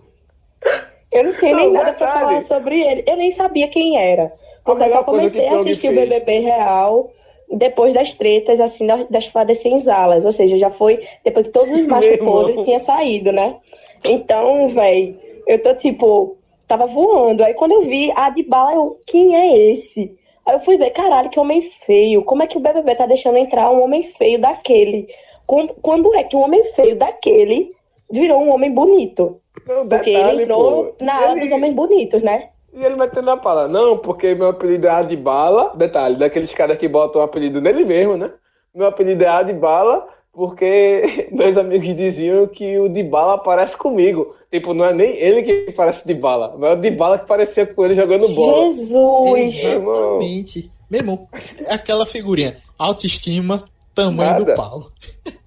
Eu 1.12 1.24
não 1.26 1.34
tenho 1.34 1.56
não, 1.56 1.64
nem 1.64 1.74
nada 1.74 1.94
para 1.94 2.08
falar 2.08 2.42
sobre 2.42 2.80
ele. 2.80 3.04
Eu 3.06 3.18
nem 3.18 3.32
sabia 3.34 3.68
quem 3.68 3.98
era. 3.98 4.32
Porque 4.64 4.84
eu 4.84 4.90
só 4.90 5.04
comecei 5.04 5.48
a 5.50 5.56
assistir 5.56 5.90
o 5.90 5.96
BBB 5.96 6.40
Real 6.40 7.12
depois 7.54 7.94
das 7.94 8.14
tretas, 8.14 8.60
assim, 8.60 8.88
das, 8.88 9.06
das 9.10 9.28
fadas 9.28 9.60
senzalas. 9.60 10.26
Ou 10.26 10.34
seja, 10.34 10.58
já 10.58 10.70
foi 10.70 11.02
depois 11.24 11.48
que 11.48 11.54
todos 11.54 11.74
os 11.74 11.88
machos 11.88 12.18
podres 12.18 12.64
tinham 12.66 12.80
saído, 12.80 13.32
né? 13.32 13.56
Então, 14.04 14.68
velho, 14.68 15.18
eu 15.48 15.62
tô 15.62 15.74
tipo, 15.76 16.38
tava 16.68 16.86
voando. 16.86 17.44
Aí 17.44 17.54
quando 17.54 17.74
eu 17.74 17.82
vi 17.84 18.12
a 18.16 18.30
de 18.30 18.44
bala, 18.44 18.74
eu, 18.74 19.00
quem 19.06 19.36
é 19.36 19.72
esse? 19.72 20.18
Aí 20.46 20.56
eu 20.56 20.60
fui 20.60 20.78
ver, 20.78 20.90
caralho, 20.90 21.30
que 21.30 21.40
homem 21.40 21.62
feio. 21.62 22.24
Como 22.24 22.44
é 22.44 22.48
que 22.48 22.58
o 22.58 22.62
BBB 22.62 22.96
tá 22.96 23.06
deixando 23.06 23.38
entrar 23.38 23.72
um 23.72 23.84
homem 23.84 24.04
feio 24.04 24.40
daquele? 24.40 25.08
Quando 25.46 26.14
é 26.16 26.24
que 26.24 26.36
um 26.36 26.42
homem 26.42 26.64
feio 26.74 26.96
daquele 26.96 27.72
virou 28.12 28.42
um 28.42 28.52
homem 28.52 28.72
bonito? 28.72 29.40
Não, 29.68 29.88
Porque 29.88 30.12
detalhe, 30.12 30.36
ele 30.36 30.44
entrou 30.44 30.86
pô. 30.86 31.06
na 31.06 31.14
área 31.14 31.32
ele... 31.34 31.42
dos 31.42 31.52
homens 31.52 31.74
bonitos, 31.74 32.22
né? 32.22 32.50
E 32.74 32.84
ele 32.84 32.96
metendo 32.96 33.28
na 33.28 33.38
pala, 33.38 33.68
não, 33.68 33.98
porque 33.98 34.34
meu 34.34 34.48
apelido 34.48 34.88
é 34.88 34.90
Adbala, 34.90 35.74
detalhe, 35.76 36.16
daqueles 36.16 36.52
caras 36.52 36.78
que 36.78 36.88
botam 36.88 37.22
o 37.22 37.24
apelido 37.24 37.62
nele 37.62 37.86
mesmo, 37.86 38.18
né? 38.18 38.32
Meu 38.74 38.88
apelido 38.88 39.24
é 39.24 39.28
Adbala, 39.28 40.08
porque 40.32 41.30
meus 41.32 41.56
amigos 41.56 41.96
diziam 41.96 42.48
que 42.48 42.80
o 42.80 42.90
Dibala 42.90 43.38
parece 43.38 43.78
comigo. 43.78 44.36
Tipo, 44.52 44.74
não 44.74 44.86
é 44.86 44.94
nem 44.94 45.16
ele 45.18 45.44
que 45.44 45.72
parece 45.72 46.08
Dibala, 46.08 46.56
mas 46.58 46.72
é 46.72 46.74
o 46.74 46.82
Dibala 46.82 47.20
que 47.20 47.28
parecia 47.28 47.68
com 47.68 47.86
ele 47.86 47.96
jogando 47.96 48.28
bola. 48.30 48.64
Jesus! 48.64 49.64
Exatamente. 49.64 50.72
Mesmo, 50.90 51.30
aquela 51.70 52.06
figurinha, 52.06 52.56
autoestima, 52.78 53.64
tamanho 53.94 54.32
Nada. 54.32 54.46
do 54.46 54.54
pau. 54.56 54.88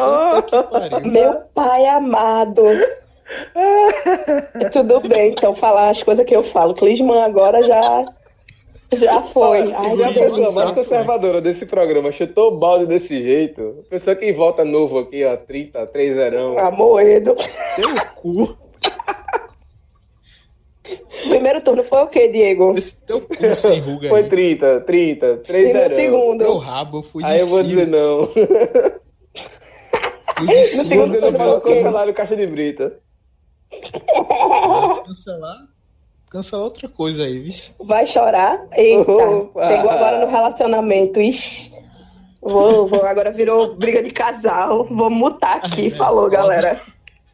Ah, 0.00 0.44
meu 1.04 1.40
pai 1.52 1.84
amado. 1.86 2.62
Tudo 4.72 5.00
bem, 5.00 5.32
então 5.32 5.54
falar 5.54 5.90
as 5.90 6.02
coisas 6.02 6.24
que 6.24 6.34
eu 6.34 6.42
falo. 6.42 6.72
Clisman 6.74 7.22
agora 7.22 7.62
já 7.62 8.06
já 8.92 9.20
foi. 9.20 9.70
Ai, 9.72 9.96
e 9.96 10.04
a 10.04 10.12
pessoa 10.12 10.52
mais 10.52 10.72
conservadora 10.72 11.42
desse 11.42 11.66
programa 11.66 12.10
chutou 12.10 12.48
o 12.48 12.58
balde 12.58 12.86
desse 12.86 13.22
jeito. 13.22 13.84
A 13.86 13.90
pessoa 13.90 14.16
que 14.16 14.32
volta 14.32 14.64
novo 14.64 14.98
aqui, 14.98 15.22
ó, 15.24 15.36
30, 15.36 15.86
3 15.86 16.14
zerão. 16.14 16.58
Amoedo. 16.58 17.36
Teu 17.76 17.94
cu. 18.16 18.56
Primeiro 21.28 21.60
turno 21.60 21.84
foi 21.84 22.02
o 22.02 22.06
quê, 22.06 22.28
Diego? 22.28 22.72
Esse 22.78 23.04
teu 23.04 23.20
cu 23.20 23.54
sem 23.54 23.78
ruga 23.78 24.08
Foi 24.08 24.24
30, 24.24 24.80
30, 24.80 25.36
3 25.46 25.66
zerão. 25.66 25.88
no 25.90 25.94
segundo? 25.94 26.38
Teu 26.38 26.56
rabo, 26.56 27.02
fui 27.02 27.22
Aí 27.22 27.40
eu 27.40 27.46
vou 27.46 27.62
dizer 27.62 27.86
não. 27.86 28.20
no 30.40 30.84
segundo 30.84 31.20
turno 31.20 31.36
foi 31.36 31.48
o 31.48 31.60
quê? 31.60 31.74
Cancelaram 31.74 32.12
caixa 32.14 32.34
de 32.34 32.46
brita. 32.46 32.98
Cancelar? 35.06 35.56
Cancelar 36.30 36.64
outra 36.64 36.88
coisa 36.88 37.24
aí, 37.24 37.38
viu? 37.38 37.52
Vai 37.80 38.06
chorar? 38.06 38.66
Eita, 38.72 39.10
Opa. 39.10 39.66
pegou 39.68 39.90
agora 39.90 40.24
no 40.24 40.30
relacionamento. 40.30 41.20
Ixi. 41.20 41.72
Vou, 42.40 42.86
vou, 42.86 43.04
agora 43.04 43.30
virou 43.30 43.74
briga 43.74 44.02
de 44.02 44.10
casal. 44.10 44.84
Vou 44.84 45.10
mutar 45.10 45.56
aqui. 45.64 45.90
Falou, 45.90 46.28
galera. 46.28 46.80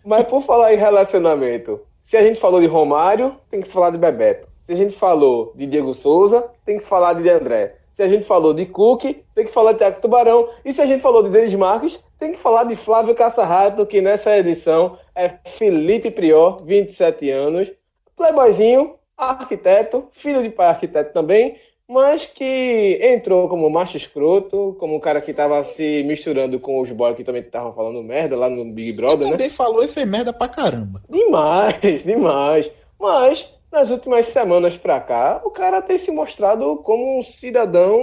Mas 0.05 0.27
por 0.27 0.43
falar 0.43 0.75
em 0.75 0.79
relacionamento, 0.79 1.81
se 2.05 2.17
a 2.17 2.23
gente 2.23 2.39
falou 2.39 2.61
de 2.61 2.67
Romário, 2.67 3.37
tem 3.51 3.61
que 3.61 3.69
falar 3.69 3.91
de 3.91 3.99
Bebeto. 3.99 4.47
Se 4.63 4.73
a 4.73 4.77
gente 4.77 4.95
falou 4.95 5.53
de 5.55 5.67
Diego 5.67 5.93
Souza, 5.93 6.45
tem 6.65 6.79
que 6.79 6.85
falar 6.85 7.15
de 7.15 7.29
André. 7.29 7.77
Se 7.95 8.03
a 8.03 8.09
gente 8.09 8.27
falou 8.27 8.53
de 8.53 8.67
Cook, 8.67 9.05
tem 9.35 9.45
que 9.45 9.53
falar 9.53 9.73
de 9.73 9.79
Teco 9.79 10.01
Tubarão. 10.01 10.49
E 10.65 10.73
se 10.73 10.81
a 10.81 10.87
gente 10.87 11.01
falou 11.01 11.23
de 11.23 11.31
Denis 11.31 11.55
Marques, 11.55 12.03
tem 12.25 12.33
que 12.33 12.39
falar 12.39 12.65
de 12.65 12.75
Flávio 12.75 13.15
Caçarrato, 13.15 13.85
que 13.85 14.01
nessa 14.01 14.35
edição 14.39 14.99
é 15.15 15.29
Felipe 15.59 16.11
Prior, 16.11 16.65
27 16.65 17.29
anos, 17.29 17.71
playboyzinho, 18.17 18.95
arquiteto, 19.15 20.09
filho 20.13 20.43
de 20.43 20.49
pai 20.49 20.69
arquiteto 20.69 21.13
também, 21.13 21.57
mas 21.87 22.25
que 22.25 22.99
entrou 23.03 23.47
como 23.47 23.69
macho 23.69 23.99
escroto, 23.99 24.75
como 24.81 24.97
um 24.97 25.01
cara 25.01 25.21
que 25.21 25.35
tava 25.35 25.63
se 25.65 26.03
misturando 26.05 26.59
com 26.59 26.81
os 26.81 26.91
boys 26.91 27.15
que 27.15 27.25
também 27.25 27.43
estavam 27.43 27.75
falando 27.75 28.03
merda 28.03 28.35
lá 28.37 28.49
no 28.49 28.65
Big 28.73 28.95
Brother, 28.95 29.27
né? 29.27 29.33
Também 29.33 29.51
falou 29.51 29.85
e 29.85 29.89
fez 29.89 30.09
merda 30.09 30.33
pra 30.33 30.49
caramba. 30.49 31.03
Demais, 31.11 31.77
demais. 32.03 32.71
Mas 32.99 33.47
nas 33.75 33.91
últimas 33.91 34.27
semanas 34.29 34.77
pra 34.77 35.01
cá, 35.01 35.41
o 35.45 35.51
cara 35.51 35.83
tem 35.83 35.99
se 35.99 36.11
mostrado 36.11 36.77
como 36.79 37.19
um 37.19 37.23
cidadão 37.23 37.99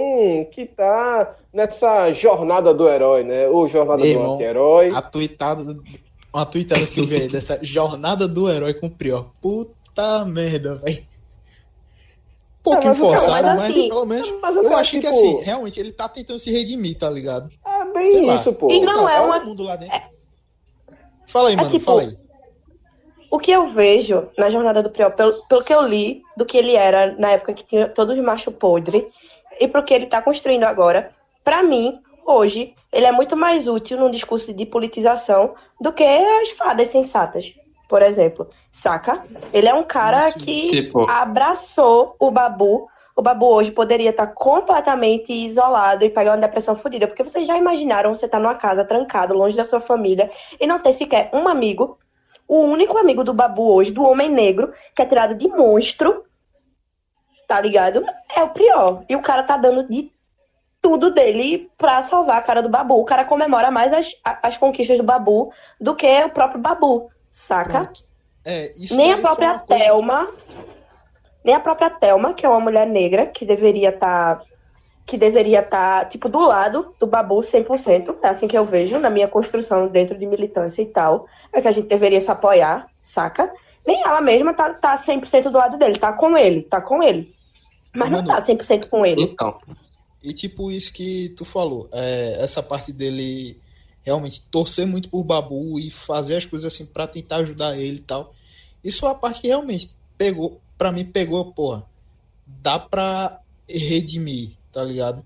que 0.52 0.66
tá 0.66 1.34
nessa 1.52 2.12
jornada 2.12 2.72
do 2.74 2.88
herói, 2.88 3.24
né? 3.24 3.48
Ou 3.48 3.66
jornada 3.66 4.02
Meu 4.04 4.22
do 4.22 4.32
anti-herói. 4.34 4.90
A 4.90 5.00
uma 6.32 6.46
tweetada 6.46 6.86
que 6.86 7.00
eu 7.00 7.06
vi 7.06 7.16
aí 7.22 7.28
dessa 7.28 7.58
jornada 7.62 8.28
do 8.28 8.48
herói 8.50 8.74
com 8.74 8.86
o 8.86 8.90
Prior. 8.90 9.30
Puta 9.40 10.24
merda, 10.26 10.76
velho. 10.76 11.04
pouquinho 12.62 12.88
mas 12.90 12.98
cara- 13.00 13.08
forçado, 13.18 13.46
mas 13.46 13.58
mas, 13.58 13.70
assim- 13.70 13.88
pelo 13.88 14.06
menos 14.06 14.32
mas 14.40 14.56
o 14.56 14.60
eu 14.60 14.76
achei 14.76 15.00
que 15.00 15.06
tipo- 15.06 15.18
assim, 15.18 15.40
realmente 15.42 15.80
ele 15.80 15.90
tá 15.92 16.08
tentando 16.08 16.38
se 16.38 16.50
redimir, 16.52 16.96
tá 16.96 17.10
ligado? 17.10 17.50
É 17.66 17.84
bem 17.92 18.06
Sei 18.06 18.24
lá. 18.26 18.36
isso, 18.36 18.52
pô. 18.52 18.70
E 18.70 18.80
não 18.80 19.08
é 19.08 19.18
Olha 19.20 19.26
uma- 19.26 19.64
lá. 19.64 19.84
Fala 21.26 21.48
aí, 21.48 21.54
É 21.54 21.56
mano, 21.56 21.70
tipo- 21.70 21.84
fala 21.84 22.02
aí. 22.02 22.16
O 23.32 23.38
que 23.38 23.50
eu 23.50 23.72
vejo 23.72 24.28
na 24.36 24.50
jornada 24.50 24.82
do 24.82 24.90
Priol, 24.90 25.10
pelo, 25.10 25.32
pelo 25.46 25.64
que 25.64 25.72
eu 25.72 25.80
li, 25.80 26.22
do 26.36 26.44
que 26.44 26.58
ele 26.58 26.76
era 26.76 27.12
na 27.18 27.30
época 27.30 27.54
que 27.54 27.64
tinha 27.64 27.88
todos 27.88 28.18
os 28.18 28.22
macho 28.22 28.52
podre, 28.52 29.08
e 29.58 29.66
pro 29.66 29.82
que 29.82 29.94
ele 29.94 30.04
tá 30.04 30.20
construindo 30.20 30.64
agora, 30.64 31.10
pra 31.42 31.62
mim, 31.62 31.98
hoje, 32.26 32.74
ele 32.92 33.06
é 33.06 33.10
muito 33.10 33.34
mais 33.34 33.66
útil 33.66 33.98
num 33.98 34.10
discurso 34.10 34.52
de 34.52 34.66
politização 34.66 35.54
do 35.80 35.94
que 35.94 36.04
as 36.04 36.50
fadas 36.50 36.88
sensatas, 36.88 37.54
por 37.88 38.02
exemplo. 38.02 38.50
Saca? 38.70 39.24
Ele 39.50 39.66
é 39.66 39.72
um 39.72 39.82
cara 39.82 40.28
Isso, 40.28 40.38
que 40.38 40.66
tipo- 40.68 41.10
abraçou 41.10 42.14
o 42.20 42.30
Babu. 42.30 42.86
O 43.16 43.22
Babu 43.22 43.46
hoje 43.46 43.70
poderia 43.70 44.10
estar 44.10 44.26
completamente 44.26 45.32
isolado 45.32 46.04
e 46.04 46.10
pegar 46.10 46.32
uma 46.32 46.36
depressão 46.36 46.76
fodida. 46.76 47.06
Porque 47.06 47.22
vocês 47.22 47.46
já 47.46 47.56
imaginaram 47.56 48.14
você 48.14 48.26
estar 48.26 48.38
numa 48.38 48.54
casa 48.54 48.84
trancado, 48.84 49.32
longe 49.32 49.56
da 49.56 49.64
sua 49.64 49.80
família, 49.80 50.30
e 50.60 50.66
não 50.66 50.78
ter 50.78 50.92
sequer 50.92 51.30
um 51.32 51.48
amigo 51.48 51.98
o 52.54 52.66
único 52.66 52.98
amigo 52.98 53.24
do 53.24 53.32
Babu 53.32 53.72
hoje, 53.72 53.90
do 53.92 54.02
Homem 54.02 54.28
Negro, 54.28 54.72
que 54.94 55.02
é 55.02 55.06
tirado 55.06 55.34
de 55.34 55.48
monstro, 55.48 56.24
tá 57.48 57.60
ligado? 57.60 58.04
É 58.34 58.42
o 58.42 58.48
Prior. 58.50 59.02
E 59.08 59.16
o 59.16 59.22
cara 59.22 59.42
tá 59.42 59.56
dando 59.56 59.88
de 59.88 60.10
tudo 60.80 61.10
dele 61.14 61.70
pra 61.78 62.02
salvar 62.02 62.38
a 62.38 62.42
cara 62.42 62.60
do 62.62 62.68
Babu. 62.68 63.00
O 63.00 63.04
cara 63.04 63.24
comemora 63.24 63.70
mais 63.70 63.92
as, 63.92 64.10
as 64.42 64.56
conquistas 64.56 64.98
do 64.98 65.04
Babu 65.04 65.52
do 65.80 65.94
que 65.94 66.06
o 66.24 66.30
próprio 66.30 66.60
Babu, 66.60 67.10
saca? 67.30 67.90
É, 68.44 68.72
Nem 68.90 69.12
a 69.12 69.18
própria 69.18 69.58
coisa 69.60 69.64
que- 69.66 69.84
Thelma, 69.84 70.28
nem 71.44 71.54
a 71.54 71.60
própria 71.60 71.88
Thelma, 71.90 72.34
que 72.34 72.44
é 72.44 72.48
uma 72.48 72.60
mulher 72.60 72.86
negra, 72.86 73.26
que 73.26 73.44
deveria 73.44 73.90
estar. 73.90 74.42
Que 75.12 75.18
deveria 75.18 75.60
estar, 75.60 76.08
tipo, 76.08 76.26
do 76.26 76.40
lado 76.40 76.94
do 76.98 77.06
Babu 77.06 77.40
100%. 77.40 78.16
É 78.22 78.28
assim 78.28 78.48
que 78.48 78.56
eu 78.56 78.64
vejo 78.64 78.98
na 78.98 79.10
minha 79.10 79.28
construção 79.28 79.86
dentro 79.86 80.18
de 80.18 80.24
militância 80.24 80.80
e 80.80 80.86
tal. 80.86 81.26
É 81.52 81.60
que 81.60 81.68
a 81.68 81.72
gente 81.72 81.86
deveria 81.86 82.18
se 82.18 82.30
apoiar, 82.30 82.88
saca? 83.02 83.52
Nem 83.86 84.02
ela 84.02 84.22
mesma 84.22 84.54
tá, 84.54 84.72
tá 84.72 84.96
100% 84.96 85.50
do 85.50 85.58
lado 85.58 85.76
dele, 85.76 85.98
tá 85.98 86.14
com 86.14 86.34
ele, 86.34 86.62
tá 86.62 86.80
com 86.80 87.02
ele. 87.02 87.34
Mas 87.94 88.10
não 88.10 88.22
Mano, 88.22 88.28
tá 88.28 88.38
100% 88.38 88.88
com 88.88 89.04
ele. 89.04 89.20
Então, 89.20 89.60
E 90.22 90.32
tipo 90.32 90.70
isso 90.70 90.90
que 90.94 91.28
tu 91.36 91.44
falou, 91.44 91.90
é, 91.92 92.38
essa 92.42 92.62
parte 92.62 92.90
dele 92.90 93.60
realmente 94.02 94.48
torcer 94.48 94.86
muito 94.86 95.10
por 95.10 95.22
Babu 95.22 95.78
e 95.78 95.90
fazer 95.90 96.36
as 96.36 96.46
coisas 96.46 96.72
assim 96.72 96.86
pra 96.86 97.06
tentar 97.06 97.36
ajudar 97.36 97.76
ele 97.76 97.98
e 97.98 98.02
tal. 98.02 98.32
Isso 98.82 99.06
é 99.06 99.10
a 99.10 99.14
parte 99.14 99.42
que 99.42 99.48
realmente 99.48 99.90
pegou, 100.16 100.58
pra 100.78 100.90
mim 100.90 101.04
pegou, 101.04 101.52
porra. 101.52 101.84
Dá 102.46 102.78
pra 102.78 103.40
redimir, 103.68 104.52
tá 104.72 104.82
ligado? 104.82 105.24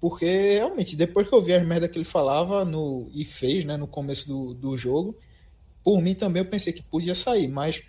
Porque 0.00 0.54
realmente, 0.56 0.96
depois 0.96 1.28
que 1.28 1.34
eu 1.34 1.42
vi 1.42 1.54
as 1.54 1.66
merdas 1.66 1.90
que 1.90 1.98
ele 1.98 2.04
falava 2.04 2.64
no, 2.64 3.08
e 3.12 3.24
fez, 3.24 3.64
né, 3.64 3.76
no 3.76 3.86
começo 3.86 4.28
do, 4.28 4.54
do 4.54 4.76
jogo, 4.76 5.16
por 5.82 6.00
mim 6.00 6.14
também 6.14 6.42
eu 6.42 6.48
pensei 6.48 6.72
que 6.72 6.82
podia 6.82 7.14
sair, 7.14 7.48
mas 7.48 7.82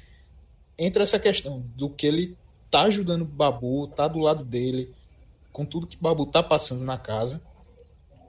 entra 0.78 1.03
essa 1.03 1.20
questão 1.20 1.63
do 1.76 1.89
que 1.89 2.07
ele 2.07 2.38
tá 2.72 2.84
ajudando 2.84 3.22
o 3.22 3.26
Babu, 3.26 3.88
tá 3.88 4.07
do 4.07 4.20
lado 4.20 4.43
dele, 4.43 4.93
com 5.51 5.66
tudo 5.66 5.88
que 5.88 5.97
o 5.97 6.01
Babu 6.01 6.26
tá 6.26 6.43
passando 6.43 6.84
na 6.84 6.97
casa. 6.97 7.41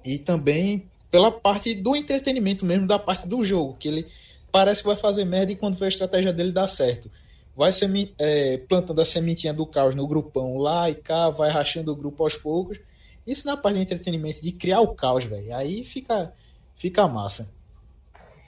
E 0.04 0.18
também 0.18 0.88
pela 1.10 1.32
parte 1.32 1.74
do 1.74 1.96
entretenimento 1.96 2.64
mesmo, 2.64 2.86
da 2.86 2.98
parte 2.98 3.26
do 3.26 3.42
jogo, 3.42 3.76
que 3.78 3.88
ele 3.88 4.06
parece 4.52 4.82
que 4.82 4.88
vai 4.88 4.96
fazer 4.96 5.24
merda 5.24 5.52
e 5.52 5.56
quando 5.56 5.82
a 5.82 5.88
estratégia 5.88 6.32
dele 6.32 6.52
dá 6.52 6.68
certo. 6.68 7.10
Vai 7.56 7.72
semi, 7.72 8.14
é, 8.18 8.58
plantando 8.68 9.00
a 9.00 9.04
sementinha 9.04 9.54
do 9.54 9.64
caos 9.66 9.94
no 9.94 10.06
grupão 10.06 10.58
lá 10.58 10.90
e 10.90 10.94
cá, 10.94 11.30
vai 11.30 11.48
rachando 11.48 11.90
o 11.90 11.96
grupo 11.96 12.22
aos 12.22 12.36
poucos. 12.36 12.78
Isso 13.26 13.46
na 13.46 13.56
parte 13.56 13.76
do 13.76 13.82
entretenimento, 13.82 14.42
de 14.42 14.52
criar 14.52 14.80
o 14.80 14.94
caos, 14.94 15.24
velho. 15.24 15.54
Aí 15.56 15.82
fica, 15.84 16.32
fica 16.76 17.08
massa. 17.08 17.48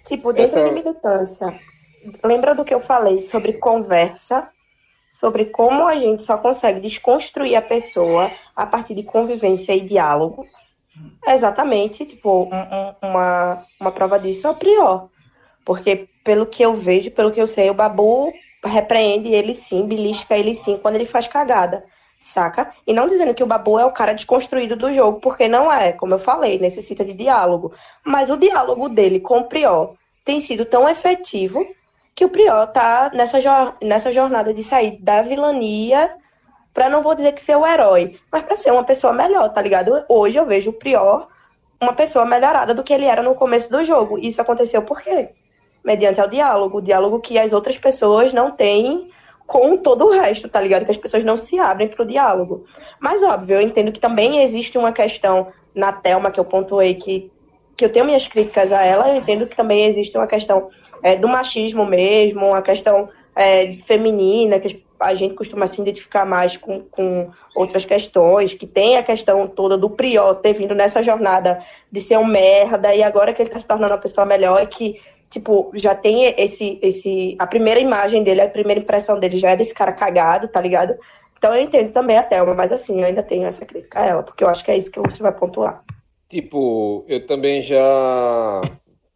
Tipo, 0.05 0.33
dentro 0.33 0.59
Essa- 0.59 0.69
de 0.69 0.75
militância, 0.75 1.61
lembra 2.23 2.55
do 2.55 2.65
que 2.65 2.75
eu 2.75 2.81
falei 2.81 3.23
sobre 3.23 3.55
conversa, 3.55 4.49
sobre 5.11 5.47
como 5.47 5.87
a 5.89 5.97
gente 5.97 6.23
só 6.23 6.37
consegue 6.37 6.81
desconstruir 6.81 7.57
a 7.57 7.63
pessoa 7.63 8.31
a 8.55 8.67
partir 8.67 8.95
de 8.95 9.03
convivência 9.03 9.75
e 9.75 9.81
diálogo? 9.81 10.47
É 11.27 11.35
exatamente, 11.35 12.05
tipo, 12.05 12.45
um- 12.45 12.49
um- 12.55 12.95
uma, 13.09 13.65
uma 13.81 13.93
prova 13.93 14.19
disso 14.19 14.47
é 14.47 14.51
o 14.51 14.55
Prior. 14.55 15.09
Porque, 15.65 16.09
pelo 16.25 16.47
que 16.47 16.63
eu 16.63 16.75
vejo, 16.75 17.11
pelo 17.11 17.31
que 17.33 17.41
eu 17.41 17.47
sei, 17.47 17.71
o 17.71 17.75
Babu 17.75 18.33
repreende 18.65 19.29
ele 19.29 19.55
sim, 19.55 19.87
belisca 19.87 20.37
ele 20.37 20.55
sim, 20.55 20.79
quando 20.79 20.97
ele 20.97 21.05
faz 21.05 21.27
cagada, 21.29 21.85
saca? 22.21 22.73
E 22.87 22.93
não 22.93 23.09
dizendo 23.09 23.35
que 23.35 23.43
o 23.43 23.47
Babu 23.47 23.79
é 23.79 23.85
o 23.85 23.93
cara 23.93 24.13
desconstruído 24.15 24.77
do 24.77 24.93
jogo, 24.93 25.21
porque 25.21 25.49
não 25.49 25.73
é, 25.73 25.93
como 25.93 26.15
eu 26.15 26.19
falei, 26.19 26.59
necessita 26.59 27.05
de 27.05 27.13
diálogo. 27.15 27.73
Mas 28.05 28.31
o 28.31 28.37
diálogo 28.37 28.89
dele 28.89 29.21
com 29.21 29.39
o 29.39 29.45
Prior 29.45 29.95
tem 30.25 30.41
sido 30.41 30.65
tão 30.65 30.89
efetivo 30.89 31.65
que 32.15 32.25
o 32.25 32.29
Prior 32.29 32.67
tá 32.67 33.11
nessa, 33.15 33.41
jor- 33.41 33.75
nessa 33.83 34.11
jornada 34.13 34.53
de 34.53 34.63
sair 34.63 34.99
da 35.01 35.23
vilania 35.23 36.17
pra 36.75 36.89
não 36.89 37.03
vou 37.03 37.15
dizer 37.15 37.33
que 37.33 37.43
ser 37.43 37.57
o 37.57 37.67
herói, 37.67 38.19
mas 38.33 38.43
pra 38.43 38.57
ser 38.57 38.73
uma 38.73 38.85
pessoa 38.85 39.13
melhor, 39.13 39.49
tá 39.53 39.61
ligado? 39.63 40.05
Hoje 40.09 40.39
eu 40.39 40.47
vejo 40.47 40.71
o 40.71 40.79
Prior 40.79 41.29
uma 41.81 41.93
pessoa 41.93 42.25
melhorada 42.25 42.75
do 42.75 42.85
que 42.85 42.93
ele 42.93 43.07
era 43.07 43.23
no 43.23 43.35
começo 43.35 43.71
do 43.71 43.85
jogo. 43.85 44.19
Isso 44.19 44.41
aconteceu 44.41 44.83
por 44.83 45.01
quê? 45.01 45.31
Mediante 45.85 46.21
ao 46.21 46.29
diálogo, 46.29 46.79
o 46.79 46.83
diálogo 46.83 47.21
que 47.21 47.39
as 47.39 47.53
outras 47.53 47.79
pessoas 47.79 48.33
não 48.33 48.51
têm 48.51 49.09
com 49.47 49.79
todo 49.79 50.07
o 50.07 50.11
resto, 50.11 50.49
tá 50.49 50.61
ligado? 50.61 50.85
Que 50.85 50.91
as 50.91 50.97
pessoas 50.97 51.25
não 51.25 51.37
se 51.37 51.59
abrem 51.59 51.89
pro 51.89 52.05
diálogo. 52.05 52.65
Mas 53.01 53.23
óbvio, 53.23 53.57
eu 53.57 53.63
entendo 53.63 53.91
que 53.93 54.01
também 54.01 54.43
existe 54.43 54.77
uma 54.77 54.93
questão 54.93 55.49
na 55.75 55.93
Thelma 55.93 56.31
que 56.31 56.39
eu 56.39 56.45
pontuei 56.45 56.95
que 56.95 57.31
que 57.79 57.85
eu 57.85 57.93
tenho 57.93 58.05
minhas 58.05 58.27
críticas 58.27 58.73
a 58.73 58.83
ela, 58.83 59.09
eu 59.09 59.17
entendo 59.19 59.47
que 59.47 59.55
também 59.55 59.85
existe 59.85 60.19
uma 60.19 60.27
questão 60.27 60.69
é, 61.01 61.15
do 61.15 61.29
machismo 61.29 61.87
mesmo, 61.87 62.49
uma 62.49 62.61
questão 62.61 63.09
é, 63.37 63.77
feminina, 63.85 64.59
que 64.59 64.85
a 64.99 65.15
gente 65.15 65.35
costuma 65.35 65.65
se 65.65 65.81
identificar 65.81 66.27
mais 66.27 66.57
com, 66.57 66.81
com 66.81 67.31
outras 67.55 67.85
questões, 67.85 68.53
que 68.53 68.67
tem 68.67 68.97
a 68.97 69.03
questão 69.05 69.47
toda 69.47 69.79
do 69.79 69.89
Prior 69.89 70.35
ter 70.35 70.55
vindo 70.55 70.75
nessa 70.75 71.05
jornada 71.05 71.61
de 71.91 72.01
ser 72.01 72.19
um 72.19 72.25
merda, 72.25 72.93
e 72.93 73.01
agora 73.01 73.33
que 73.33 73.41
ele 73.41 73.51
tá 73.51 73.61
se 73.61 73.67
tornando 73.67 73.93
uma 73.93 74.01
pessoa 74.01 74.27
melhor, 74.27 74.61
e 74.61 74.67
que, 74.67 75.01
tipo, 75.31 75.71
já 75.75 75.95
tem 75.95 76.35
esse, 76.39 76.79
esse. 76.83 77.37
A 77.39 77.47
primeira 77.47 77.81
imagem 77.81 78.23
dele, 78.23 78.41
a 78.41 78.49
primeira 78.49 78.81
impressão 78.81 79.19
dele 79.19 79.39
já 79.39 79.51
é 79.51 79.57
desse 79.57 79.75
cara 79.75 79.93
cagado, 79.93 80.49
tá 80.49 80.61
ligado? 80.61 80.97
Então 81.37 81.55
eu 81.55 81.63
entendo 81.63 81.93
também 81.93 82.19
a 82.19 82.23
Thelma, 82.23 82.55
mas 82.55 82.73
assim, 82.73 83.01
eu 83.01 83.07
ainda 83.07 83.23
tenho 83.23 83.47
essa 83.47 83.65
crítica 83.65 84.01
a 84.01 84.07
ela, 84.07 84.23
porque 84.23 84.43
eu 84.43 84.49
acho 84.49 84.65
que 84.65 84.71
é 84.71 84.77
isso 84.77 84.91
que 84.91 84.99
você 84.99 85.23
vai 85.23 85.33
pontuar. 85.33 85.85
Tipo, 86.29 87.05
eu 87.09 87.27
também 87.27 87.63
já 87.63 88.61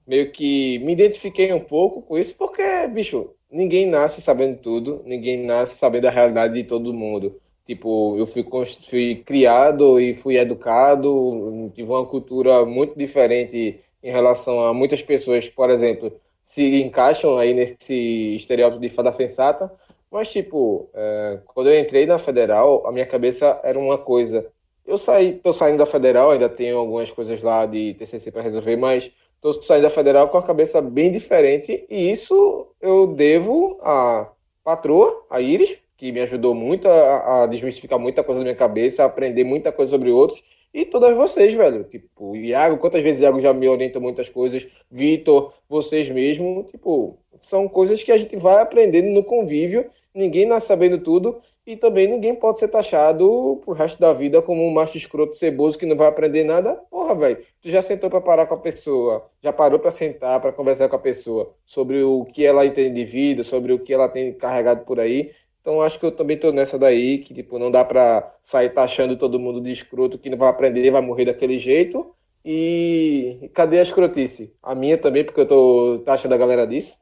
meio 0.06 0.30
que 0.30 0.78
me 0.78 0.92
identifiquei 0.92 1.52
um 1.52 1.60
pouco 1.60 2.02
com 2.02 2.16
isso, 2.16 2.34
porque, 2.36 2.86
bicho, 2.88 3.30
ninguém 3.50 3.86
nasce 3.86 4.20
sabendo 4.22 4.58
tudo, 4.58 5.02
ninguém 5.04 5.44
nasce 5.44 5.76
sabendo 5.76 6.06
a 6.06 6.10
realidade 6.10 6.54
de 6.54 6.64
todo 6.64 6.94
mundo. 6.94 7.40
Tipo, 7.66 8.16
eu 8.16 8.26
fui, 8.26 8.44
fui 8.88 9.22
criado 9.24 10.00
e 10.00 10.14
fui 10.14 10.36
educado, 10.36 11.70
tive 11.74 11.88
uma 11.88 12.06
cultura 12.06 12.64
muito 12.64 12.96
diferente 12.96 13.80
em 14.02 14.10
relação 14.10 14.64
a 14.64 14.74
muitas 14.74 15.02
pessoas, 15.02 15.48
por 15.48 15.70
exemplo, 15.70 16.12
se 16.42 16.82
encaixam 16.82 17.38
aí 17.38 17.54
nesse 17.54 18.34
estereótipo 18.34 18.80
de 18.80 18.88
fada 18.88 19.12
sensata, 19.12 19.72
mas, 20.10 20.30
tipo, 20.30 20.90
é, 20.92 21.38
quando 21.46 21.70
eu 21.70 21.80
entrei 21.80 22.04
na 22.04 22.18
federal, 22.18 22.86
a 22.86 22.92
minha 22.92 23.06
cabeça 23.06 23.58
era 23.62 23.78
uma 23.78 23.96
coisa. 23.96 24.46
Eu 24.84 24.98
saí, 24.98 25.38
tô 25.38 25.52
saindo 25.54 25.78
da 25.78 25.86
federal, 25.86 26.32
ainda 26.32 26.50
tenho 26.50 26.76
algumas 26.76 27.10
coisas 27.10 27.42
lá 27.42 27.64
de 27.64 27.94
TCC 27.94 28.30
para 28.30 28.42
resolver, 28.42 28.76
mas 28.76 29.10
tô 29.40 29.52
saindo 29.54 29.84
da 29.84 29.90
federal 29.90 30.28
com 30.28 30.36
a 30.36 30.42
cabeça 30.42 30.82
bem 30.82 31.10
diferente 31.10 31.86
e 31.88 32.10
isso 32.10 32.66
eu 32.80 33.06
devo 33.06 33.78
à 33.82 34.30
patroa, 34.62 35.24
a 35.30 35.40
Iris, 35.40 35.78
que 35.96 36.12
me 36.12 36.20
ajudou 36.20 36.54
muito 36.54 36.88
a, 36.88 37.44
a 37.44 37.46
desmistificar 37.46 37.98
muita 37.98 38.22
coisa 38.22 38.40
da 38.40 38.44
minha 38.44 38.56
cabeça, 38.56 39.02
a 39.02 39.06
aprender 39.06 39.44
muita 39.44 39.72
coisa 39.72 39.90
sobre 39.90 40.10
outros 40.10 40.42
e 40.72 40.84
todas 40.84 41.16
vocês, 41.16 41.52
velho. 41.54 41.84
Tipo, 41.84 42.34
Iago, 42.36 42.78
quantas 42.78 43.02
vezes 43.02 43.20
Iago 43.20 43.40
já 43.40 43.52
me 43.52 43.68
orienta 43.68 44.00
muitas 44.00 44.28
coisas, 44.28 44.66
Vitor, 44.90 45.52
vocês 45.68 46.08
mesmo, 46.08 46.64
tipo, 46.64 47.18
são 47.40 47.68
coisas 47.68 48.02
que 48.02 48.12
a 48.12 48.16
gente 48.16 48.36
vai 48.36 48.62
aprendendo 48.62 49.08
no 49.08 49.24
convívio, 49.24 49.90
ninguém 50.14 50.46
nasce 50.46 50.66
sabendo 50.66 50.98
tudo 50.98 51.40
e 51.66 51.76
também 51.76 52.08
ninguém 52.08 52.34
pode 52.34 52.58
ser 52.58 52.68
taxado 52.68 53.60
pro 53.64 53.72
resto 53.72 54.00
da 54.00 54.12
vida 54.12 54.42
como 54.42 54.66
um 54.66 54.70
macho 54.70 54.96
escroto 54.96 55.36
ceboso 55.36 55.78
que 55.78 55.86
não 55.86 55.96
vai 55.96 56.08
aprender 56.08 56.44
nada. 56.44 56.74
Porra, 56.90 57.14
velho, 57.14 57.38
tu 57.60 57.70
já 57.70 57.80
sentou 57.80 58.10
pra 58.10 58.20
parar 58.20 58.46
com 58.46 58.54
a 58.54 58.58
pessoa, 58.58 59.26
já 59.40 59.52
parou 59.52 59.78
pra 59.78 59.90
sentar 59.90 60.40
pra 60.40 60.52
conversar 60.52 60.88
com 60.88 60.96
a 60.96 60.98
pessoa 60.98 61.54
sobre 61.64 62.02
o 62.02 62.24
que 62.24 62.44
ela 62.44 62.66
entende 62.66 62.94
de 62.94 63.04
vida, 63.04 63.42
sobre 63.42 63.72
o 63.72 63.78
que 63.78 63.94
ela 63.94 64.08
tem 64.08 64.32
carregado 64.32 64.84
por 64.84 64.98
aí. 64.98 65.30
Então 65.62 65.80
acho 65.80 65.98
que 65.98 66.04
eu 66.04 66.10
também 66.10 66.36
tô 66.36 66.50
nessa 66.52 66.76
daí, 66.76 67.18
que 67.18 67.32
tipo, 67.32 67.56
não 67.56 67.70
dá 67.70 67.84
pra 67.84 68.36
sair 68.42 68.70
taxando 68.70 69.16
todo 69.16 69.38
mundo 69.38 69.60
de 69.60 69.70
escroto 69.70 70.18
que 70.18 70.28
não 70.28 70.36
vai 70.36 70.48
aprender, 70.48 70.90
vai 70.90 71.00
morrer 71.00 71.24
daquele 71.24 71.58
jeito. 71.58 72.14
E 72.44 73.48
cadê 73.54 73.78
a 73.78 73.82
escrotice? 73.82 74.52
A 74.60 74.74
minha 74.74 74.98
também, 74.98 75.24
porque 75.24 75.40
eu 75.40 75.48
tô 75.48 76.02
taxando 76.04 76.34
a 76.34 76.38
galera 76.38 76.66
disso. 76.66 76.96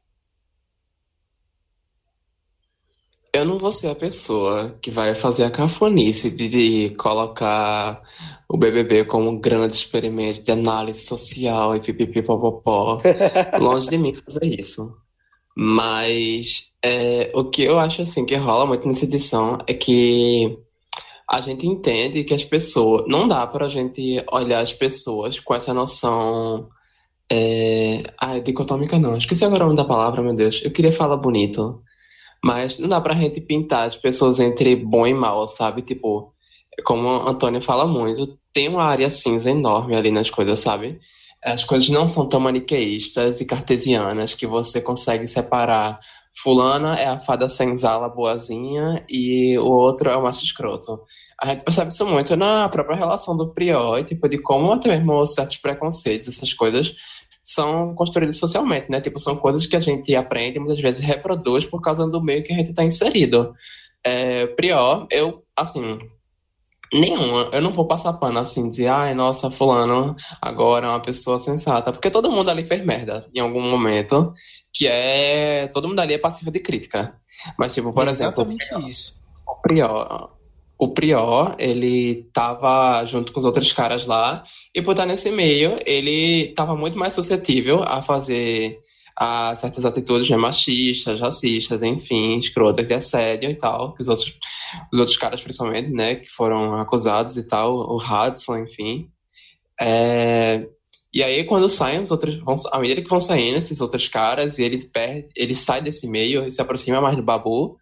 Eu 3.33 3.47
não 3.47 3.59
vou 3.59 3.73
ser 3.73 3.89
a 3.89 3.95
pessoa 3.95 4.77
que 4.83 4.91
vai 4.91 5.15
fazer 5.15 5.45
a 5.45 5.51
cafonice 5.51 6.31
de, 6.31 6.49
de 6.49 6.95
colocar 6.97 8.03
o 8.49 8.59
BBB 8.59 9.05
como 9.07 9.31
um 9.31 9.41
grande 9.41 9.75
experimento 9.75 10.43
de 10.43 10.51
análise 10.51 11.01
social 11.01 11.75
e 11.77 11.81
pipipipopopó. 11.81 13.01
Longe 13.59 13.89
de 13.89 13.97
mim 13.97 14.13
fazer 14.15 14.45
isso. 14.45 15.00
Mas 15.57 16.73
é, 16.83 17.31
o 17.35 17.45
que 17.45 17.63
eu 17.63 17.79
acho 17.79 18.03
assim 18.03 18.25
que 18.25 18.35
rola 18.37 18.67
muito 18.67 18.87
nessa 18.87 19.05
edição 19.05 19.59
é 19.67 19.75
que 19.75 20.59
a 21.31 21.41
gente 21.41 21.67
entende 21.67 22.25
que 22.25 22.35
as 22.35 22.45
pessoas. 22.45 23.05
Não 23.07 23.29
dá 23.29 23.47
pra 23.47 23.69
gente 23.69 24.23
olhar 24.33 24.61
as 24.61 24.73
pessoas 24.73 25.39
com 25.39 25.55
essa 25.55 25.73
noção. 25.73 26.69
É, 27.31 28.03
ah, 28.19 28.39
dicotômica 28.41 28.99
não. 28.99 29.17
Esqueci 29.17 29.45
agora 29.45 29.63
o 29.63 29.67
nome 29.67 29.77
da 29.77 29.85
palavra, 29.85 30.23
meu 30.23 30.35
Deus. 30.35 30.61
Eu 30.65 30.73
queria 30.73 30.91
falar 30.91 31.17
bonito. 31.17 31.81
Mas 32.43 32.79
não 32.79 32.89
dá 32.89 33.01
pra 33.01 33.15
gente 33.15 33.41
pintar 33.41 33.87
as 33.87 33.97
pessoas 33.97 34.41
entre 34.41 34.75
bom 34.75 35.07
e 35.07 35.15
mal, 35.15 35.47
sabe? 35.47 35.83
Tipo, 35.83 36.33
como 36.85 37.09
a 37.09 37.31
Antônia 37.31 37.61
fala 37.61 37.87
muito, 37.87 38.39
tem 38.53 38.69
uma 38.69 38.83
área 38.83 39.09
cinza 39.11 39.51
enorme 39.51 39.95
ali 39.95 40.11
nas 40.11 40.31
coisas, 40.31 40.59
sabe? 40.59 40.99
As 41.43 41.65
coisas 41.65 41.89
não 41.89 42.07
são 42.07 42.29
tão 42.29 42.41
maniqueístas 42.41 43.41
e 43.41 43.47
cartesianas 43.47 44.35
que 44.35 44.47
você 44.47 44.81
consegue 44.81 45.27
separar. 45.27 45.99
Fulana 46.43 46.99
é 46.99 47.07
a 47.07 47.19
fada 47.19 47.49
senzala 47.49 48.09
boazinha 48.09 49.05
e 49.09 49.59
o 49.59 49.67
outro 49.67 50.11
é 50.11 50.17
o 50.17 50.23
macho 50.23 50.45
escroto. 50.45 51.03
A 51.41 51.47
gente 51.47 51.65
percebe 51.65 51.91
isso 51.91 52.07
muito 52.07 52.37
na 52.37 52.69
própria 52.69 52.97
relação 52.97 53.37
do 53.37 53.53
Prior, 53.53 54.05
tipo, 54.05 54.29
de 54.29 54.39
como 54.39 54.73
até 54.73 54.89
mesmo 54.91 55.27
certos 55.27 55.57
preconceitos, 55.57 56.29
essas 56.29 56.53
coisas 56.53 56.95
são 57.43 57.95
construídas 57.95 58.39
socialmente, 58.39 58.91
né? 58.91 59.01
Tipo, 59.01 59.19
são 59.19 59.35
coisas 59.37 59.67
que 59.67 59.75
a 59.75 59.81
gente 59.81 60.15
aprende 60.15 60.59
e 60.59 60.61
muitas 60.61 60.81
vezes 60.81 61.05
reproduz 61.05 61.65
por 61.67 61.81
causa 61.81 62.07
do 62.07 62.23
meio 62.23 62.45
que 62.45 62.53
a 62.53 62.57
gente 62.57 62.71
está 62.71 62.85
inserido. 62.85 63.55
É, 64.05 64.47
Prior, 64.49 65.07
eu, 65.11 65.43
assim, 65.57 65.99
nenhuma, 66.93 67.49
eu 67.53 67.61
não 67.61 67.73
vou 67.73 67.87
passar 67.87 68.13
pano 68.15 68.39
assim, 68.39 68.69
dizer, 68.69 68.89
ai, 68.89 69.15
nossa, 69.15 69.51
fulano 69.51 70.15
agora 70.41 70.87
é 70.87 70.91
uma 70.91 71.01
pessoa 71.01 71.39
sensata, 71.39 71.93
porque 71.93 72.11
todo 72.11 72.31
mundo 72.31 72.51
ali 72.51 72.65
fez 72.65 72.85
merda 72.85 73.27
em 73.35 73.41
algum 73.41 73.63
momento, 73.63 74.33
que 74.73 74.87
é, 74.87 75.69
todo 75.69 75.89
mundo 75.89 76.01
ali 76.01 76.15
é 76.15 76.19
passivo 76.19 76.51
de 76.51 76.61
crítica. 76.61 77.15
Mas, 77.59 77.75
tipo, 77.75 77.93
por 77.93 78.07
Exatamente 78.09 78.67
exemplo... 78.67 78.89
isso. 78.89 79.21
O 79.47 79.57
Prior, 79.63 80.31
o 80.79 80.89
Prior, 80.89 81.55
ele 81.59 82.29
tava 82.33 83.05
junto 83.05 83.33
com 83.33 83.39
os 83.39 83.45
outros 83.45 83.73
caras 83.73 84.07
lá, 84.07 84.43
e 84.75 84.81
por 84.81 84.93
estar 84.93 85.07
nesse 85.07 85.31
meio, 85.31 85.79
ele 85.85 86.53
tava 86.55 86.75
muito 86.75 86.99
mais 86.99 87.15
suscetível 87.15 87.83
a 87.83 88.01
fazer 88.01 88.81
a 89.17 89.55
certas 89.55 89.85
atitudes 89.85 90.29
né, 90.31 90.37
machistas, 90.37 91.21
racistas, 91.21 91.83
enfim, 91.83 92.39
escrotas 92.39 92.87
de 92.87 92.95
assédio 92.95 93.51
e 93.51 93.55
tal, 93.55 93.95
que 93.95 94.03
os 94.03 94.09
outros, 94.09 94.39
os 94.93 94.99
outros 94.99 95.17
caras, 95.17 95.43
principalmente, 95.43 95.91
né, 95.91 96.17
que 96.17 96.29
foram 96.29 96.77
acusados 96.81 97.37
e 97.37 97.47
tal, 97.47 97.75
o 97.75 97.97
Hudson, 97.97 98.59
enfim. 98.59 99.11
É, 99.81 100.67
e 101.13 101.23
aí, 101.23 101.45
quando 101.45 101.69
saem 101.69 102.01
os 102.01 102.11
outros, 102.11 102.37
vão, 102.39 102.55
à 102.73 102.79
medida 102.79 103.03
que 103.03 103.09
vão 103.09 103.19
saindo 103.19 103.59
esses 103.59 103.81
outros 103.81 104.07
caras, 104.09 104.59
e 104.59 104.63
ele, 104.63 104.79
perde, 104.87 105.29
ele 105.35 105.55
sai 105.55 105.83
desse 105.83 106.07
meio 106.09 106.47
e 106.47 106.51
se 106.51 106.63
aproxima 106.63 107.01
mais 107.01 107.17
do 107.17 107.23
Babu, 107.23 107.77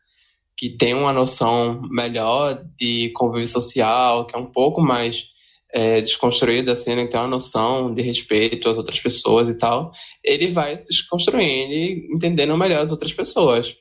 que 0.57 0.71
tem 0.71 0.95
uma 0.95 1.13
noção 1.13 1.83
melhor 1.91 2.65
de 2.77 3.11
convívio 3.11 3.47
social, 3.47 4.25
que 4.27 4.35
é 4.35 4.39
um 4.39 4.47
pouco 4.47 4.81
mais 4.81 5.27
é, 5.73 6.01
desconstruído, 6.01 6.71
assim, 6.71 6.95
né, 6.95 7.07
tem 7.07 7.21
uma 7.21 7.27
noção 7.29 7.93
de 7.93 8.03
respeito 8.03 8.69
às 8.69 8.77
outras 8.77 8.99
pessoas 8.99 9.49
e 9.49 9.59
tal, 9.59 9.91
ele 10.25 10.51
vai 10.51 10.79
se 10.79 10.89
desconstruindo 10.89 11.73
e 11.73 12.09
entendendo 12.15 12.57
melhor 12.57 12.81
as 12.81 12.91
outras 12.91 13.13
pessoas. 13.13 13.77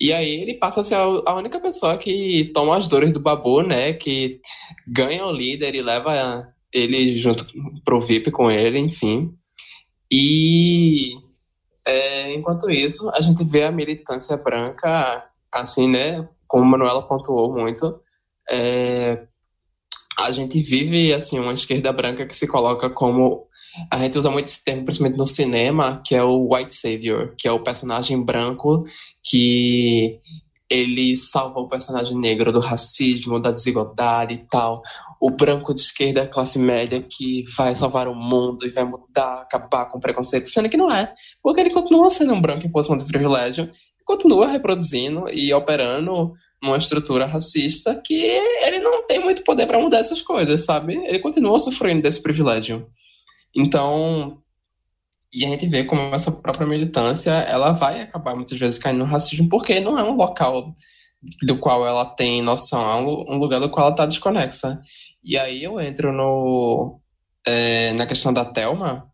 E 0.00 0.12
aí 0.12 0.40
ele 0.42 0.54
passa 0.54 0.80
a 0.80 0.84
ser 0.84 0.94
a 0.94 1.34
única 1.34 1.60
pessoa 1.60 1.98
que 1.98 2.50
toma 2.54 2.76
as 2.76 2.86
dores 2.86 3.12
do 3.12 3.18
babu, 3.18 3.62
né? 3.62 3.92
Que 3.92 4.40
ganha 4.86 5.26
o 5.26 5.32
líder 5.32 5.74
e 5.74 5.82
leva 5.82 6.46
ele 6.72 7.16
junto 7.16 7.44
pro 7.84 7.98
VIP 7.98 8.30
com 8.30 8.48
ele, 8.48 8.78
enfim. 8.78 9.34
E 10.10 11.14
é, 11.84 12.32
enquanto 12.34 12.70
isso, 12.70 13.10
a 13.10 13.20
gente 13.20 13.42
vê 13.42 13.64
a 13.64 13.72
militância 13.72 14.36
branca 14.36 15.28
assim, 15.50 15.88
né, 15.88 16.28
como 16.46 16.64
Manuela 16.64 17.06
pontuou 17.06 17.54
muito, 17.54 18.00
é, 18.50 19.26
a 20.18 20.30
gente 20.32 20.60
vive, 20.60 21.12
assim, 21.12 21.38
uma 21.38 21.52
esquerda 21.52 21.92
branca 21.92 22.26
que 22.26 22.36
se 22.36 22.48
coloca 22.48 22.90
como... 22.90 23.46
A 23.90 23.98
gente 23.98 24.18
usa 24.18 24.30
muito 24.30 24.46
esse 24.46 24.64
termo, 24.64 24.84
principalmente 24.84 25.18
no 25.18 25.26
cinema, 25.26 26.02
que 26.04 26.14
é 26.14 26.22
o 26.22 26.52
white 26.52 26.74
savior, 26.74 27.34
que 27.38 27.46
é 27.46 27.52
o 27.52 27.62
personagem 27.62 28.20
branco 28.24 28.82
que 29.22 30.18
ele 30.68 31.16
salva 31.16 31.60
o 31.60 31.68
personagem 31.68 32.18
negro 32.18 32.52
do 32.52 32.58
racismo, 32.58 33.38
da 33.38 33.52
desigualdade 33.52 34.34
e 34.34 34.44
tal. 34.50 34.82
O 35.20 35.30
branco 35.30 35.72
de 35.72 35.80
esquerda, 35.80 36.26
classe 36.26 36.58
média, 36.58 37.00
que 37.00 37.42
vai 37.56 37.74
salvar 37.74 38.08
o 38.08 38.14
mundo 38.14 38.66
e 38.66 38.70
vai 38.70 38.84
mudar, 38.84 39.42
acabar 39.42 39.86
com 39.86 39.98
o 39.98 40.00
preconceito, 40.00 40.48
sendo 40.48 40.68
que 40.68 40.76
não 40.76 40.92
é, 40.92 41.12
porque 41.42 41.60
ele 41.60 41.70
continua 41.70 42.10
sendo 42.10 42.34
um 42.34 42.40
branco 42.40 42.66
em 42.66 42.72
posição 42.72 42.98
de 42.98 43.04
privilégio 43.04 43.70
continua 44.08 44.46
reproduzindo 44.46 45.28
e 45.28 45.52
operando 45.52 46.32
numa 46.62 46.76
estrutura 46.76 47.26
racista 47.26 47.94
que 47.94 48.14
ele 48.14 48.80
não 48.80 49.06
tem 49.06 49.20
muito 49.20 49.44
poder 49.44 49.66
para 49.66 49.78
mudar 49.78 49.98
essas 49.98 50.20
coisas, 50.20 50.64
sabe? 50.64 50.96
Ele 51.06 51.18
continua 51.20 51.58
sofrendo 51.58 52.02
desse 52.02 52.22
privilégio. 52.22 52.88
Então, 53.54 54.42
e 55.34 55.44
a 55.44 55.48
gente 55.48 55.66
vê 55.66 55.84
como 55.84 56.14
essa 56.14 56.32
própria 56.32 56.66
militância, 56.66 57.30
ela 57.30 57.72
vai 57.72 58.00
acabar 58.00 58.34
muitas 58.34 58.58
vezes 58.58 58.78
caindo 58.78 58.98
no 58.98 59.04
racismo, 59.04 59.48
porque 59.48 59.78
não 59.80 59.98
é 59.98 60.02
um 60.02 60.16
local 60.16 60.74
do 61.42 61.58
qual 61.58 61.86
ela 61.86 62.04
tem 62.04 62.42
noção, 62.42 62.90
é 62.90 63.32
um 63.32 63.36
lugar 63.38 63.60
do 63.60 63.68
qual 63.68 63.86
ela 63.86 63.94
está 63.94 64.06
desconexa. 64.06 64.80
E 65.22 65.36
aí 65.36 65.62
eu 65.62 65.80
entro 65.80 66.12
no, 66.12 67.00
é, 67.46 67.92
na 67.92 68.06
questão 68.06 68.32
da 68.32 68.44
Thelma, 68.44 69.08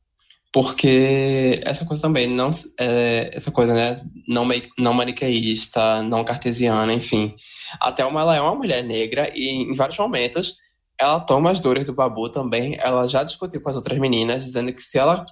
porque 0.54 1.60
essa 1.64 1.84
coisa 1.84 2.00
também, 2.00 2.28
não, 2.28 2.48
é, 2.78 3.28
essa 3.34 3.50
coisa, 3.50 3.74
né, 3.74 4.00
não, 4.28 4.46
não 4.78 4.94
maniqueísta, 4.94 6.00
não 6.00 6.22
cartesiana, 6.22 6.94
enfim. 6.94 7.34
A 7.80 7.90
Thelma, 7.90 8.20
ela 8.20 8.36
é 8.36 8.40
uma 8.40 8.54
mulher 8.54 8.84
negra 8.84 9.28
e 9.34 9.48
em 9.48 9.74
vários 9.74 9.98
momentos 9.98 10.54
ela 10.96 11.18
toma 11.18 11.50
as 11.50 11.58
dores 11.58 11.84
do 11.84 11.92
Babu 11.92 12.28
também. 12.28 12.76
Ela 12.78 13.08
já 13.08 13.24
discutiu 13.24 13.60
com 13.60 13.68
as 13.68 13.74
outras 13.74 13.98
meninas, 13.98 14.44
dizendo 14.44 14.72
que 14.72 14.80
se 14.80 14.96
ela 14.96 15.24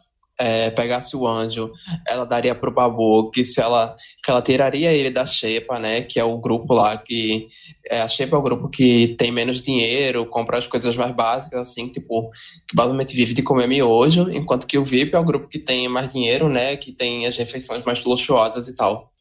é, 0.43 0.71
pegasse 0.71 1.17
o 1.17 1.25
anjo, 1.25 1.71
ela 2.09 2.25
daria 2.25 2.53
pro 2.53 2.75
Babu, 2.75 3.31
que 3.31 3.45
se 3.45 3.61
ela 3.61 3.95
que 4.25 4.29
ela 4.29 4.43
tiraria 4.43 4.91
ele 4.93 5.09
da 5.09 5.25
Xepa, 5.25 5.79
né, 5.79 6.03
que 6.03 6.19
é 6.19 6.25
o 6.25 6.37
grupo 6.39 6.75
lá 6.75 6.97
que 6.97 7.47
é, 7.89 8.01
a 8.01 8.09
Xepa 8.09 8.35
é 8.35 8.39
o 8.39 8.43
grupo 8.43 8.69
que 8.69 9.15
tem 9.17 9.31
menos 9.31 9.63
dinheiro, 9.63 10.27
compra 10.27 10.59
as 10.59 10.67
coisas 10.67 10.97
mais 10.97 11.15
básicas 11.15 11.61
assim, 11.61 11.89
tipo, 11.89 12.29
que 12.69 12.75
basicamente 12.75 13.15
vive 13.15 13.35
de 13.35 13.43
comer 13.43 13.69
miojo, 13.69 14.29
enquanto 14.33 14.67
que 14.67 14.77
o 14.77 14.85
VIP 14.85 15.15
é 15.15 15.19
o 15.19 15.25
grupo 15.25 15.49
que 15.49 15.61
tem 15.61 15.89
mais 15.89 16.13
dinheiro, 16.13 16.49
né, 16.49 16.77
que 16.77 16.91
tem 16.91 17.25
as 17.25 17.37
refeições 17.37 17.85
mais 17.85 18.05
luxuosas 18.05 18.67
e 18.67 18.75
tal. 18.75 19.13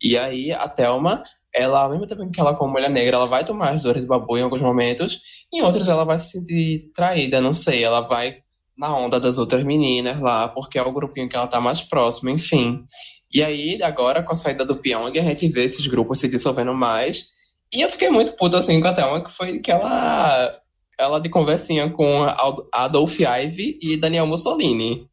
E 0.00 0.16
aí 0.16 0.52
a 0.52 0.68
Thelma 0.68 1.24
ela, 1.54 1.80
ao 1.80 1.90
mesmo 1.90 2.06
tempo 2.06 2.30
que 2.30 2.40
ela, 2.40 2.54
como 2.54 2.72
mulher 2.72 2.88
negra, 2.88 3.16
ela 3.16 3.26
vai 3.26 3.44
tomar 3.44 3.74
as 3.74 3.82
dores 3.82 4.00
do 4.00 4.08
babu 4.08 4.38
em 4.38 4.42
alguns 4.42 4.62
momentos, 4.62 5.20
em 5.52 5.60
outros 5.60 5.86
ela 5.86 6.04
vai 6.04 6.18
se 6.18 6.30
sentir 6.30 6.90
traída, 6.94 7.42
não 7.42 7.52
sei, 7.52 7.84
ela 7.84 8.00
vai 8.00 8.36
na 8.82 8.96
onda 8.96 9.20
das 9.20 9.38
outras 9.38 9.62
meninas 9.62 10.20
lá, 10.20 10.48
porque 10.48 10.76
é 10.76 10.82
o 10.82 10.92
grupinho 10.92 11.28
que 11.28 11.36
ela 11.36 11.46
tá 11.46 11.60
mais 11.60 11.82
próximo, 11.82 12.30
enfim. 12.30 12.84
E 13.32 13.40
aí, 13.40 13.80
agora, 13.80 14.24
com 14.24 14.32
a 14.32 14.36
saída 14.36 14.64
do 14.64 14.74
Pyong, 14.74 15.16
a 15.16 15.22
gente 15.22 15.48
vê 15.48 15.62
esses 15.62 15.86
grupos 15.86 16.18
se 16.18 16.28
dissolvendo 16.28 16.74
mais. 16.74 17.26
E 17.72 17.80
eu 17.80 17.88
fiquei 17.88 18.10
muito 18.10 18.32
puta, 18.32 18.58
assim, 18.58 18.80
com 18.80 18.88
a 18.88 18.92
Thelma, 18.92 19.22
que 19.22 19.30
foi 19.30 19.60
que 19.60 19.70
ela... 19.70 20.52
Ela 20.98 21.20
de 21.20 21.28
conversinha 21.28 21.88
com 21.90 22.26
Adolf 22.72 23.20
Ive 23.20 23.78
e 23.80 23.96
Daniel 23.96 24.26
Mussolini. 24.26 25.08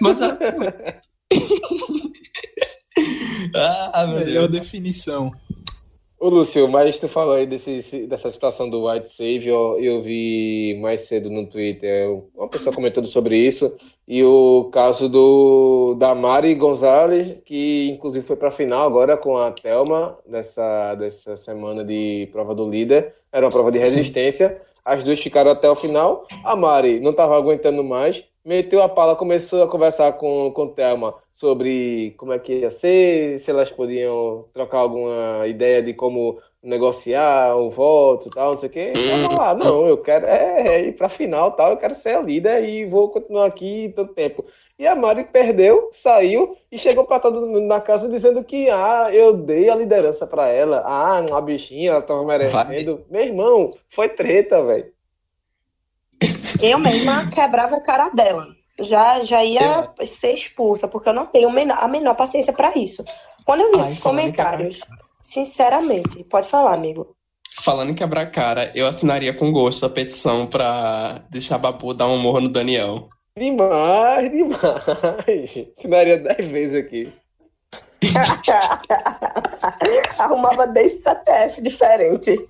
Mas... 0.00 0.20
A... 0.20 0.36
ah, 3.94 4.06
meu 4.08 4.26
Melhor 4.26 4.48
Deus. 4.48 4.62
definição. 4.62 5.30
Ô, 6.24 6.30
Lúcio, 6.30 6.66
mas 6.66 6.98
tu 6.98 7.06
falou 7.06 7.34
aí 7.34 7.44
desse, 7.44 8.06
dessa 8.06 8.30
situação 8.30 8.70
do 8.70 8.88
White 8.88 9.10
Savior, 9.10 9.78
eu 9.78 10.00
vi 10.00 10.74
mais 10.80 11.02
cedo 11.02 11.28
no 11.28 11.46
Twitter 11.46 12.18
uma 12.34 12.48
pessoa 12.48 12.74
comentando 12.74 13.06
sobre 13.06 13.36
isso, 13.36 13.76
e 14.08 14.24
o 14.24 14.70
caso 14.72 15.06
do 15.06 15.94
da 15.98 16.14
Mari 16.14 16.54
Gonzalez, 16.54 17.36
que 17.44 17.90
inclusive 17.90 18.26
foi 18.26 18.36
para 18.36 18.48
a 18.48 18.50
final 18.50 18.86
agora 18.86 19.18
com 19.18 19.36
a 19.36 19.50
Thelma, 19.52 20.16
dessa, 20.26 20.94
dessa 20.94 21.36
semana 21.36 21.84
de 21.84 22.26
prova 22.32 22.54
do 22.54 22.70
líder, 22.70 23.14
era 23.30 23.44
uma 23.44 23.52
prova 23.52 23.70
de 23.70 23.76
resistência, 23.76 24.48
Sim. 24.48 24.56
as 24.82 25.04
duas 25.04 25.20
ficaram 25.20 25.50
até 25.50 25.68
o 25.68 25.76
final, 25.76 26.26
a 26.42 26.56
Mari 26.56 27.00
não 27.00 27.10
estava 27.10 27.36
aguentando 27.36 27.84
mais, 27.84 28.24
meteu 28.44 28.82
a 28.82 28.88
pala, 28.88 29.16
começou 29.16 29.62
a 29.62 29.68
conversar 29.68 30.12
com, 30.12 30.50
com 30.52 30.68
Thelma 30.68 31.14
sobre 31.32 32.14
como 32.16 32.32
é 32.32 32.38
que 32.38 32.60
ia 32.60 32.70
ser, 32.70 33.38
se 33.38 33.50
elas 33.50 33.70
podiam 33.70 34.44
trocar 34.52 34.78
alguma 34.78 35.46
ideia 35.46 35.82
de 35.82 35.94
como 35.94 36.38
negociar 36.62 37.56
o 37.56 37.70
voto 37.70 38.28
e 38.28 38.30
tal, 38.30 38.50
não 38.50 38.56
sei 38.56 38.68
o 38.68 38.72
quê. 38.72 38.92
Uhum. 38.96 39.36
lá, 39.36 39.54
não, 39.54 39.86
eu 39.86 39.98
quero 39.98 40.26
é, 40.26 40.66
é 40.66 40.86
ir 40.86 40.92
para 40.92 41.08
final 41.08 41.52
tal, 41.52 41.72
eu 41.72 41.76
quero 41.76 41.94
ser 41.94 42.16
a 42.16 42.20
líder 42.20 42.68
e 42.68 42.86
vou 42.86 43.08
continuar 43.08 43.46
aqui 43.46 43.92
tanto 43.96 44.14
tempo. 44.14 44.44
E 44.76 44.88
a 44.88 44.94
Mari 44.96 45.24
perdeu, 45.24 45.88
saiu 45.92 46.56
e 46.70 46.76
chegou 46.76 47.04
para 47.04 47.20
todo 47.20 47.46
mundo 47.46 47.60
na 47.60 47.80
casa 47.80 48.08
dizendo 48.08 48.42
que 48.42 48.68
ah, 48.70 49.08
eu 49.12 49.32
dei 49.32 49.70
a 49.70 49.74
liderança 49.76 50.26
para 50.26 50.48
ela. 50.48 50.82
Ah, 50.84 51.24
uma 51.28 51.40
bichinha, 51.40 51.92
ela 51.92 52.02
tava 52.02 52.24
merecendo. 52.24 52.96
Vai. 52.96 53.04
Meu 53.08 53.22
irmão, 53.22 53.70
foi 53.88 54.08
treta, 54.08 54.60
velho. 54.64 54.93
Eu 56.64 56.78
mesma 56.80 57.30
quebrava 57.30 57.76
a 57.76 57.80
cara 57.80 58.08
dela. 58.10 58.48
Já, 58.80 59.22
já 59.22 59.44
ia 59.44 59.92
é. 60.00 60.06
ser 60.06 60.32
expulsa, 60.32 60.88
porque 60.88 61.08
eu 61.08 61.12
não 61.12 61.26
tenho 61.26 61.48
a 61.48 61.88
menor 61.88 62.14
paciência 62.14 62.52
para 62.52 62.76
isso. 62.76 63.04
Quando 63.44 63.60
eu 63.60 63.70
vi 63.70 63.78
Ai, 63.78 63.84
esses 63.84 64.00
comentários, 64.00 64.80
sinceramente, 65.22 66.24
pode 66.24 66.48
falar, 66.48 66.74
amigo. 66.74 67.14
Falando 67.62 67.90
em 67.90 67.94
quebrar 67.94 68.32
cara, 68.32 68.72
eu 68.74 68.86
assinaria 68.86 69.32
com 69.32 69.52
gosto 69.52 69.86
a 69.86 69.90
petição 69.90 70.46
pra 70.46 71.22
deixar 71.30 71.58
Babu 71.58 71.94
dar 71.94 72.08
um 72.08 72.18
morro 72.18 72.40
no 72.40 72.48
Daniel. 72.48 73.08
Demais, 73.38 74.30
demais. 74.30 75.68
Assinaria 75.78 76.18
dez 76.18 76.50
vezes 76.50 76.76
aqui. 76.76 77.12
Arrumava 80.18 80.66
10 80.66 81.02
CPF 81.02 81.62
diferente. 81.62 82.48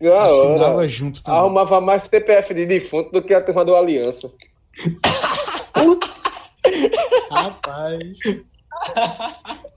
Assinava 0.00 0.86
junto 0.88 1.22
também. 1.22 1.40
Arrumava 1.40 1.80
mais 1.80 2.02
CPF 2.04 2.52
de 2.52 2.66
defunto 2.66 3.10
do 3.12 3.22
que 3.22 3.32
a 3.32 3.40
turma 3.40 3.64
do 3.64 3.74
Aliança. 3.74 4.30
Rapaz. 7.30 8.02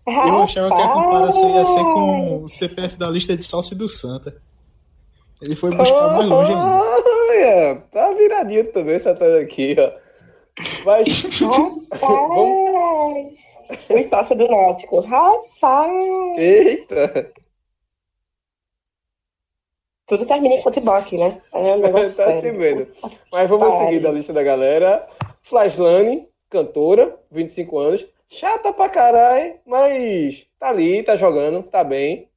Eu 0.08 0.42
achava 0.42 0.76
que 0.76 0.82
a 0.82 0.90
comparação 0.90 1.50
ia 1.56 1.66
ser 1.66 1.84
com 1.84 2.44
o 2.44 2.48
CPF 2.48 2.98
da 2.98 3.10
lista 3.10 3.38
de 3.38 3.46
sócio 3.46 3.76
do 3.78 3.88
Santa. 3.88 4.36
Ele 5.42 5.56
foi 5.56 5.72
buscar 5.72 6.16
mais 6.16 6.26
longe 6.26 6.52
ainda. 6.52 6.84
Olha, 6.84 7.76
tá 7.92 8.12
viradinho 8.14 8.72
também 8.74 8.96
essa 8.96 9.16
tela 9.16 9.40
aqui, 9.40 9.76
ó. 9.80 9.92
Mas. 10.86 11.24
Rapaz! 11.92 12.18
Fui 13.88 14.04
sócio 14.04 14.36
do 14.36 14.48
Náutico. 14.48 15.00
Rapaz! 15.00 15.92
Eita! 16.38 17.32
Tudo 20.10 20.26
termina 20.26 20.56
em 20.56 20.64
futebol 20.64 20.96
aqui, 20.96 21.18
né? 21.18 21.40
É 21.54 21.76
um 21.76 21.78
negócio 21.82 22.16
tá 22.16 22.26
sério. 22.26 22.58
vendo. 22.58 22.88
Mas 23.32 23.48
vamos 23.48 23.76
seguir 23.76 24.00
da 24.00 24.12
lista 24.12 24.34
da 24.34 24.42
galera. 24.42 25.08
Flashlane, 25.44 26.28
cantora, 26.50 27.16
25 27.32 27.78
anos. 27.78 28.08
Chata 28.28 28.74
pra 28.74 28.90
caralho, 28.90 29.54
mas 29.66 30.48
tá 30.60 30.70
ali, 30.70 31.04
tá 31.04 31.16
jogando, 31.16 31.62
tá 31.62 31.84
bem. 31.84 32.28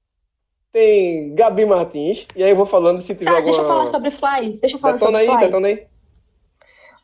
Tem 0.70 1.34
Gabi 1.34 1.64
Martins. 1.64 2.26
E 2.36 2.44
aí 2.44 2.50
eu 2.50 2.56
vou 2.56 2.66
falando 2.66 3.00
se 3.00 3.14
tiver 3.14 3.24
tá, 3.24 3.38
alguma... 3.38 3.44
deixa 3.46 3.62
eu 3.62 3.66
falar 3.66 3.90
sobre 3.90 4.10
Fly. 4.10 4.60
Deixa 4.60 4.76
eu 4.76 4.80
falar 4.80 4.92
detona 4.92 5.18
sobre 5.18 5.30
aí, 5.30 5.38
Fly. 5.38 5.46
Detona 5.46 5.68
aí, 5.68 5.86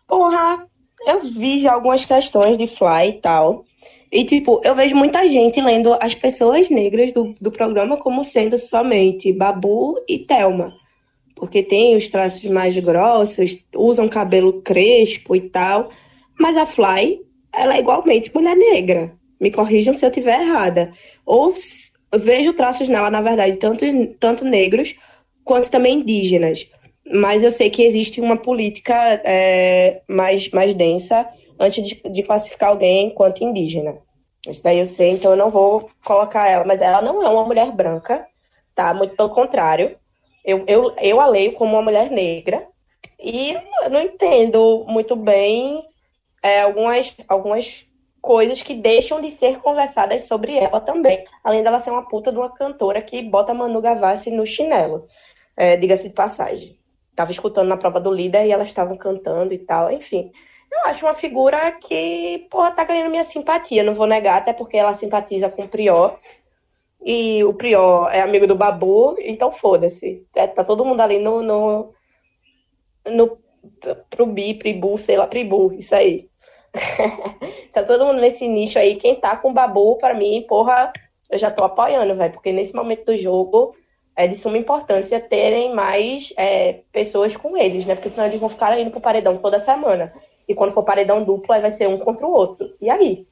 Porra, 0.06 0.66
eu 1.06 1.20
vi 1.20 1.60
já 1.60 1.72
algumas 1.72 2.04
questões 2.04 2.58
de 2.58 2.66
Fly 2.66 3.08
e 3.08 3.12
tal. 3.14 3.64
E, 4.10 4.24
tipo, 4.24 4.60
eu 4.64 4.74
vejo 4.74 4.96
muita 4.96 5.26
gente 5.28 5.60
lendo 5.60 5.94
as 6.00 6.14
pessoas 6.14 6.70
negras 6.70 7.12
do, 7.12 7.34
do 7.40 7.50
programa 7.50 7.96
como 7.98 8.24
sendo 8.24 8.56
somente 8.56 9.32
Babu 9.32 9.96
e 10.08 10.18
Thelma. 10.18 10.74
Porque 11.34 11.62
tem 11.62 11.94
os 11.94 12.08
traços 12.08 12.44
mais 12.50 12.76
grossos, 12.78 13.66
usam 13.74 14.08
cabelo 14.08 14.62
crespo 14.62 15.36
e 15.36 15.40
tal. 15.40 15.90
Mas 16.40 16.56
a 16.56 16.64
Fly, 16.64 17.20
ela 17.52 17.76
é 17.76 17.80
igualmente 17.80 18.34
mulher 18.34 18.56
negra. 18.56 19.12
Me 19.38 19.50
corrijam 19.50 19.92
se 19.92 20.04
eu 20.04 20.08
estiver 20.08 20.40
errada. 20.40 20.90
Ou 21.24 21.54
vejo 22.16 22.54
traços 22.54 22.88
nela, 22.88 23.10
na 23.10 23.20
verdade, 23.20 23.56
tanto, 23.56 23.84
tanto 24.18 24.44
negros 24.44 24.94
quanto 25.44 25.70
também 25.70 26.00
indígenas. 26.00 26.70
Mas 27.12 27.42
eu 27.42 27.50
sei 27.50 27.70
que 27.70 27.82
existe 27.82 28.20
uma 28.20 28.36
política 28.36 28.94
é, 29.24 30.00
mais, 30.08 30.50
mais 30.50 30.74
densa 30.74 31.26
antes 31.58 31.84
de, 31.84 32.02
de 32.10 32.22
classificar 32.22 32.70
alguém 32.70 33.06
enquanto 33.06 33.42
indígena. 33.42 33.98
Isso 34.46 34.62
daí 34.62 34.78
eu 34.78 34.86
sei, 34.86 35.10
então 35.10 35.32
eu 35.32 35.36
não 35.36 35.50
vou 35.50 35.90
colocar 36.04 36.48
ela. 36.48 36.64
Mas 36.64 36.80
ela 36.80 37.02
não 37.02 37.22
é 37.22 37.28
uma 37.28 37.44
mulher 37.44 37.72
branca, 37.72 38.26
tá? 38.74 38.94
Muito 38.94 39.16
pelo 39.16 39.30
contrário. 39.30 39.96
Eu, 40.44 40.64
eu, 40.66 40.94
eu 41.00 41.20
a 41.20 41.26
leio 41.26 41.52
como 41.52 41.74
uma 41.74 41.82
mulher 41.82 42.10
negra. 42.10 42.66
E 43.20 43.54
não 43.90 44.00
entendo 44.00 44.84
muito 44.88 45.16
bem 45.16 45.84
é, 46.42 46.60
algumas, 46.60 47.16
algumas 47.26 47.84
coisas 48.20 48.62
que 48.62 48.74
deixam 48.74 49.20
de 49.20 49.30
ser 49.30 49.58
conversadas 49.58 50.22
sobre 50.22 50.56
ela 50.56 50.80
também. 50.80 51.24
Além 51.42 51.62
dela 51.62 51.78
ser 51.78 51.90
uma 51.90 52.08
puta 52.08 52.30
de 52.30 52.38
uma 52.38 52.50
cantora 52.50 53.02
que 53.02 53.22
bota 53.22 53.54
Manu 53.54 53.80
Gavassi 53.80 54.30
no 54.30 54.46
chinelo. 54.46 55.06
É, 55.56 55.76
Diga-se 55.76 56.08
de 56.08 56.14
passagem. 56.14 56.78
Tava 57.16 57.32
escutando 57.32 57.66
na 57.66 57.76
prova 57.76 58.00
do 58.00 58.12
líder 58.12 58.46
e 58.46 58.52
elas 58.52 58.68
estavam 58.68 58.96
cantando 58.96 59.52
e 59.52 59.58
tal, 59.58 59.90
enfim. 59.90 60.30
Eu 60.70 60.80
acho 60.84 61.06
uma 61.06 61.14
figura 61.14 61.72
que, 61.72 62.46
porra, 62.50 62.70
tá 62.72 62.84
ganhando 62.84 63.10
minha 63.10 63.24
simpatia, 63.24 63.82
não 63.82 63.94
vou 63.94 64.06
negar, 64.06 64.38
até 64.38 64.52
porque 64.52 64.76
ela 64.76 64.92
simpatiza 64.92 65.48
com 65.48 65.64
o 65.64 65.68
Prior. 65.68 66.18
E 67.04 67.42
o 67.44 67.54
Prior 67.54 68.08
é 68.12 68.20
amigo 68.20 68.46
do 68.46 68.54
Babu, 68.54 69.16
então 69.18 69.50
foda-se. 69.50 70.26
É, 70.34 70.46
tá 70.46 70.64
todo 70.64 70.84
mundo 70.84 71.00
ali 71.00 71.18
no. 71.18 71.42
no, 71.42 71.94
no 73.06 73.38
pro 74.10 74.26
Bi, 74.26 74.54
Pribu, 74.54 74.98
sei 74.98 75.16
lá, 75.16 75.26
Pribu, 75.26 75.72
isso 75.72 75.94
aí. 75.94 76.28
tá 77.72 77.82
todo 77.82 78.04
mundo 78.06 78.20
nesse 78.20 78.46
nicho 78.46 78.78
aí. 78.78 78.96
Quem 78.96 79.16
tá 79.16 79.36
com 79.36 79.50
o 79.50 79.54
Babu, 79.54 79.96
pra 79.96 80.14
mim, 80.14 80.44
porra, 80.48 80.92
eu 81.30 81.38
já 81.38 81.50
tô 81.50 81.64
apoiando, 81.64 82.14
velho, 82.14 82.32
porque 82.32 82.52
nesse 82.52 82.74
momento 82.74 83.06
do 83.06 83.16
jogo 83.16 83.74
é 84.16 84.26
de 84.26 84.38
suma 84.38 84.58
importância 84.58 85.20
terem 85.20 85.74
mais 85.74 86.32
é, 86.36 86.80
pessoas 86.90 87.36
com 87.36 87.56
eles, 87.56 87.86
né? 87.86 87.94
Porque 87.94 88.08
senão 88.08 88.26
eles 88.26 88.40
vão 88.40 88.48
ficar 88.48 88.78
indo 88.78 88.90
pro 88.90 89.00
paredão 89.00 89.36
toda 89.38 89.58
semana. 89.58 90.12
E 90.48 90.54
quando 90.54 90.72
for 90.72 90.82
paredão 90.82 91.22
duplo, 91.22 91.52
aí 91.52 91.60
vai 91.60 91.72
ser 91.72 91.88
um 91.88 91.98
contra 91.98 92.26
o 92.26 92.32
outro. 92.32 92.74
E 92.80 92.88
aí? 92.88 93.26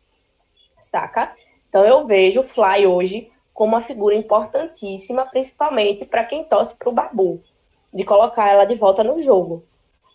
Saca? 0.78 1.32
Então 1.68 1.84
eu 1.84 2.06
vejo 2.06 2.40
o 2.40 2.44
Fly 2.44 2.86
hoje 2.86 3.32
como 3.54 3.72
uma 3.72 3.80
figura 3.80 4.14
importantíssima, 4.14 5.24
principalmente 5.24 6.04
para 6.04 6.24
quem 6.24 6.44
torce 6.44 6.76
pro 6.76 6.92
Babu, 6.92 7.42
de 7.92 8.04
colocar 8.04 8.50
ela 8.50 8.66
de 8.66 8.74
volta 8.74 9.02
no 9.02 9.18
jogo. 9.18 9.64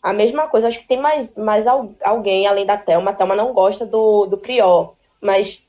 A 0.02 0.14
mesma 0.14 0.48
coisa, 0.48 0.68
acho 0.68 0.80
que 0.80 0.88
tem 0.88 1.00
mais, 1.00 1.36
mais 1.36 1.66
alguém 1.68 2.48
além 2.48 2.66
da 2.66 2.78
Thelma. 2.78 3.12
A 3.12 3.14
Thelma 3.14 3.36
não 3.36 3.54
gosta 3.54 3.86
do, 3.86 4.28
do 4.28 4.38
Prior, 4.38 4.94
mas 5.20 5.68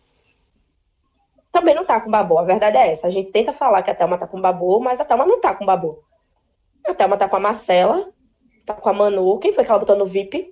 também 1.51 1.74
não 1.74 1.85
tá 1.85 2.01
com 2.01 2.09
o 2.09 2.12
Babu. 2.12 2.39
A 2.39 2.43
verdade 2.43 2.76
é 2.76 2.93
essa. 2.93 3.07
A 3.07 3.11
gente 3.11 3.30
tenta 3.30 3.53
falar 3.53 3.83
que 3.83 3.91
a 3.91 3.95
Thelma 3.95 4.18
tá 4.18 4.26
com 4.26 4.39
o 4.39 4.41
Babu, 4.41 4.80
mas 4.80 5.01
a 5.01 5.05
Thelma 5.05 5.26
não 5.26 5.41
tá 5.41 5.55
com 5.55 5.64
o 5.64 5.66
Babu. 5.66 6.03
A 6.87 6.95
Thelma 6.95 7.16
tá 7.16 7.28
com 7.28 7.37
a 7.37 7.41
Marcela, 7.41 8.09
tá 8.64 8.74
com 8.74 8.89
a 8.89 8.93
Manu. 8.93 9.39
Quem 9.39 9.53
foi 9.53 9.64
que 9.64 9.70
ela 9.70 9.78
botou 9.78 9.97
no 9.97 10.07
VIP? 10.07 10.51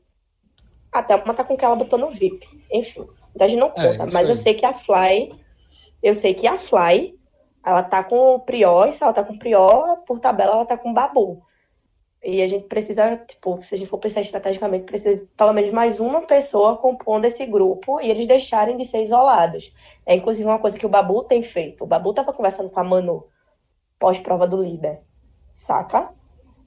A 0.92 1.02
Thelma 1.02 1.34
tá 1.34 1.44
com 1.44 1.56
que 1.56 1.64
ela 1.64 1.76
botou 1.76 1.98
no 1.98 2.10
VIP. 2.10 2.46
Enfim. 2.70 3.06
Então 3.34 3.44
a 3.44 3.48
gente 3.48 3.60
não 3.60 3.68
é, 3.68 3.70
conta. 3.70 4.10
É, 4.10 4.12
mas 4.12 4.28
eu 4.28 4.36
sei 4.36 4.54
que 4.54 4.66
a 4.66 4.72
Fly. 4.72 5.32
Eu 6.02 6.14
sei 6.14 6.34
que 6.34 6.46
a 6.46 6.56
Fly, 6.56 7.14
ela 7.64 7.82
tá 7.82 8.02
com 8.02 8.34
o 8.34 8.40
Prior, 8.40 8.88
e 8.88 8.92
se 8.92 9.02
ela 9.02 9.12
tá 9.12 9.22
com 9.22 9.34
o 9.34 9.38
Prior, 9.38 9.98
por 10.06 10.18
tabela, 10.18 10.52
ela 10.52 10.64
tá 10.64 10.76
com 10.76 10.90
o 10.90 10.94
Babu. 10.94 11.42
E 12.22 12.42
a 12.42 12.48
gente 12.48 12.66
precisa, 12.66 13.16
tipo, 13.16 13.62
se 13.62 13.74
a 13.74 13.78
gente 13.78 13.88
for 13.88 13.98
pensar 13.98 14.20
estrategicamente, 14.20 14.84
precisa 14.84 15.22
pelo 15.36 15.54
menos 15.54 15.72
mais 15.72 15.98
uma 15.98 16.20
pessoa 16.22 16.76
compondo 16.76 17.24
esse 17.24 17.46
grupo 17.46 17.98
e 18.00 18.10
eles 18.10 18.26
deixarem 18.26 18.76
de 18.76 18.84
ser 18.84 19.02
isolados. 19.02 19.72
É 20.04 20.14
inclusive 20.14 20.46
uma 20.46 20.58
coisa 20.58 20.78
que 20.78 20.84
o 20.84 20.88
Babu 20.88 21.24
tem 21.24 21.42
feito. 21.42 21.84
O 21.84 21.86
Babu 21.86 22.12
tava 22.12 22.32
conversando 22.32 22.68
com 22.68 22.80
a 22.80 22.84
Manu 22.84 23.26
pós-prova 23.98 24.46
do 24.46 24.62
líder, 24.62 25.00
saca? 25.66 26.10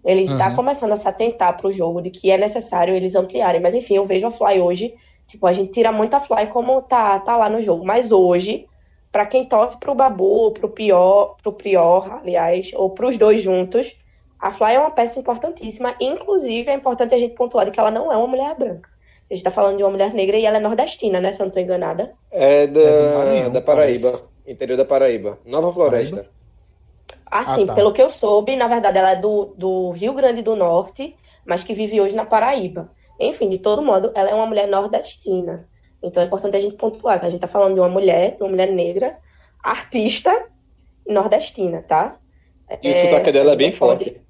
Ele 0.04 0.24
está 0.24 0.50
uhum. 0.50 0.56
começando 0.56 0.92
a 0.92 0.98
se 0.98 1.08
atentar 1.08 1.56
para 1.56 1.68
o 1.68 1.72
jogo 1.72 2.02
de 2.02 2.10
que 2.10 2.30
é 2.30 2.38
necessário 2.38 2.94
eles 2.94 3.16
ampliarem. 3.16 3.62
Mas 3.62 3.74
enfim, 3.74 3.96
eu 3.96 4.06
vejo 4.06 4.28
a 4.28 4.32
Fly 4.32 4.60
hoje. 4.60 4.94
Tipo, 5.26 5.48
a 5.48 5.54
gente 5.54 5.72
tira 5.72 5.92
muito 5.92 6.14
a 6.14 6.20
Fly 6.20 6.48
como 6.48 6.82
tá, 6.82 7.18
tá 7.20 7.38
lá 7.38 7.50
no 7.50 7.62
jogo. 7.62 7.86
Mas 7.86 8.12
hoje, 8.12 8.68
para 9.12 9.26
quem 9.26 9.46
torce 9.46 9.78
pro 9.80 9.96
Babu, 9.96 10.52
pro 10.52 10.70
Pior, 10.70 11.38
pro 11.42 11.54
Prior, 11.54 12.20
aliás, 12.22 12.72
ou 12.76 12.90
pros 12.90 13.18
dois 13.18 13.42
juntos, 13.42 13.96
a 14.38 14.52
Fly 14.52 14.74
é 14.74 14.80
uma 14.80 14.92
peça 14.92 15.20
importantíssima. 15.20 15.96
Inclusive, 16.02 16.70
é 16.70 16.74
importante 16.74 17.16
a 17.16 17.18
gente 17.18 17.34
pontuar 17.34 17.72
que 17.72 17.80
ela 17.80 17.92
não 17.92 18.12
é 18.12 18.18
uma 18.18 18.28
mulher 18.28 18.54
branca. 18.56 18.90
A 19.32 19.34
gente 19.34 19.44
tá 19.44 19.52
falando 19.52 19.78
de 19.78 19.84
uma 19.84 19.90
mulher 19.90 20.14
negra 20.14 20.38
e 20.38 20.46
ela 20.46 20.58
é 20.58 20.60
nordestina, 20.60 21.22
né? 21.22 21.32
Se 21.32 21.42
eu 21.42 21.46
não 21.46 21.54
tô 21.54 21.60
enganada. 21.60 22.14
É 22.30 22.68
da, 22.68 22.82
é 22.82 23.16
Maranhão, 23.16 23.52
da 23.52 23.62
Paraíba. 23.62 24.10
Parece. 24.10 24.34
Interior 24.46 24.78
da 24.78 24.86
Paraíba. 24.86 25.40
Nova 25.46 25.72
Floresta. 25.72 26.18
Paraíba? 26.18 26.43
Assim, 27.34 27.64
ah, 27.64 27.68
tá. 27.68 27.74
pelo 27.74 27.92
que 27.92 28.02
eu 28.02 28.12
soube, 28.12 28.56
na 28.56 28.68
verdade, 28.68 29.00
ela 29.00 29.14
é 29.14 29.16
do, 29.16 29.56
do 29.58 29.90
Rio 29.90 30.14
Grande 30.14 30.44
do 30.44 30.56
Norte, 30.56 31.16
mas 31.44 31.64
que 31.64 31.74
vive 31.74 32.00
hoje 32.00 32.16
na 32.16 32.26
Paraíba. 32.26 32.92
Enfim, 33.20 33.50
de 33.50 33.58
todo 33.58 33.82
modo, 33.82 34.12
ela 34.14 34.30
é 34.30 34.36
uma 34.36 34.46
mulher 34.46 34.68
nordestina. 34.68 35.68
Então 36.04 36.22
é 36.22 36.28
importante 36.28 36.56
a 36.56 36.60
gente 36.60 36.76
pontuar 36.76 37.20
que 37.20 37.26
a 37.26 37.30
gente 37.32 37.42
tá 37.42 37.48
falando 37.48 37.74
de 37.74 37.80
uma 37.80 37.90
mulher, 37.90 38.36
de 38.36 38.44
uma 38.44 38.50
mulher 38.50 38.72
negra, 38.72 39.18
artista 39.64 40.46
nordestina, 41.08 41.82
tá? 41.82 42.18
E 42.84 42.88
é, 42.88 42.98
o 42.98 43.02
sotaque 43.02 43.32
dela 43.32 43.54
é 43.54 43.56
bem 43.56 43.72
pode... 43.72 44.06
forte. 44.06 44.22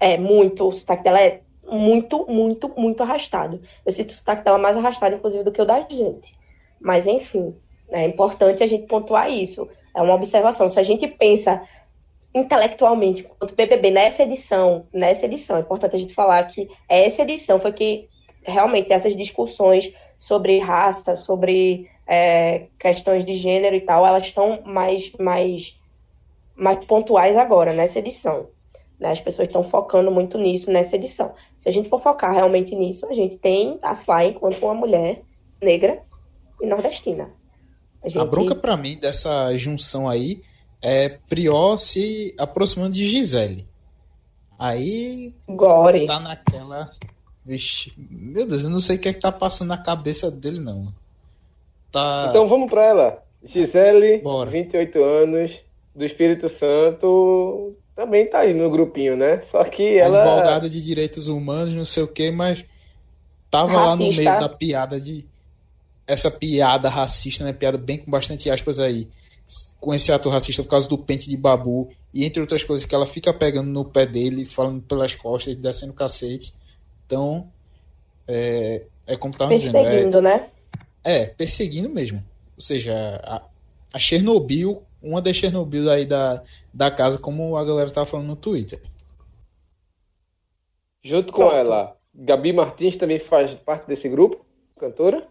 É, 0.00 0.16
muito. 0.16 0.68
O 0.68 0.72
sotaque 0.72 1.04
dela 1.04 1.20
é 1.20 1.42
muito, 1.70 2.26
muito, 2.26 2.72
muito 2.74 3.02
arrastado. 3.02 3.60
Eu 3.84 3.92
sinto 3.92 4.08
o 4.08 4.14
sotaque 4.14 4.42
dela 4.42 4.56
mais 4.56 4.78
arrastado, 4.78 5.16
inclusive, 5.16 5.44
do 5.44 5.52
que 5.52 5.60
o 5.60 5.66
da 5.66 5.80
gente. 5.80 6.34
Mas, 6.80 7.06
enfim, 7.06 7.54
é 7.90 8.06
importante 8.06 8.62
a 8.62 8.66
gente 8.66 8.86
pontuar 8.86 9.30
isso. 9.30 9.68
É 9.94 10.00
uma 10.00 10.14
observação. 10.14 10.70
Se 10.70 10.80
a 10.80 10.82
gente 10.82 11.06
pensa 11.06 11.60
intelectualmente 12.34 13.22
quanto 13.22 13.54
BBB 13.54 13.90
nessa 13.90 14.22
edição, 14.22 14.86
nessa 14.92 15.26
edição, 15.26 15.56
é 15.56 15.60
importante 15.60 15.96
a 15.96 15.98
gente 15.98 16.14
falar 16.14 16.42
que 16.44 16.68
essa 16.88 17.22
edição 17.22 17.58
foi 17.60 17.72
que 17.72 18.08
realmente 18.42 18.92
essas 18.92 19.16
discussões 19.16 19.92
sobre 20.16 20.58
raça, 20.58 21.14
sobre 21.14 21.90
é, 22.06 22.66
questões 22.78 23.24
de 23.24 23.34
gênero 23.34 23.76
e 23.76 23.80
tal, 23.80 24.06
elas 24.06 24.24
estão 24.24 24.60
mais, 24.64 25.12
mais, 25.18 25.78
mais 26.56 26.84
pontuais 26.84 27.36
agora, 27.36 27.72
nessa 27.72 27.98
edição. 27.98 28.48
Né? 28.98 29.10
As 29.10 29.20
pessoas 29.20 29.48
estão 29.48 29.62
focando 29.62 30.10
muito 30.10 30.38
nisso 30.38 30.70
nessa 30.70 30.96
edição. 30.96 31.34
Se 31.58 31.68
a 31.68 31.72
gente 31.72 31.88
for 31.88 32.00
focar 32.00 32.32
realmente 32.32 32.74
nisso, 32.74 33.06
a 33.06 33.14
gente 33.14 33.36
tem 33.36 33.78
a 33.82 33.96
Fly 33.96 34.28
enquanto 34.28 34.62
uma 34.62 34.74
mulher 34.74 35.22
negra 35.60 36.02
e 36.60 36.66
nordestina. 36.66 37.30
A, 38.02 38.08
gente... 38.08 38.20
a 38.20 38.24
bronca 38.24 38.54
para 38.54 38.76
mim 38.76 38.96
dessa 38.96 39.54
junção 39.56 40.08
aí 40.08 40.42
é 40.82 41.08
Prior 41.28 41.78
se 41.78 42.34
aproximando 42.38 42.92
de 42.92 43.08
Gisele. 43.08 43.66
Aí 44.58 45.34
Gore. 45.48 46.06
tá 46.06 46.20
naquela. 46.20 46.90
Vixe, 47.44 47.92
meu 47.96 48.46
Deus, 48.46 48.64
eu 48.64 48.70
não 48.70 48.78
sei 48.78 48.96
o 48.96 48.98
que 48.98 49.08
é 49.08 49.12
que 49.12 49.20
tá 49.20 49.32
passando 49.32 49.68
na 49.68 49.78
cabeça 49.78 50.30
dele, 50.30 50.60
não. 50.60 50.92
Tá... 51.90 52.26
Então 52.28 52.46
vamos 52.48 52.70
para 52.70 52.84
ela. 52.84 53.22
Gisele, 53.42 54.18
Bora. 54.18 54.50
28 54.50 55.02
anos, 55.02 55.60
do 55.94 56.04
Espírito 56.04 56.48
Santo, 56.48 57.74
também 57.94 58.26
tá 58.26 58.40
aí 58.40 58.54
no 58.54 58.70
grupinho, 58.70 59.16
né? 59.16 59.40
Só 59.42 59.62
que 59.64 59.98
ela. 59.98 60.22
Advogada 60.22 60.70
de 60.70 60.80
direitos 60.82 61.28
humanos, 61.28 61.74
não 61.74 61.84
sei 61.84 62.02
o 62.02 62.08
que, 62.08 62.30
mas 62.30 62.64
tava 63.50 63.72
racista. 63.72 63.88
lá 63.90 63.96
no 63.96 64.12
meio 64.12 64.40
da 64.40 64.48
piada 64.48 65.00
de. 65.00 65.26
Essa 66.06 66.30
piada 66.30 66.88
racista, 66.88 67.44
né? 67.44 67.52
Piada 67.52 67.78
bem 67.78 67.98
com 67.98 68.10
bastante 68.10 68.50
aspas 68.50 68.78
aí. 68.78 69.08
Com 69.80 69.92
esse 69.92 70.12
ato 70.12 70.28
racista 70.28 70.62
por 70.62 70.70
causa 70.70 70.88
do 70.88 70.98
pente 70.98 71.28
de 71.28 71.36
babu. 71.36 71.90
E 72.12 72.24
entre 72.24 72.40
outras 72.40 72.64
coisas 72.64 72.86
que 72.86 72.94
ela 72.94 73.06
fica 73.06 73.32
pegando 73.32 73.70
no 73.70 73.84
pé 73.84 74.06
dele, 74.06 74.44
falando 74.44 74.82
pelas 74.82 75.14
costas, 75.14 75.56
descendo 75.56 75.92
cacete. 75.92 76.54
Então. 77.06 77.50
É, 78.26 78.84
é 79.06 79.16
como 79.16 79.36
tava 79.36 79.52
dizendo. 79.52 79.72
Perseguindo, 79.72 80.18
é, 80.18 80.20
né? 80.20 80.50
É, 81.04 81.26
perseguindo 81.26 81.88
mesmo. 81.88 82.18
Ou 82.56 82.60
seja, 82.60 83.20
a, 83.24 83.42
a 83.92 83.98
Chernobyl, 83.98 84.82
uma 85.02 85.20
das 85.20 85.36
Chernobyl 85.36 85.90
aí 85.90 86.06
da, 86.06 86.42
da 86.72 86.90
casa, 86.90 87.18
como 87.18 87.56
a 87.56 87.64
galera 87.64 87.90
tava 87.90 88.06
falando 88.06 88.28
no 88.28 88.36
Twitter. 88.36 88.80
Junto 91.02 91.32
com 91.32 91.42
Pronto. 91.42 91.56
ela, 91.56 91.96
Gabi 92.14 92.52
Martins 92.52 92.96
também 92.96 93.18
faz 93.18 93.54
parte 93.54 93.86
desse 93.86 94.08
grupo, 94.08 94.44
cantora? 94.78 95.26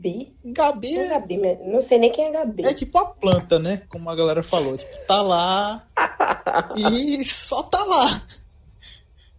Gabi? 0.00 0.34
Gabi 0.42 0.98
é... 0.98 1.08
Gabi, 1.08 1.36
não 1.66 1.82
sei 1.82 1.98
nem 1.98 2.10
quem 2.10 2.26
é 2.26 2.30
Gabi. 2.32 2.66
É 2.66 2.72
tipo 2.72 2.96
a 2.98 3.04
planta, 3.06 3.58
né? 3.58 3.82
Como 3.88 4.08
a 4.08 4.16
galera 4.16 4.42
falou. 4.42 4.76
Tipo, 4.76 4.96
tá 5.06 5.20
lá 5.20 5.86
e 6.76 7.22
só 7.22 7.62
tá 7.62 7.84
lá. 7.84 8.22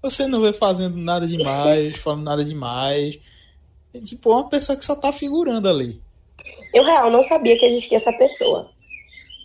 Você 0.03 0.27
não 0.27 0.41
vê 0.41 0.53
fazendo 0.53 0.97
nada 0.97 1.27
demais, 1.27 1.97
falando 1.97 2.23
nada 2.23 2.45
demais. 2.45 3.19
É 3.93 3.99
tipo 3.99 4.31
uma 4.31 4.49
pessoa 4.49 4.77
que 4.77 4.85
só 4.85 4.95
tá 4.95 5.11
figurando 5.11 5.67
ali. 5.67 5.99
Eu, 6.73 6.83
real, 6.83 7.09
não 7.09 7.23
sabia 7.23 7.57
que 7.57 7.65
existia 7.65 7.97
essa 7.97 8.13
pessoa. 8.13 8.69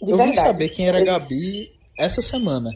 De 0.03 0.12
eu 0.12 0.17
verdade. 0.17 0.39
vim 0.39 0.47
saber 0.47 0.69
quem 0.69 0.89
era 0.89 1.01
eu... 1.01 1.05
Gabi 1.05 1.73
essa 1.99 2.23
semana. 2.23 2.71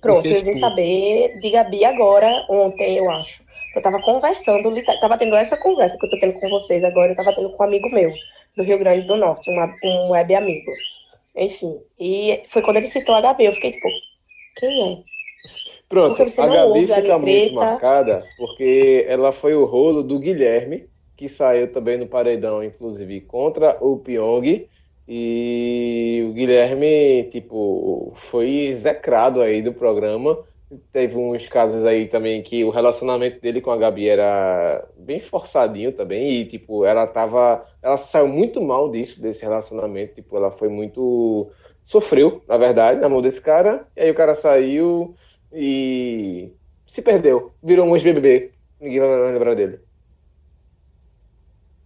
Pronto, 0.00 0.22
Porque, 0.22 0.28
eu 0.28 0.44
vim 0.44 0.54
tipo... 0.54 0.60
saber 0.60 1.40
de 1.40 1.50
Gabi 1.50 1.84
agora, 1.84 2.46
ontem, 2.48 2.96
eu 2.98 3.10
acho. 3.10 3.43
Eu 3.74 3.82
tava 3.82 4.00
conversando, 4.00 4.72
tava 5.00 5.18
tendo 5.18 5.34
essa 5.34 5.56
conversa 5.56 5.96
que 5.98 6.06
eu 6.06 6.10
tô 6.10 6.18
tendo 6.18 6.38
com 6.40 6.48
vocês 6.48 6.84
agora, 6.84 7.12
eu 7.12 7.16
tava 7.16 7.34
tendo 7.34 7.50
com 7.50 7.62
um 7.62 7.66
amigo 7.66 7.90
meu, 7.90 8.12
do 8.56 8.62
Rio 8.62 8.78
Grande 8.78 9.06
do 9.06 9.16
Norte, 9.16 9.50
uma, 9.50 9.74
um 9.82 10.10
web 10.10 10.34
amigo. 10.34 10.70
Enfim, 11.36 11.80
e 11.98 12.42
foi 12.48 12.62
quando 12.62 12.76
ele 12.76 12.86
citou 12.86 13.14
a 13.14 13.20
Gabi, 13.20 13.46
eu 13.46 13.52
fiquei 13.52 13.72
tipo, 13.72 13.88
quem 14.56 14.92
é? 14.92 15.14
Pronto, 15.88 16.22
a 16.22 16.46
Gabi 16.46 16.86
fica 16.86 17.18
muito 17.18 17.54
marcada 17.54 18.18
porque 18.36 19.04
ela 19.08 19.32
foi 19.32 19.54
o 19.54 19.64
rolo 19.64 20.02
do 20.02 20.18
Guilherme, 20.18 20.88
que 21.16 21.28
saiu 21.28 21.70
também 21.70 21.98
no 21.98 22.06
paredão, 22.06 22.62
inclusive, 22.62 23.20
contra 23.22 23.76
o 23.80 23.98
Pyong. 23.98 24.68
E 25.06 26.24
o 26.28 26.32
Guilherme, 26.32 27.24
tipo, 27.30 28.12
foi 28.14 28.66
execrado 28.66 29.40
aí 29.42 29.60
do 29.60 29.72
programa. 29.72 30.38
Teve 30.92 31.16
uns 31.16 31.46
casos 31.48 31.84
aí 31.84 32.08
também 32.08 32.42
que 32.42 32.64
o 32.64 32.70
relacionamento 32.70 33.40
dele 33.40 33.60
com 33.60 33.70
a 33.70 33.76
Gabi 33.76 34.08
era 34.08 34.84
bem 34.96 35.20
forçadinho 35.20 35.92
também. 35.92 36.40
E, 36.40 36.46
tipo, 36.46 36.84
ela 36.84 37.06
tava. 37.06 37.64
Ela 37.82 37.96
saiu 37.96 38.26
muito 38.26 38.60
mal 38.60 38.90
disso, 38.90 39.20
desse 39.20 39.42
relacionamento. 39.42 40.14
Tipo, 40.14 40.36
ela 40.36 40.50
foi 40.50 40.68
muito. 40.68 41.50
Sofreu, 41.82 42.42
na 42.48 42.56
verdade, 42.56 43.00
na 43.00 43.08
mão 43.08 43.20
desse 43.20 43.40
cara. 43.40 43.86
E 43.94 44.00
aí 44.00 44.10
o 44.10 44.14
cara 44.14 44.34
saiu 44.34 45.14
e 45.52 46.50
se 46.86 47.02
perdeu. 47.02 47.52
Virou 47.62 47.86
um 47.86 47.94
ex-BBB. 47.94 48.52
Ninguém 48.80 49.00
vai 49.00 49.32
lembrar 49.32 49.54
dele. 49.54 49.80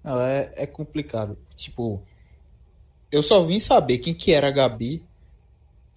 Não, 0.04 0.20
é, 0.20 0.50
é 0.54 0.66
complicado. 0.66 1.36
Tipo, 1.56 2.00
eu 3.10 3.22
só 3.22 3.42
vim 3.42 3.58
saber 3.58 3.98
quem 3.98 4.14
que 4.14 4.32
era 4.32 4.48
a 4.48 4.52
Gabi 4.52 5.07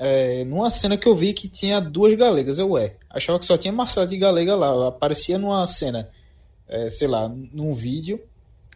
é, 0.03 0.43
numa 0.45 0.71
cena 0.71 0.97
que 0.97 1.07
eu 1.07 1.15
vi 1.15 1.31
que 1.31 1.47
tinha 1.47 1.79
duas 1.79 2.15
galegas. 2.15 2.57
Eu, 2.57 2.71
ué, 2.71 2.95
achava 3.07 3.37
que 3.37 3.45
só 3.45 3.55
tinha 3.55 3.71
Marcela 3.71 4.07
de 4.07 4.17
galega 4.17 4.55
lá. 4.55 4.87
Aparecia 4.87 5.37
numa 5.37 5.65
cena, 5.67 6.09
é, 6.67 6.89
sei 6.89 7.07
lá, 7.07 7.29
num 7.29 7.71
vídeo. 7.71 8.19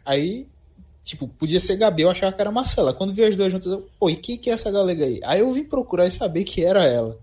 Aí, 0.05 0.45
tipo, 1.03 1.28
podia 1.28 1.59
ser 1.59 1.78
Gabi, 1.78 2.03
eu 2.03 2.11
achava 2.11 2.32
que 2.32 2.39
era 2.39 2.51
Marcela. 2.51 2.93
Quando 2.93 3.11
vi 3.11 3.23
as 3.23 3.36
duas 3.36 3.51
juntas, 3.51 3.65
eu, 3.65 3.89
pô, 3.99 4.07
e 4.07 4.15
quem 4.15 4.38
que 4.38 4.51
é 4.51 4.53
essa 4.53 4.69
galega 4.69 5.03
aí? 5.03 5.19
Aí 5.23 5.39
eu 5.39 5.51
vim 5.51 5.63
procurar 5.63 6.05
e 6.05 6.11
saber 6.11 6.43
que 6.43 6.63
era 6.63 6.86
ela. 6.86 7.17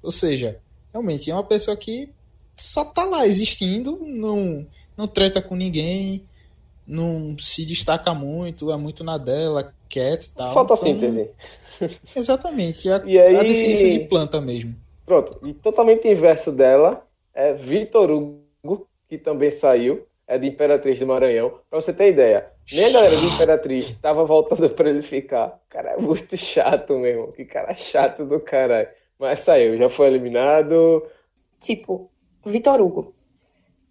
Ou 0.00 0.12
seja, 0.12 0.56
realmente 0.92 1.28
é 1.28 1.34
uma 1.34 1.42
pessoa 1.42 1.76
que 1.76 2.08
só 2.56 2.84
tá 2.84 3.04
lá 3.04 3.26
existindo, 3.26 3.98
não, 4.00 4.64
não 4.96 5.08
treta 5.08 5.42
com 5.42 5.56
ninguém, 5.56 6.22
não 6.86 7.36
se 7.38 7.64
destaca 7.64 8.14
muito, 8.14 8.70
é 8.70 8.76
muito 8.76 9.02
na 9.02 9.18
dela, 9.18 9.72
quieto 9.88 10.26
e 10.26 10.34
tal. 10.34 10.54
Fotossíntese. 10.54 11.30
Então, 11.76 11.88
exatamente, 12.16 12.90
a, 12.90 13.02
e 13.04 13.18
aí... 13.18 13.36
a 13.36 13.42
definição 13.42 13.88
de 13.88 14.00
planta 14.00 14.40
mesmo. 14.40 14.74
Pronto, 15.06 15.38
e 15.46 15.52
totalmente 15.52 16.08
inverso 16.08 16.50
dela 16.50 17.06
é 17.34 17.52
Vitor 17.52 18.10
Hugo, 18.10 18.86
que 19.08 19.18
também 19.18 19.50
saiu, 19.50 20.06
é 20.26 20.38
de 20.38 20.46
Imperatriz 20.46 20.98
do 20.98 21.06
Maranhão. 21.06 21.60
Pra 21.68 21.80
você 21.80 21.92
ter 21.92 22.10
ideia, 22.10 22.50
nem 22.72 22.86
a 22.86 22.90
galera 22.90 23.16
de 23.16 23.26
Imperatriz 23.26 23.92
tava 24.00 24.24
voltando 24.24 24.68
pra 24.70 24.88
ele 24.88 25.02
ficar. 25.02 25.60
Cara, 25.68 25.90
é 25.90 25.96
muito 25.96 26.36
chato 26.36 26.98
mesmo. 26.98 27.32
Que 27.32 27.44
cara 27.44 27.74
chato 27.74 28.24
do 28.24 28.40
caralho. 28.40 28.88
Mas 29.18 29.40
saiu, 29.40 29.76
já 29.76 29.88
foi 29.88 30.06
eliminado. 30.08 31.04
Tipo, 31.60 32.10
Vitor 32.44 32.80
Hugo. 32.80 33.14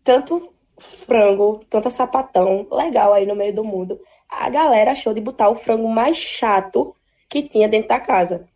Tanto 0.03 0.52
frango, 0.79 1.59
tanta 1.69 1.89
sapatão 1.89 2.67
legal 2.71 3.13
aí 3.13 3.25
no 3.25 3.35
meio 3.35 3.53
do 3.53 3.63
mundo. 3.63 3.99
A 4.29 4.49
galera 4.49 4.91
achou 4.91 5.13
de 5.13 5.21
botar 5.21 5.49
o 5.49 5.55
frango 5.55 5.87
mais 5.87 6.17
chato 6.17 6.95
que 7.29 7.43
tinha 7.43 7.69
dentro 7.69 7.89
da 7.89 7.99
casa. 7.99 8.47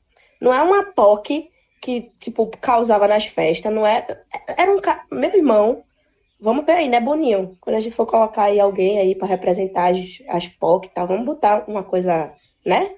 Não 0.41 0.53
é 0.53 0.61
uma 0.61 0.83
POC 0.91 1.49
que, 1.81 2.09
tipo, 2.19 2.47
causava 2.59 3.07
nas 3.07 3.27
festas, 3.27 3.71
não 3.73 3.85
é. 3.85 4.05
Era 4.57 4.71
um. 4.71 4.79
Meu 5.11 5.33
irmão, 5.33 5.83
vamos 6.39 6.65
ver 6.65 6.73
aí, 6.73 6.89
né, 6.89 6.99
Boninho? 6.99 7.57
Quando 7.61 7.75
a 7.75 7.79
gente 7.79 7.95
for 7.95 8.05
colocar 8.05 8.43
aí 8.43 8.59
alguém 8.59 8.99
aí 8.99 9.15
para 9.15 9.27
representar 9.27 9.91
as, 9.91 10.21
as 10.27 10.47
POC 10.47 10.87
e 10.87 10.89
tal, 10.89 11.07
vamos 11.07 11.25
botar 11.25 11.63
uma 11.67 11.83
coisa, 11.83 12.33
né? 12.65 12.95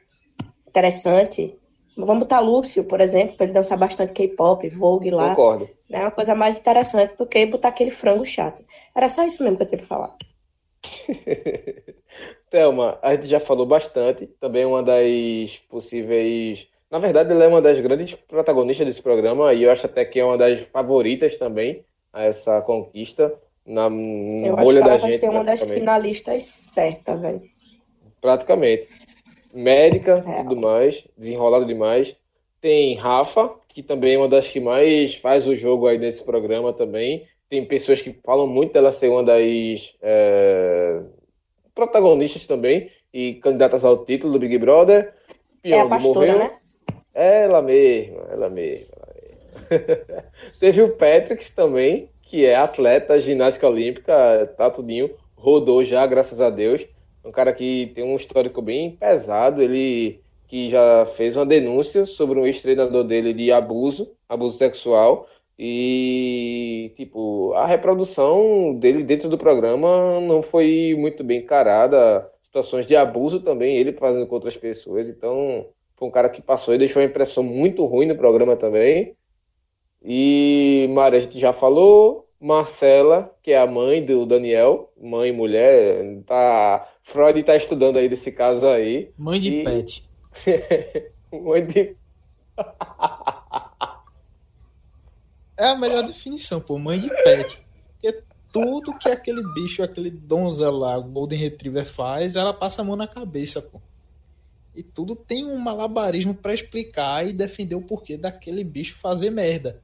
Interessante. 0.67 1.58
Vamos 2.05 2.19
botar 2.19 2.39
Lúcio, 2.39 2.83
por 2.83 3.01
exemplo, 3.01 3.35
para 3.35 3.45
ele 3.45 3.53
dançar 3.53 3.77
bastante 3.77 4.13
K-pop, 4.13 4.67
Vogue 4.69 5.11
lá. 5.11 5.29
Concordo. 5.29 5.69
É 5.89 5.99
uma 5.99 6.11
coisa 6.11 6.35
mais 6.35 6.57
interessante 6.57 7.17
do 7.17 7.25
que 7.25 7.45
botar 7.45 7.69
aquele 7.69 7.91
frango 7.91 8.25
chato. 8.25 8.63
Era 8.95 9.07
só 9.07 9.25
isso 9.25 9.43
mesmo 9.43 9.57
que 9.57 9.63
eu 9.63 9.67
tinha 9.67 9.79
pra 9.79 9.87
falar. 9.87 10.15
Thelma, 12.49 12.97
a 13.01 13.13
gente 13.15 13.27
já 13.27 13.39
falou 13.39 13.65
bastante. 13.65 14.27
Também 14.39 14.65
uma 14.65 14.81
das 14.81 15.57
possíveis. 15.69 16.67
Na 16.89 16.97
verdade, 16.97 17.31
ela 17.31 17.43
é 17.43 17.47
uma 17.47 17.61
das 17.61 17.79
grandes 17.79 18.15
protagonistas 18.15 18.87
desse 18.87 19.01
programa 19.01 19.53
e 19.53 19.63
eu 19.63 19.71
acho 19.71 19.85
até 19.85 20.03
que 20.05 20.19
é 20.19 20.25
uma 20.25 20.37
das 20.37 20.59
favoritas 20.59 21.37
também 21.37 21.85
a 22.11 22.23
essa 22.23 22.61
conquista 22.61 23.31
na, 23.65 23.87
na 23.89 24.47
eu 24.47 24.55
bolha 24.55 24.57
acho 24.57 24.71
que 24.71 24.77
ela 24.77 24.89
da 24.89 24.97
vai 24.97 25.11
gente. 25.11 25.19
ser 25.19 25.29
uma 25.29 25.43
das 25.43 25.61
finalistas 25.61 26.43
certa, 26.43 27.15
velho. 27.15 27.41
Praticamente 28.19 28.87
médica 29.53 30.23
e 30.27 30.43
tudo 30.43 30.55
mais, 30.55 31.07
desenrolado 31.17 31.65
demais. 31.65 32.15
Tem 32.61 32.95
Rafa, 32.95 33.51
que 33.69 33.81
também 33.81 34.15
é 34.15 34.17
uma 34.17 34.27
das 34.27 34.47
que 34.47 34.59
mais 34.59 35.15
faz 35.15 35.47
o 35.47 35.55
jogo 35.55 35.87
aí 35.87 35.97
nesse 35.97 36.23
programa 36.23 36.73
também. 36.73 37.25
Tem 37.49 37.65
pessoas 37.65 38.01
que 38.01 38.15
falam 38.23 38.45
muito 38.45 38.73
dela 38.73 38.91
ser 38.91 39.09
uma 39.09 39.23
das 39.23 39.95
é, 40.01 41.01
protagonistas 41.73 42.45
também 42.45 42.91
e 43.13 43.35
candidatas 43.35 43.83
ao 43.83 44.05
título 44.05 44.33
do 44.33 44.39
Big 44.39 44.57
Brother. 44.57 45.13
Pyong 45.61 45.75
é 45.75 45.79
a 45.79 45.85
pastora, 45.87 46.33
morreu. 46.33 46.37
né? 46.37 46.55
Ela 47.13 47.61
mesma, 47.61 48.27
ela 48.31 48.49
mesma. 48.49 48.87
Ela 48.97 49.13
mesma. 49.15 50.23
Teve 50.59 50.81
o 50.81 50.89
Patrick 50.89 51.51
também, 51.51 52.09
que 52.21 52.45
é 52.45 52.55
atleta, 52.55 53.19
ginástica 53.19 53.67
olímpica, 53.67 54.53
tá 54.57 54.69
tudinho, 54.69 55.11
rodou 55.35 55.83
já, 55.83 56.05
graças 56.05 56.41
a 56.41 56.49
Deus 56.49 56.85
um 57.23 57.31
cara 57.31 57.53
que 57.53 57.91
tem 57.95 58.03
um 58.03 58.15
histórico 58.15 58.61
bem 58.61 58.95
pesado, 58.95 59.61
ele 59.61 60.21
que 60.47 60.69
já 60.69 61.05
fez 61.05 61.35
uma 61.37 61.45
denúncia 61.45 62.05
sobre 62.05 62.39
um 62.39 62.45
ex-treinador 62.45 63.03
dele 63.03 63.33
de 63.33 63.51
abuso, 63.51 64.11
abuso 64.27 64.57
sexual, 64.57 65.27
E, 65.61 66.93
tipo, 66.95 67.51
a 67.53 67.65
reprodução 67.67 68.73
dele 68.75 69.03
dentro 69.03 69.27
do 69.29 69.37
programa 69.37 70.21
não 70.21 70.41
foi 70.41 70.95
muito 70.97 71.21
bem 71.21 71.39
encarada. 71.39 72.31
Situações 72.41 72.87
de 72.87 72.95
abuso 72.95 73.41
também, 73.41 73.75
ele 73.75 73.91
fazendo 73.91 74.25
com 74.25 74.35
outras 74.35 74.55
pessoas. 74.55 75.09
Então, 75.09 75.67
foi 75.97 76.07
um 76.07 76.11
cara 76.11 76.29
que 76.29 76.41
passou 76.41 76.73
e 76.73 76.77
deixou 76.77 77.01
uma 77.01 77.09
impressão 77.09 77.43
muito 77.43 77.85
ruim 77.85 78.05
no 78.07 78.15
programa 78.15 78.55
também. 78.55 79.17
E 80.03 80.87
Maria, 80.91 81.17
a 81.17 81.21
gente 81.21 81.39
já 81.39 81.51
falou. 81.53 82.28
Marcela, 82.39 83.35
que 83.43 83.51
é 83.51 83.59
a 83.59 83.67
mãe 83.67 84.03
do 84.05 84.25
Daniel, 84.25 84.91
mãe 84.99 85.29
e 85.29 85.33
mulher, 85.33 86.03
tá, 86.25 86.87
Freud 87.03 87.41
tá 87.43 87.55
estudando 87.55 87.97
aí 87.97 88.07
desse 88.07 88.31
caso 88.31 88.65
aí. 88.67 89.11
Mãe 89.17 89.39
de 89.39 89.51
E- 89.59 89.63
pet. 89.63 90.09
mãe 91.31 91.65
de 91.65 91.95
É 95.57 95.65
a 95.65 95.75
melhor 95.77 96.03
definição, 96.03 96.61
pô, 96.61 96.77
mãe 96.77 96.97
de 96.99 97.09
pet. 97.23 97.59
Porque 97.91 98.23
tudo 98.51 98.97
que 98.97 99.09
aquele 99.09 99.43
bicho, 99.53 99.83
aquele 99.83 100.09
donzela 100.09 100.77
lá, 100.77 100.97
o 100.97 101.03
Golden 101.03 101.37
Retriever 101.37 101.85
faz, 101.85 102.35
ela 102.37 102.53
passa 102.53 102.81
a 102.81 102.85
mão 102.85 102.95
na 102.95 103.07
cabeça, 103.07 103.61
pô. 103.61 103.81
E 104.73 104.81
tudo 104.81 105.15
tem 105.15 105.45
um 105.45 105.57
malabarismo 105.59 106.33
pra 106.33 106.53
explicar 106.53 107.27
e 107.27 107.33
defender 107.33 107.75
o 107.75 107.81
porquê 107.81 108.15
daquele 108.15 108.63
bicho 108.63 108.95
fazer 108.97 109.29
merda. 109.29 109.81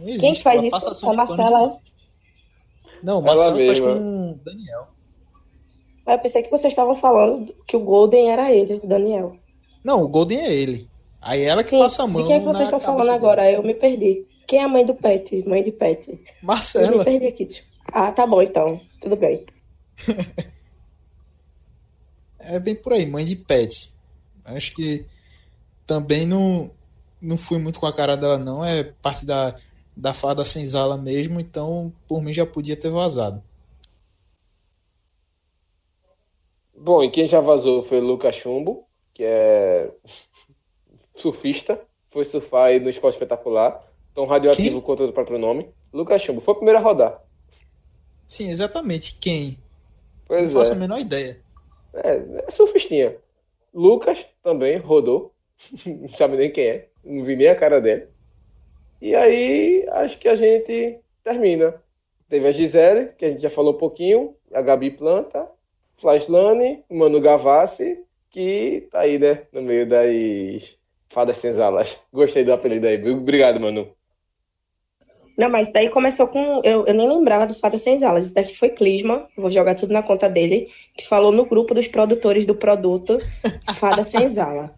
Não 0.00 0.08
existe. 0.08 0.20
Quem 0.20 0.34
faz 0.36 0.58
ela 0.58 0.92
isso? 0.92 1.08
A 1.08 1.12
Marcela. 1.14 1.68
de- 1.68 2.96
Não, 3.02 3.18
Ela 3.18 3.22
Marcela 3.26 3.52
faz 3.56 3.68
mesma. 3.68 3.94
com 3.94 4.30
o 4.32 4.34
Daniel. 4.44 4.88
Mas 6.06 6.16
eu 6.16 6.22
pensei 6.22 6.42
que 6.42 6.50
vocês 6.50 6.72
estavam 6.72 6.94
falando 6.94 7.54
que 7.66 7.76
o 7.76 7.80
Golden 7.80 8.30
era 8.30 8.52
ele, 8.52 8.74
o 8.82 8.86
Daniel. 8.86 9.36
Não, 9.84 10.02
o 10.02 10.08
Golden 10.08 10.40
é 10.40 10.52
ele. 10.54 10.88
Aí 11.20 11.42
ela 11.42 11.64
que 11.64 11.70
Sim, 11.70 11.78
passa 11.80 12.04
a 12.04 12.06
mão. 12.06 12.22
de 12.22 12.28
quem 12.28 12.36
é 12.36 12.38
que 12.40 12.44
vocês 12.44 12.68
estão 12.68 12.78
falando 12.80 12.98
dele. 13.06 13.10
agora? 13.16 13.50
Eu 13.50 13.62
me 13.62 13.74
perdi. 13.74 14.24
Quem 14.46 14.60
é 14.60 14.64
a 14.64 14.68
mãe 14.68 14.84
do 14.86 14.94
Pet? 14.94 15.42
Mãe 15.48 15.64
de 15.64 15.72
Pet. 15.72 16.08
Eu 16.10 16.16
me 16.16 16.22
Marcela. 16.42 17.04
perdi 17.04 17.26
aqui. 17.26 17.48
Ah, 17.92 18.12
tá 18.12 18.24
bom 18.26 18.40
então. 18.42 18.74
Tudo 19.00 19.16
bem. 19.16 19.44
É 22.38 22.58
bem 22.60 22.74
por 22.74 22.92
aí, 22.92 23.06
mãe 23.06 23.24
de 23.24 23.34
pet. 23.36 23.92
Acho 24.44 24.74
que 24.74 25.04
também 25.86 26.26
não, 26.26 26.70
não 27.20 27.36
fui 27.36 27.58
muito 27.58 27.80
com 27.80 27.86
a 27.86 27.92
cara 27.92 28.16
dela, 28.16 28.38
não. 28.38 28.64
É 28.64 28.84
parte 28.84 29.24
da, 29.26 29.54
da 29.96 30.12
fada 30.12 30.44
senzala 30.44 30.98
mesmo, 30.98 31.40
então 31.40 31.92
por 32.06 32.22
mim 32.22 32.32
já 32.32 32.44
podia 32.44 32.76
ter 32.76 32.90
vazado. 32.90 33.42
Bom, 36.76 37.02
e 37.02 37.10
quem 37.10 37.26
já 37.26 37.40
vazou 37.40 37.82
foi 37.82 37.98
o 37.98 38.04
Lucas 38.04 38.36
Chumbo, 38.36 38.86
que 39.14 39.24
é 39.24 39.90
surfista, 41.16 41.80
foi 42.10 42.24
surfar 42.24 42.66
aí 42.66 42.78
no 42.78 42.90
esporte 42.90 43.14
espetacular, 43.14 43.82
tão 44.14 44.26
radioativo 44.26 44.82
quanto 44.82 45.04
o 45.04 45.12
próprio 45.12 45.38
nome. 45.38 45.68
Lucas 45.92 46.20
Chumbo, 46.20 46.40
foi 46.40 46.52
o 46.52 46.56
primeiro 46.58 46.78
a 46.78 46.82
rodar. 46.82 47.22
Sim, 48.26 48.50
exatamente. 48.50 49.16
Quem? 49.18 49.58
Pois 50.26 50.52
não 50.52 50.60
faço 50.60 50.72
é. 50.72 50.74
a 50.74 50.78
menor 50.78 50.98
ideia. 50.98 51.40
É, 51.94 52.44
é 52.46 52.50
surfistinha. 52.50 53.16
Lucas 53.72 54.26
também 54.42 54.78
rodou, 54.78 55.32
não 55.86 56.08
sabe 56.10 56.36
nem 56.36 56.50
quem 56.50 56.66
é, 56.66 56.88
não 57.04 57.24
vi 57.24 57.36
nem 57.36 57.48
a 57.48 57.56
cara 57.56 57.80
dele. 57.80 58.08
E 59.00 59.14
aí, 59.14 59.86
acho 59.90 60.18
que 60.18 60.28
a 60.28 60.36
gente 60.36 60.98
termina. 61.22 61.74
Teve 62.28 62.48
a 62.48 62.52
Gisele, 62.52 63.10
que 63.16 63.24
a 63.24 63.28
gente 63.28 63.40
já 63.40 63.50
falou 63.50 63.74
um 63.74 63.78
pouquinho, 63.78 64.34
a 64.52 64.60
Gabi 64.60 64.90
Planta, 64.90 65.46
Flashlane, 65.96 66.84
o 66.88 66.96
Manu 66.96 67.20
Gavassi, 67.20 68.02
que 68.30 68.88
tá 68.90 69.00
aí, 69.00 69.18
né, 69.18 69.42
no 69.52 69.62
meio 69.62 69.88
das 69.88 70.76
fadas 71.08 71.36
senzalas. 71.36 71.98
Gostei 72.12 72.44
do 72.44 72.52
apelido 72.52 72.86
aí. 72.86 73.10
Obrigado, 73.10 73.60
Manu. 73.60 73.88
Não, 75.36 75.50
mas 75.50 75.70
daí 75.70 75.90
começou 75.90 76.26
com. 76.28 76.62
Eu, 76.64 76.86
eu 76.86 76.94
nem 76.94 77.06
lembrava 77.06 77.46
do 77.46 77.54
Fada 77.54 77.76
Sem 77.76 78.02
Alas. 78.02 78.26
Isso 78.26 78.34
daqui 78.34 78.56
foi 78.56 78.70
Clisma, 78.70 79.28
vou 79.36 79.50
jogar 79.50 79.74
tudo 79.74 79.92
na 79.92 80.02
conta 80.02 80.30
dele, 80.30 80.68
que 80.96 81.06
falou 81.06 81.30
no 81.30 81.44
grupo 81.44 81.74
dos 81.74 81.86
produtores 81.86 82.46
do 82.46 82.54
produto 82.54 83.18
Fada 83.76 84.02
Sem 84.02 84.26
Zala. 84.28 84.74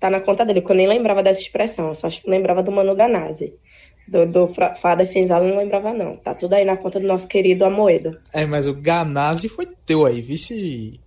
Tá 0.00 0.08
na 0.08 0.20
conta 0.20 0.44
dele, 0.44 0.60
porque 0.60 0.72
eu 0.72 0.76
nem 0.76 0.86
lembrava 0.86 1.22
dessa 1.22 1.40
expressão, 1.40 1.88
eu 1.88 1.94
só 1.94 2.06
acho 2.06 2.22
que 2.22 2.30
lembrava 2.30 2.62
do 2.62 2.70
Manu 2.70 2.94
Ganazzi. 2.94 3.54
Do, 4.06 4.24
do 4.24 4.48
Fada 4.80 5.04
Sem 5.04 5.26
Zala 5.26 5.44
eu 5.44 5.50
não 5.50 5.58
lembrava, 5.58 5.92
não. 5.92 6.14
Tá 6.14 6.34
tudo 6.34 6.54
aí 6.54 6.64
na 6.64 6.76
conta 6.76 6.98
do 6.98 7.06
nosso 7.06 7.28
querido 7.28 7.64
Amoedo. 7.64 8.18
É, 8.32 8.46
mas 8.46 8.66
o 8.66 8.72
Ganazzi 8.72 9.48
foi 9.48 9.66
teu 9.84 10.06
aí, 10.06 10.22
vice. 10.22 10.98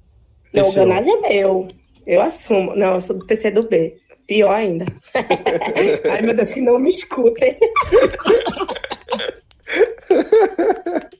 Não, 0.53 0.63
o. 0.63 0.73
Ganazzi 0.73 1.09
é 1.09 1.29
meu. 1.29 1.67
Eu 2.05 2.21
assumo. 2.21 2.75
Não, 2.75 2.95
eu 2.95 3.01
sou 3.01 3.17
do 3.17 3.25
PC 3.25 3.51
do 3.51 3.67
B. 3.67 3.97
Pior 4.27 4.53
ainda. 4.53 4.85
Ai, 6.11 6.21
meu 6.21 6.35
Deus, 6.35 6.53
que 6.53 6.61
não 6.61 6.77
me 6.77 6.89
escutem. 6.89 7.57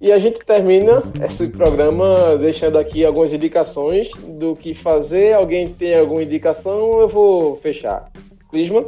E 0.00 0.12
a 0.12 0.18
gente 0.18 0.38
termina 0.44 1.02
esse 1.24 1.48
programa 1.48 2.36
deixando 2.38 2.76
aqui 2.76 3.04
algumas 3.04 3.32
indicações 3.32 4.10
do 4.38 4.54
que 4.54 4.74
fazer. 4.74 5.34
Alguém 5.34 5.68
tem 5.68 5.96
alguma 5.96 6.22
indicação? 6.22 7.00
Eu 7.00 7.08
vou 7.08 7.56
fechar. 7.56 8.10
Clisma? 8.50 8.84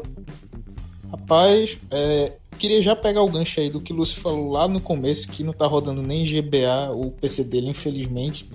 Rapaz, 1.11 1.79
é, 1.91 2.33
queria 2.59 2.83
já 2.83 2.95
pegar 2.95 3.23
o 3.23 3.31
gancho 3.31 3.59
aí 3.59 3.71
do 3.71 3.81
que 3.81 3.93
o 3.93 3.97
Lúcio 3.97 4.21
falou 4.21 4.51
lá 4.51 4.69
no 4.69 4.81
começo, 4.81 5.29
que 5.29 5.43
não 5.43 5.55
tá 5.55 5.67
rodando 5.67 6.03
nem 6.03 6.25
GBA 6.25 6.93
o 6.93 7.11
PC 7.11 7.45
dele, 7.45 7.71
infelizmente. 7.71 8.49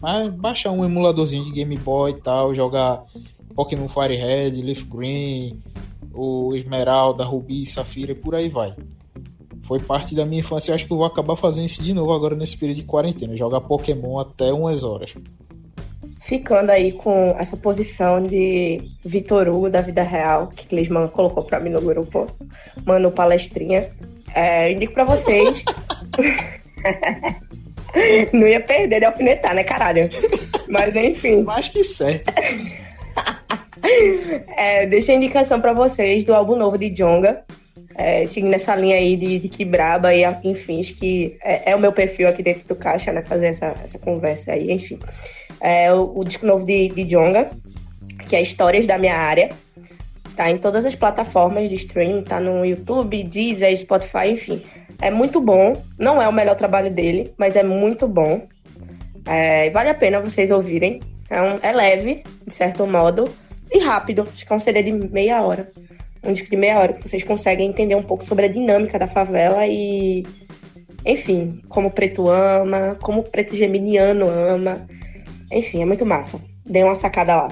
Mas 0.00 0.32
baixar 0.32 0.70
um 0.70 0.84
emuladorzinho 0.84 1.44
de 1.44 1.50
Game 1.50 1.76
Boy 1.76 2.12
e 2.12 2.20
tal, 2.20 2.54
jogar 2.54 3.02
Pokémon 3.56 3.88
Fire 3.88 4.14
Red, 4.14 4.62
Leaf 4.62 4.84
Green, 4.84 5.60
o 6.14 6.54
Esmeralda, 6.54 7.24
Rubi, 7.24 7.66
Safira 7.66 8.12
e 8.12 8.14
por 8.14 8.34
aí 8.34 8.48
vai. 8.48 8.74
Foi 9.66 9.80
parte 9.80 10.14
da 10.14 10.24
minha 10.24 10.40
infância, 10.40 10.70
eu 10.70 10.74
acho 10.74 10.86
que 10.86 10.92
eu 10.92 10.96
vou 10.96 11.06
acabar 11.06 11.34
fazendo 11.34 11.66
isso 11.66 11.82
de 11.82 11.92
novo 11.92 12.12
agora 12.12 12.36
nesse 12.36 12.56
período 12.56 12.76
de 12.76 12.84
quarentena, 12.84 13.36
jogar 13.36 13.60
Pokémon 13.60 14.20
até 14.20 14.52
umas 14.52 14.84
horas. 14.84 15.14
Ficando 16.20 16.70
aí 16.70 16.92
com 16.92 17.34
essa 17.38 17.56
posição 17.56 18.22
de 18.22 18.82
Vitor 19.04 19.48
Hugo 19.48 19.68
da 19.68 19.80
vida 19.80 20.02
real, 20.02 20.48
que 20.48 20.66
Clisman 20.66 21.08
colocou 21.08 21.44
pra 21.44 21.60
mim 21.60 21.70
no 21.70 21.80
grupo, 21.80 22.26
mano, 22.84 23.10
palestrinha. 23.10 23.90
É, 24.34 24.72
indico 24.72 24.92
pra 24.92 25.04
vocês. 25.04 25.64
Não 28.32 28.46
ia 28.46 28.60
perder 28.60 29.00
de 29.00 29.06
alfinetar, 29.06 29.54
né, 29.54 29.64
caralho? 29.64 30.10
Mas 30.68 30.94
enfim. 30.94 31.42
Mais 31.42 31.68
que 31.68 31.82
certo. 31.82 32.32
É, 34.56 34.84
deixa 34.86 35.12
a 35.12 35.14
indicação 35.14 35.60
pra 35.60 35.72
vocês 35.72 36.24
do 36.24 36.34
álbum 36.34 36.56
novo 36.56 36.76
de 36.76 36.90
Jonga. 36.90 37.44
É, 37.98 38.26
seguindo 38.26 38.52
essa 38.52 38.76
linha 38.76 38.96
aí 38.96 39.16
de, 39.16 39.38
de 39.38 39.48
que 39.48 39.64
braba 39.64 40.12
e 40.14 40.22
enfim, 40.44 40.82
que 40.82 41.38
é, 41.42 41.72
é 41.72 41.74
o 41.76 41.78
meu 41.78 41.92
perfil 41.92 42.28
aqui 42.28 42.42
dentro 42.42 42.68
do 42.68 42.76
caixa, 42.76 43.10
né? 43.10 43.22
Fazer 43.22 43.46
essa, 43.46 43.74
essa 43.82 43.98
conversa 43.98 44.52
aí, 44.52 44.70
enfim. 44.70 44.98
É, 45.60 45.92
o, 45.94 46.12
o 46.18 46.22
disco 46.24 46.44
novo 46.44 46.66
de, 46.66 46.90
de 46.90 47.04
Jonga, 47.04 47.50
que 48.28 48.36
é 48.36 48.42
Histórias 48.42 48.86
da 48.86 48.98
Minha 48.98 49.16
Área. 49.16 49.48
Tá 50.36 50.50
em 50.50 50.58
todas 50.58 50.84
as 50.84 50.94
plataformas 50.94 51.66
de 51.70 51.74
streaming, 51.76 52.22
tá 52.22 52.38
no 52.38 52.62
YouTube, 52.66 53.22
Deezer, 53.24 53.74
Spotify, 53.74 54.28
enfim. 54.30 54.62
É 55.00 55.10
muito 55.10 55.40
bom. 55.40 55.82
Não 55.98 56.20
é 56.20 56.28
o 56.28 56.32
melhor 56.32 56.56
trabalho 56.56 56.90
dele, 56.90 57.32
mas 57.38 57.56
é 57.56 57.62
muito 57.62 58.06
bom. 58.06 58.42
É, 59.24 59.70
vale 59.70 59.88
a 59.88 59.94
pena 59.94 60.20
vocês 60.20 60.50
ouvirem. 60.50 61.00
É, 61.30 61.40
um- 61.40 61.58
é 61.62 61.72
leve, 61.72 62.22
de 62.46 62.52
certo 62.52 62.86
modo, 62.86 63.30
e 63.72 63.78
rápido. 63.78 64.28
Acho 64.30 64.46
que 64.46 64.52
é 64.52 64.56
um 64.56 64.58
CD 64.58 64.82
de 64.82 64.92
meia 64.92 65.40
hora. 65.40 65.72
Um 66.26 66.32
disco 66.32 66.50
de 66.50 66.56
meia 66.56 66.80
hora 66.80 66.92
que 66.92 67.08
vocês 67.08 67.22
conseguem 67.22 67.68
entender 67.68 67.94
um 67.94 68.02
pouco 68.02 68.24
sobre 68.24 68.46
a 68.46 68.48
dinâmica 68.48 68.98
da 68.98 69.06
favela 69.06 69.64
e, 69.66 70.26
enfim, 71.04 71.62
como 71.68 71.86
o 71.88 71.90
preto 71.90 72.28
ama, 72.28 72.96
como 73.00 73.20
o 73.20 73.24
preto 73.24 73.54
geminiano 73.54 74.28
ama. 74.28 74.86
Enfim, 75.52 75.82
é 75.82 75.84
muito 75.84 76.04
massa. 76.04 76.40
Dê 76.64 76.82
uma 76.82 76.96
sacada 76.96 77.36
lá. 77.36 77.48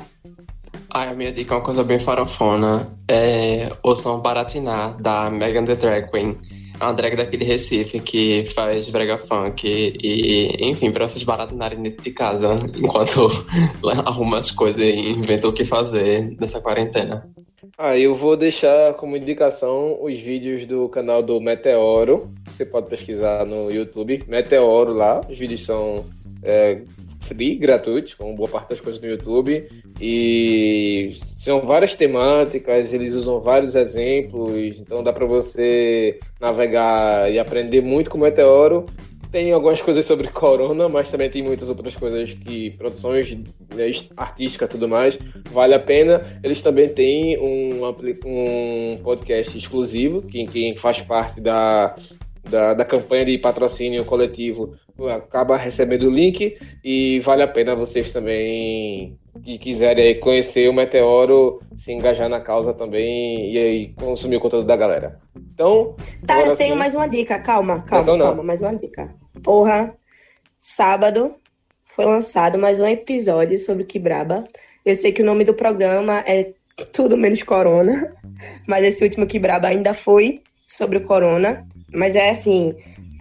Ai, 0.92 1.08
a 1.08 1.14
minha 1.14 1.32
dica 1.32 1.54
é 1.54 1.56
uma 1.56 1.64
coisa 1.64 1.84
bem 1.84 2.00
farofona. 2.00 2.92
É 3.08 3.70
o 3.82 3.94
som 3.94 4.20
Baratiná, 4.20 4.96
da 5.00 5.30
Megan 5.30 5.64
The 5.64 5.76
Drag 5.76 6.10
Queen. 6.10 6.36
É 6.80 6.84
uma 6.84 6.92
drag 6.92 7.16
daqui 7.16 7.36
de 7.36 7.44
Recife 7.44 8.00
que 8.00 8.44
faz 8.46 8.88
brega 8.88 9.16
funk 9.16 9.66
e, 9.66 10.56
enfim, 10.60 10.90
pra 10.90 11.06
vocês 11.06 11.22
baratinarem 11.22 11.80
dentro 11.80 12.02
de 12.02 12.10
casa 12.10 12.54
enquanto 12.76 13.28
arruma 14.04 14.38
as 14.38 14.50
coisas 14.50 14.82
e 14.82 15.10
inventa 15.10 15.48
o 15.48 15.52
que 15.52 15.64
fazer 15.64 16.36
nessa 16.40 16.60
quarentena. 16.60 17.28
Ah, 17.76 17.98
eu 17.98 18.14
vou 18.14 18.36
deixar 18.36 18.94
como 18.94 19.16
indicação 19.16 19.98
os 20.00 20.18
vídeos 20.18 20.66
do 20.66 20.88
canal 20.88 21.22
do 21.22 21.40
Meteoro. 21.40 22.30
Você 22.46 22.64
pode 22.64 22.88
pesquisar 22.88 23.44
no 23.46 23.70
YouTube, 23.70 24.22
Meteoro 24.28 24.92
lá. 24.92 25.20
Os 25.28 25.36
vídeos 25.36 25.64
são 25.64 26.04
é, 26.42 26.82
free, 27.24 27.56
gratuitos, 27.56 28.14
como 28.14 28.34
boa 28.34 28.48
parte 28.48 28.70
das 28.70 28.80
coisas 28.80 29.00
no 29.00 29.08
YouTube. 29.08 29.68
E 30.00 31.16
são 31.36 31.60
várias 31.62 31.94
temáticas, 31.94 32.92
eles 32.92 33.14
usam 33.14 33.40
vários 33.40 33.74
exemplos, 33.74 34.80
então 34.80 35.02
dá 35.02 35.12
para 35.12 35.26
você 35.26 36.18
navegar 36.40 37.30
e 37.30 37.38
aprender 37.38 37.82
muito 37.82 38.10
com 38.10 38.18
o 38.18 38.20
Meteoro. 38.20 38.86
tem 39.30 39.52
algumas 39.52 39.82
coisas 39.82 40.06
sobre 40.06 40.28
Corona, 40.32 40.88
mas 40.88 41.08
também 41.08 41.28
tem 41.28 41.42
muitas 41.42 41.68
outras 41.68 41.96
coisas 41.96 42.32
que 42.32 42.70
produções 42.70 43.36
né, 43.74 43.90
artísticas 44.16 44.68
tudo 44.68 44.88
mais 44.88 45.18
vale 45.50 45.74
a 45.74 45.80
pena. 45.80 46.24
Eles 46.42 46.60
também 46.60 46.88
têm 46.88 47.38
um, 47.38 47.84
um 48.24 48.98
podcast 49.02 49.58
exclusivo 49.58 50.22
que 50.22 50.46
quem 50.46 50.76
faz 50.76 51.00
parte 51.00 51.40
da, 51.40 51.94
da, 52.48 52.74
da 52.74 52.84
campanha 52.84 53.24
de 53.24 53.38
patrocínio 53.38 54.04
coletivo 54.04 54.74
acaba 55.12 55.56
recebendo 55.56 56.04
o 56.04 56.10
link 56.10 56.56
e 56.84 57.20
vale 57.20 57.42
a 57.42 57.48
pena 57.48 57.74
vocês 57.74 58.12
também 58.12 59.18
que 59.42 59.58
quiserem 59.58 60.20
conhecer 60.20 60.68
o 60.68 60.72
Meteoro, 60.72 61.60
se 61.76 61.92
engajar 61.92 62.28
na 62.28 62.40
causa 62.40 62.72
também 62.72 63.52
e 63.52 63.58
aí 63.58 63.94
consumir 63.96 64.36
o 64.36 64.40
conteúdo 64.40 64.66
da 64.66 64.76
galera. 64.76 65.18
Então. 65.36 65.96
Tá, 66.24 66.40
eu 66.40 66.56
tenho 66.56 66.74
sim... 66.74 66.78
mais 66.78 66.94
uma 66.94 67.08
dica, 67.08 67.38
calma, 67.40 67.82
calma, 67.82 68.02
então, 68.02 68.18
calma, 68.18 68.42
mais 68.42 68.60
uma 68.60 68.74
dica. 68.74 69.12
Porra, 69.42 69.88
sábado 70.60 71.32
foi 71.88 72.04
lançado 72.04 72.58
mais 72.58 72.78
um 72.78 72.86
episódio 72.86 73.58
sobre 73.58 73.82
o 73.82 73.86
Kibraba. 73.86 74.44
Eu 74.84 74.94
sei 74.94 75.10
que 75.10 75.22
o 75.22 75.24
nome 75.24 75.44
do 75.44 75.54
programa 75.54 76.22
é 76.26 76.52
Tudo 76.92 77.16
Menos 77.16 77.42
Corona, 77.42 78.12
mas 78.68 78.84
esse 78.84 79.02
último 79.02 79.26
Kibraba 79.26 79.66
ainda 79.66 79.92
foi 79.92 80.40
sobre 80.68 80.98
o 80.98 81.04
Corona. 81.04 81.66
Mas 81.94 82.16
é 82.16 82.30
assim, 82.30 82.74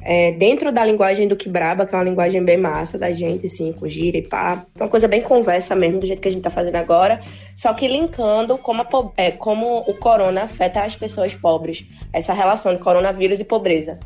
é, 0.06 0.32
dentro 0.34 0.72
da 0.72 0.84
linguagem 0.84 1.28
do 1.28 1.36
Kibraba, 1.36 1.86
que 1.86 1.96
é 1.96 1.98
uma 1.98 2.04
linguagem 2.04 2.44
bem 2.44 2.58
massa 2.58 2.98
da 2.98 3.12
gente, 3.12 3.46
assim, 3.46 3.72
com 3.72 3.88
gira 3.88 4.18
e 4.18 4.22
pá. 4.22 4.66
Uma 4.76 4.90
coisa 4.90 5.08
bem 5.08 5.22
conversa 5.22 5.76
mesmo, 5.76 6.00
do 6.00 6.06
jeito 6.06 6.22
que 6.22 6.28
a 6.28 6.32
gente 6.32 6.44
tá 6.44 6.50
fazendo 6.50 6.76
agora. 6.76 7.22
Só 7.56 7.74
que 7.74 7.88
linkando 7.88 8.58
como, 8.58 8.82
a, 8.82 8.88
é, 9.16 9.32
como 9.32 9.80
o 9.80 9.94
corona 9.94 10.44
afeta 10.44 10.82
as 10.82 10.96
pessoas 10.96 11.34
pobres. 11.34 11.86
Essa 12.12 12.34
relação 12.34 12.74
de 12.74 12.82
coronavírus 12.82 13.40
e 13.40 13.46
pobreza. 13.46 13.98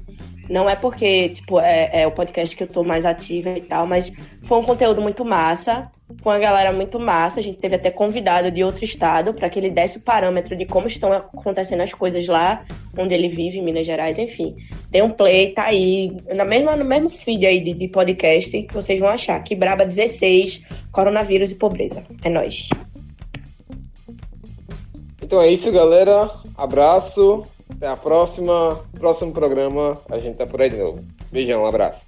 Não 0.49 0.69
é 0.69 0.75
porque, 0.75 1.29
tipo, 1.29 1.59
é, 1.59 2.01
é, 2.01 2.07
o 2.07 2.11
podcast 2.11 2.55
que 2.55 2.63
eu 2.63 2.67
tô 2.67 2.83
mais 2.83 3.05
ativa 3.05 3.49
e 3.49 3.61
tal, 3.61 3.85
mas 3.85 4.11
foi 4.43 4.57
um 4.57 4.63
conteúdo 4.63 5.01
muito 5.01 5.25
massa, 5.25 5.91
com 6.21 6.29
a 6.29 6.39
galera 6.39 6.71
muito 6.71 6.99
massa. 6.99 7.39
A 7.39 7.43
gente 7.43 7.59
teve 7.59 7.75
até 7.75 7.91
convidado 7.91 8.49
de 8.49 8.63
outro 8.63 8.85
estado 8.85 9.33
para 9.33 9.49
que 9.49 9.59
ele 9.59 9.69
desse 9.69 9.97
o 9.97 10.01
parâmetro 10.01 10.55
de 10.55 10.65
como 10.65 10.87
estão 10.87 11.11
acontecendo 11.11 11.81
as 11.81 11.93
coisas 11.93 12.25
lá, 12.27 12.65
onde 12.97 13.13
ele 13.13 13.27
vive, 13.27 13.59
em 13.59 13.63
Minas 13.63 13.85
Gerais, 13.85 14.17
enfim. 14.17 14.55
Tem 14.89 15.01
um 15.01 15.09
play, 15.09 15.51
tá 15.51 15.63
aí, 15.63 16.15
na 16.33 16.45
mesma, 16.45 16.75
no 16.75 16.85
mesmo 16.85 17.09
feed 17.09 17.45
aí 17.45 17.61
de, 17.61 17.73
de 17.73 17.87
podcast 17.89 18.63
que 18.63 18.73
vocês 18.73 18.99
vão 18.99 19.09
achar. 19.09 19.41
Que 19.43 19.53
Braba 19.53 19.85
16, 19.85 20.65
coronavírus 20.91 21.51
e 21.51 21.55
pobreza. 21.55 22.03
É 22.23 22.29
nóis. 22.29 22.69
Então 25.21 25.41
é 25.41 25.51
isso, 25.51 25.69
galera. 25.73 26.31
Abraço. 26.55 27.45
Até 27.69 27.87
a 27.87 27.97
próxima. 27.97 28.79
Próximo 28.97 29.31
programa, 29.31 29.97
a 30.09 30.17
gente 30.17 30.37
tá 30.37 30.45
por 30.45 30.61
aí 30.61 30.69
de 30.69 30.77
novo. 30.77 31.03
Beijão, 31.31 31.63
um 31.63 31.65
abraço. 31.65 32.05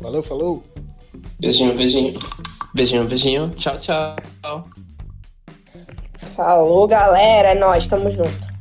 Valeu, 0.00 0.22
falou. 0.22 0.62
Beijinho, 1.38 1.74
beijinho. 1.74 2.18
Beijinho, 2.74 3.04
beijinho. 3.04 3.50
Tchau, 3.50 3.78
tchau. 3.78 4.16
Falou, 6.34 6.86
galera. 6.86 7.50
É 7.50 7.54
nóis, 7.54 7.86
tamo 7.86 8.10
junto. 8.10 8.51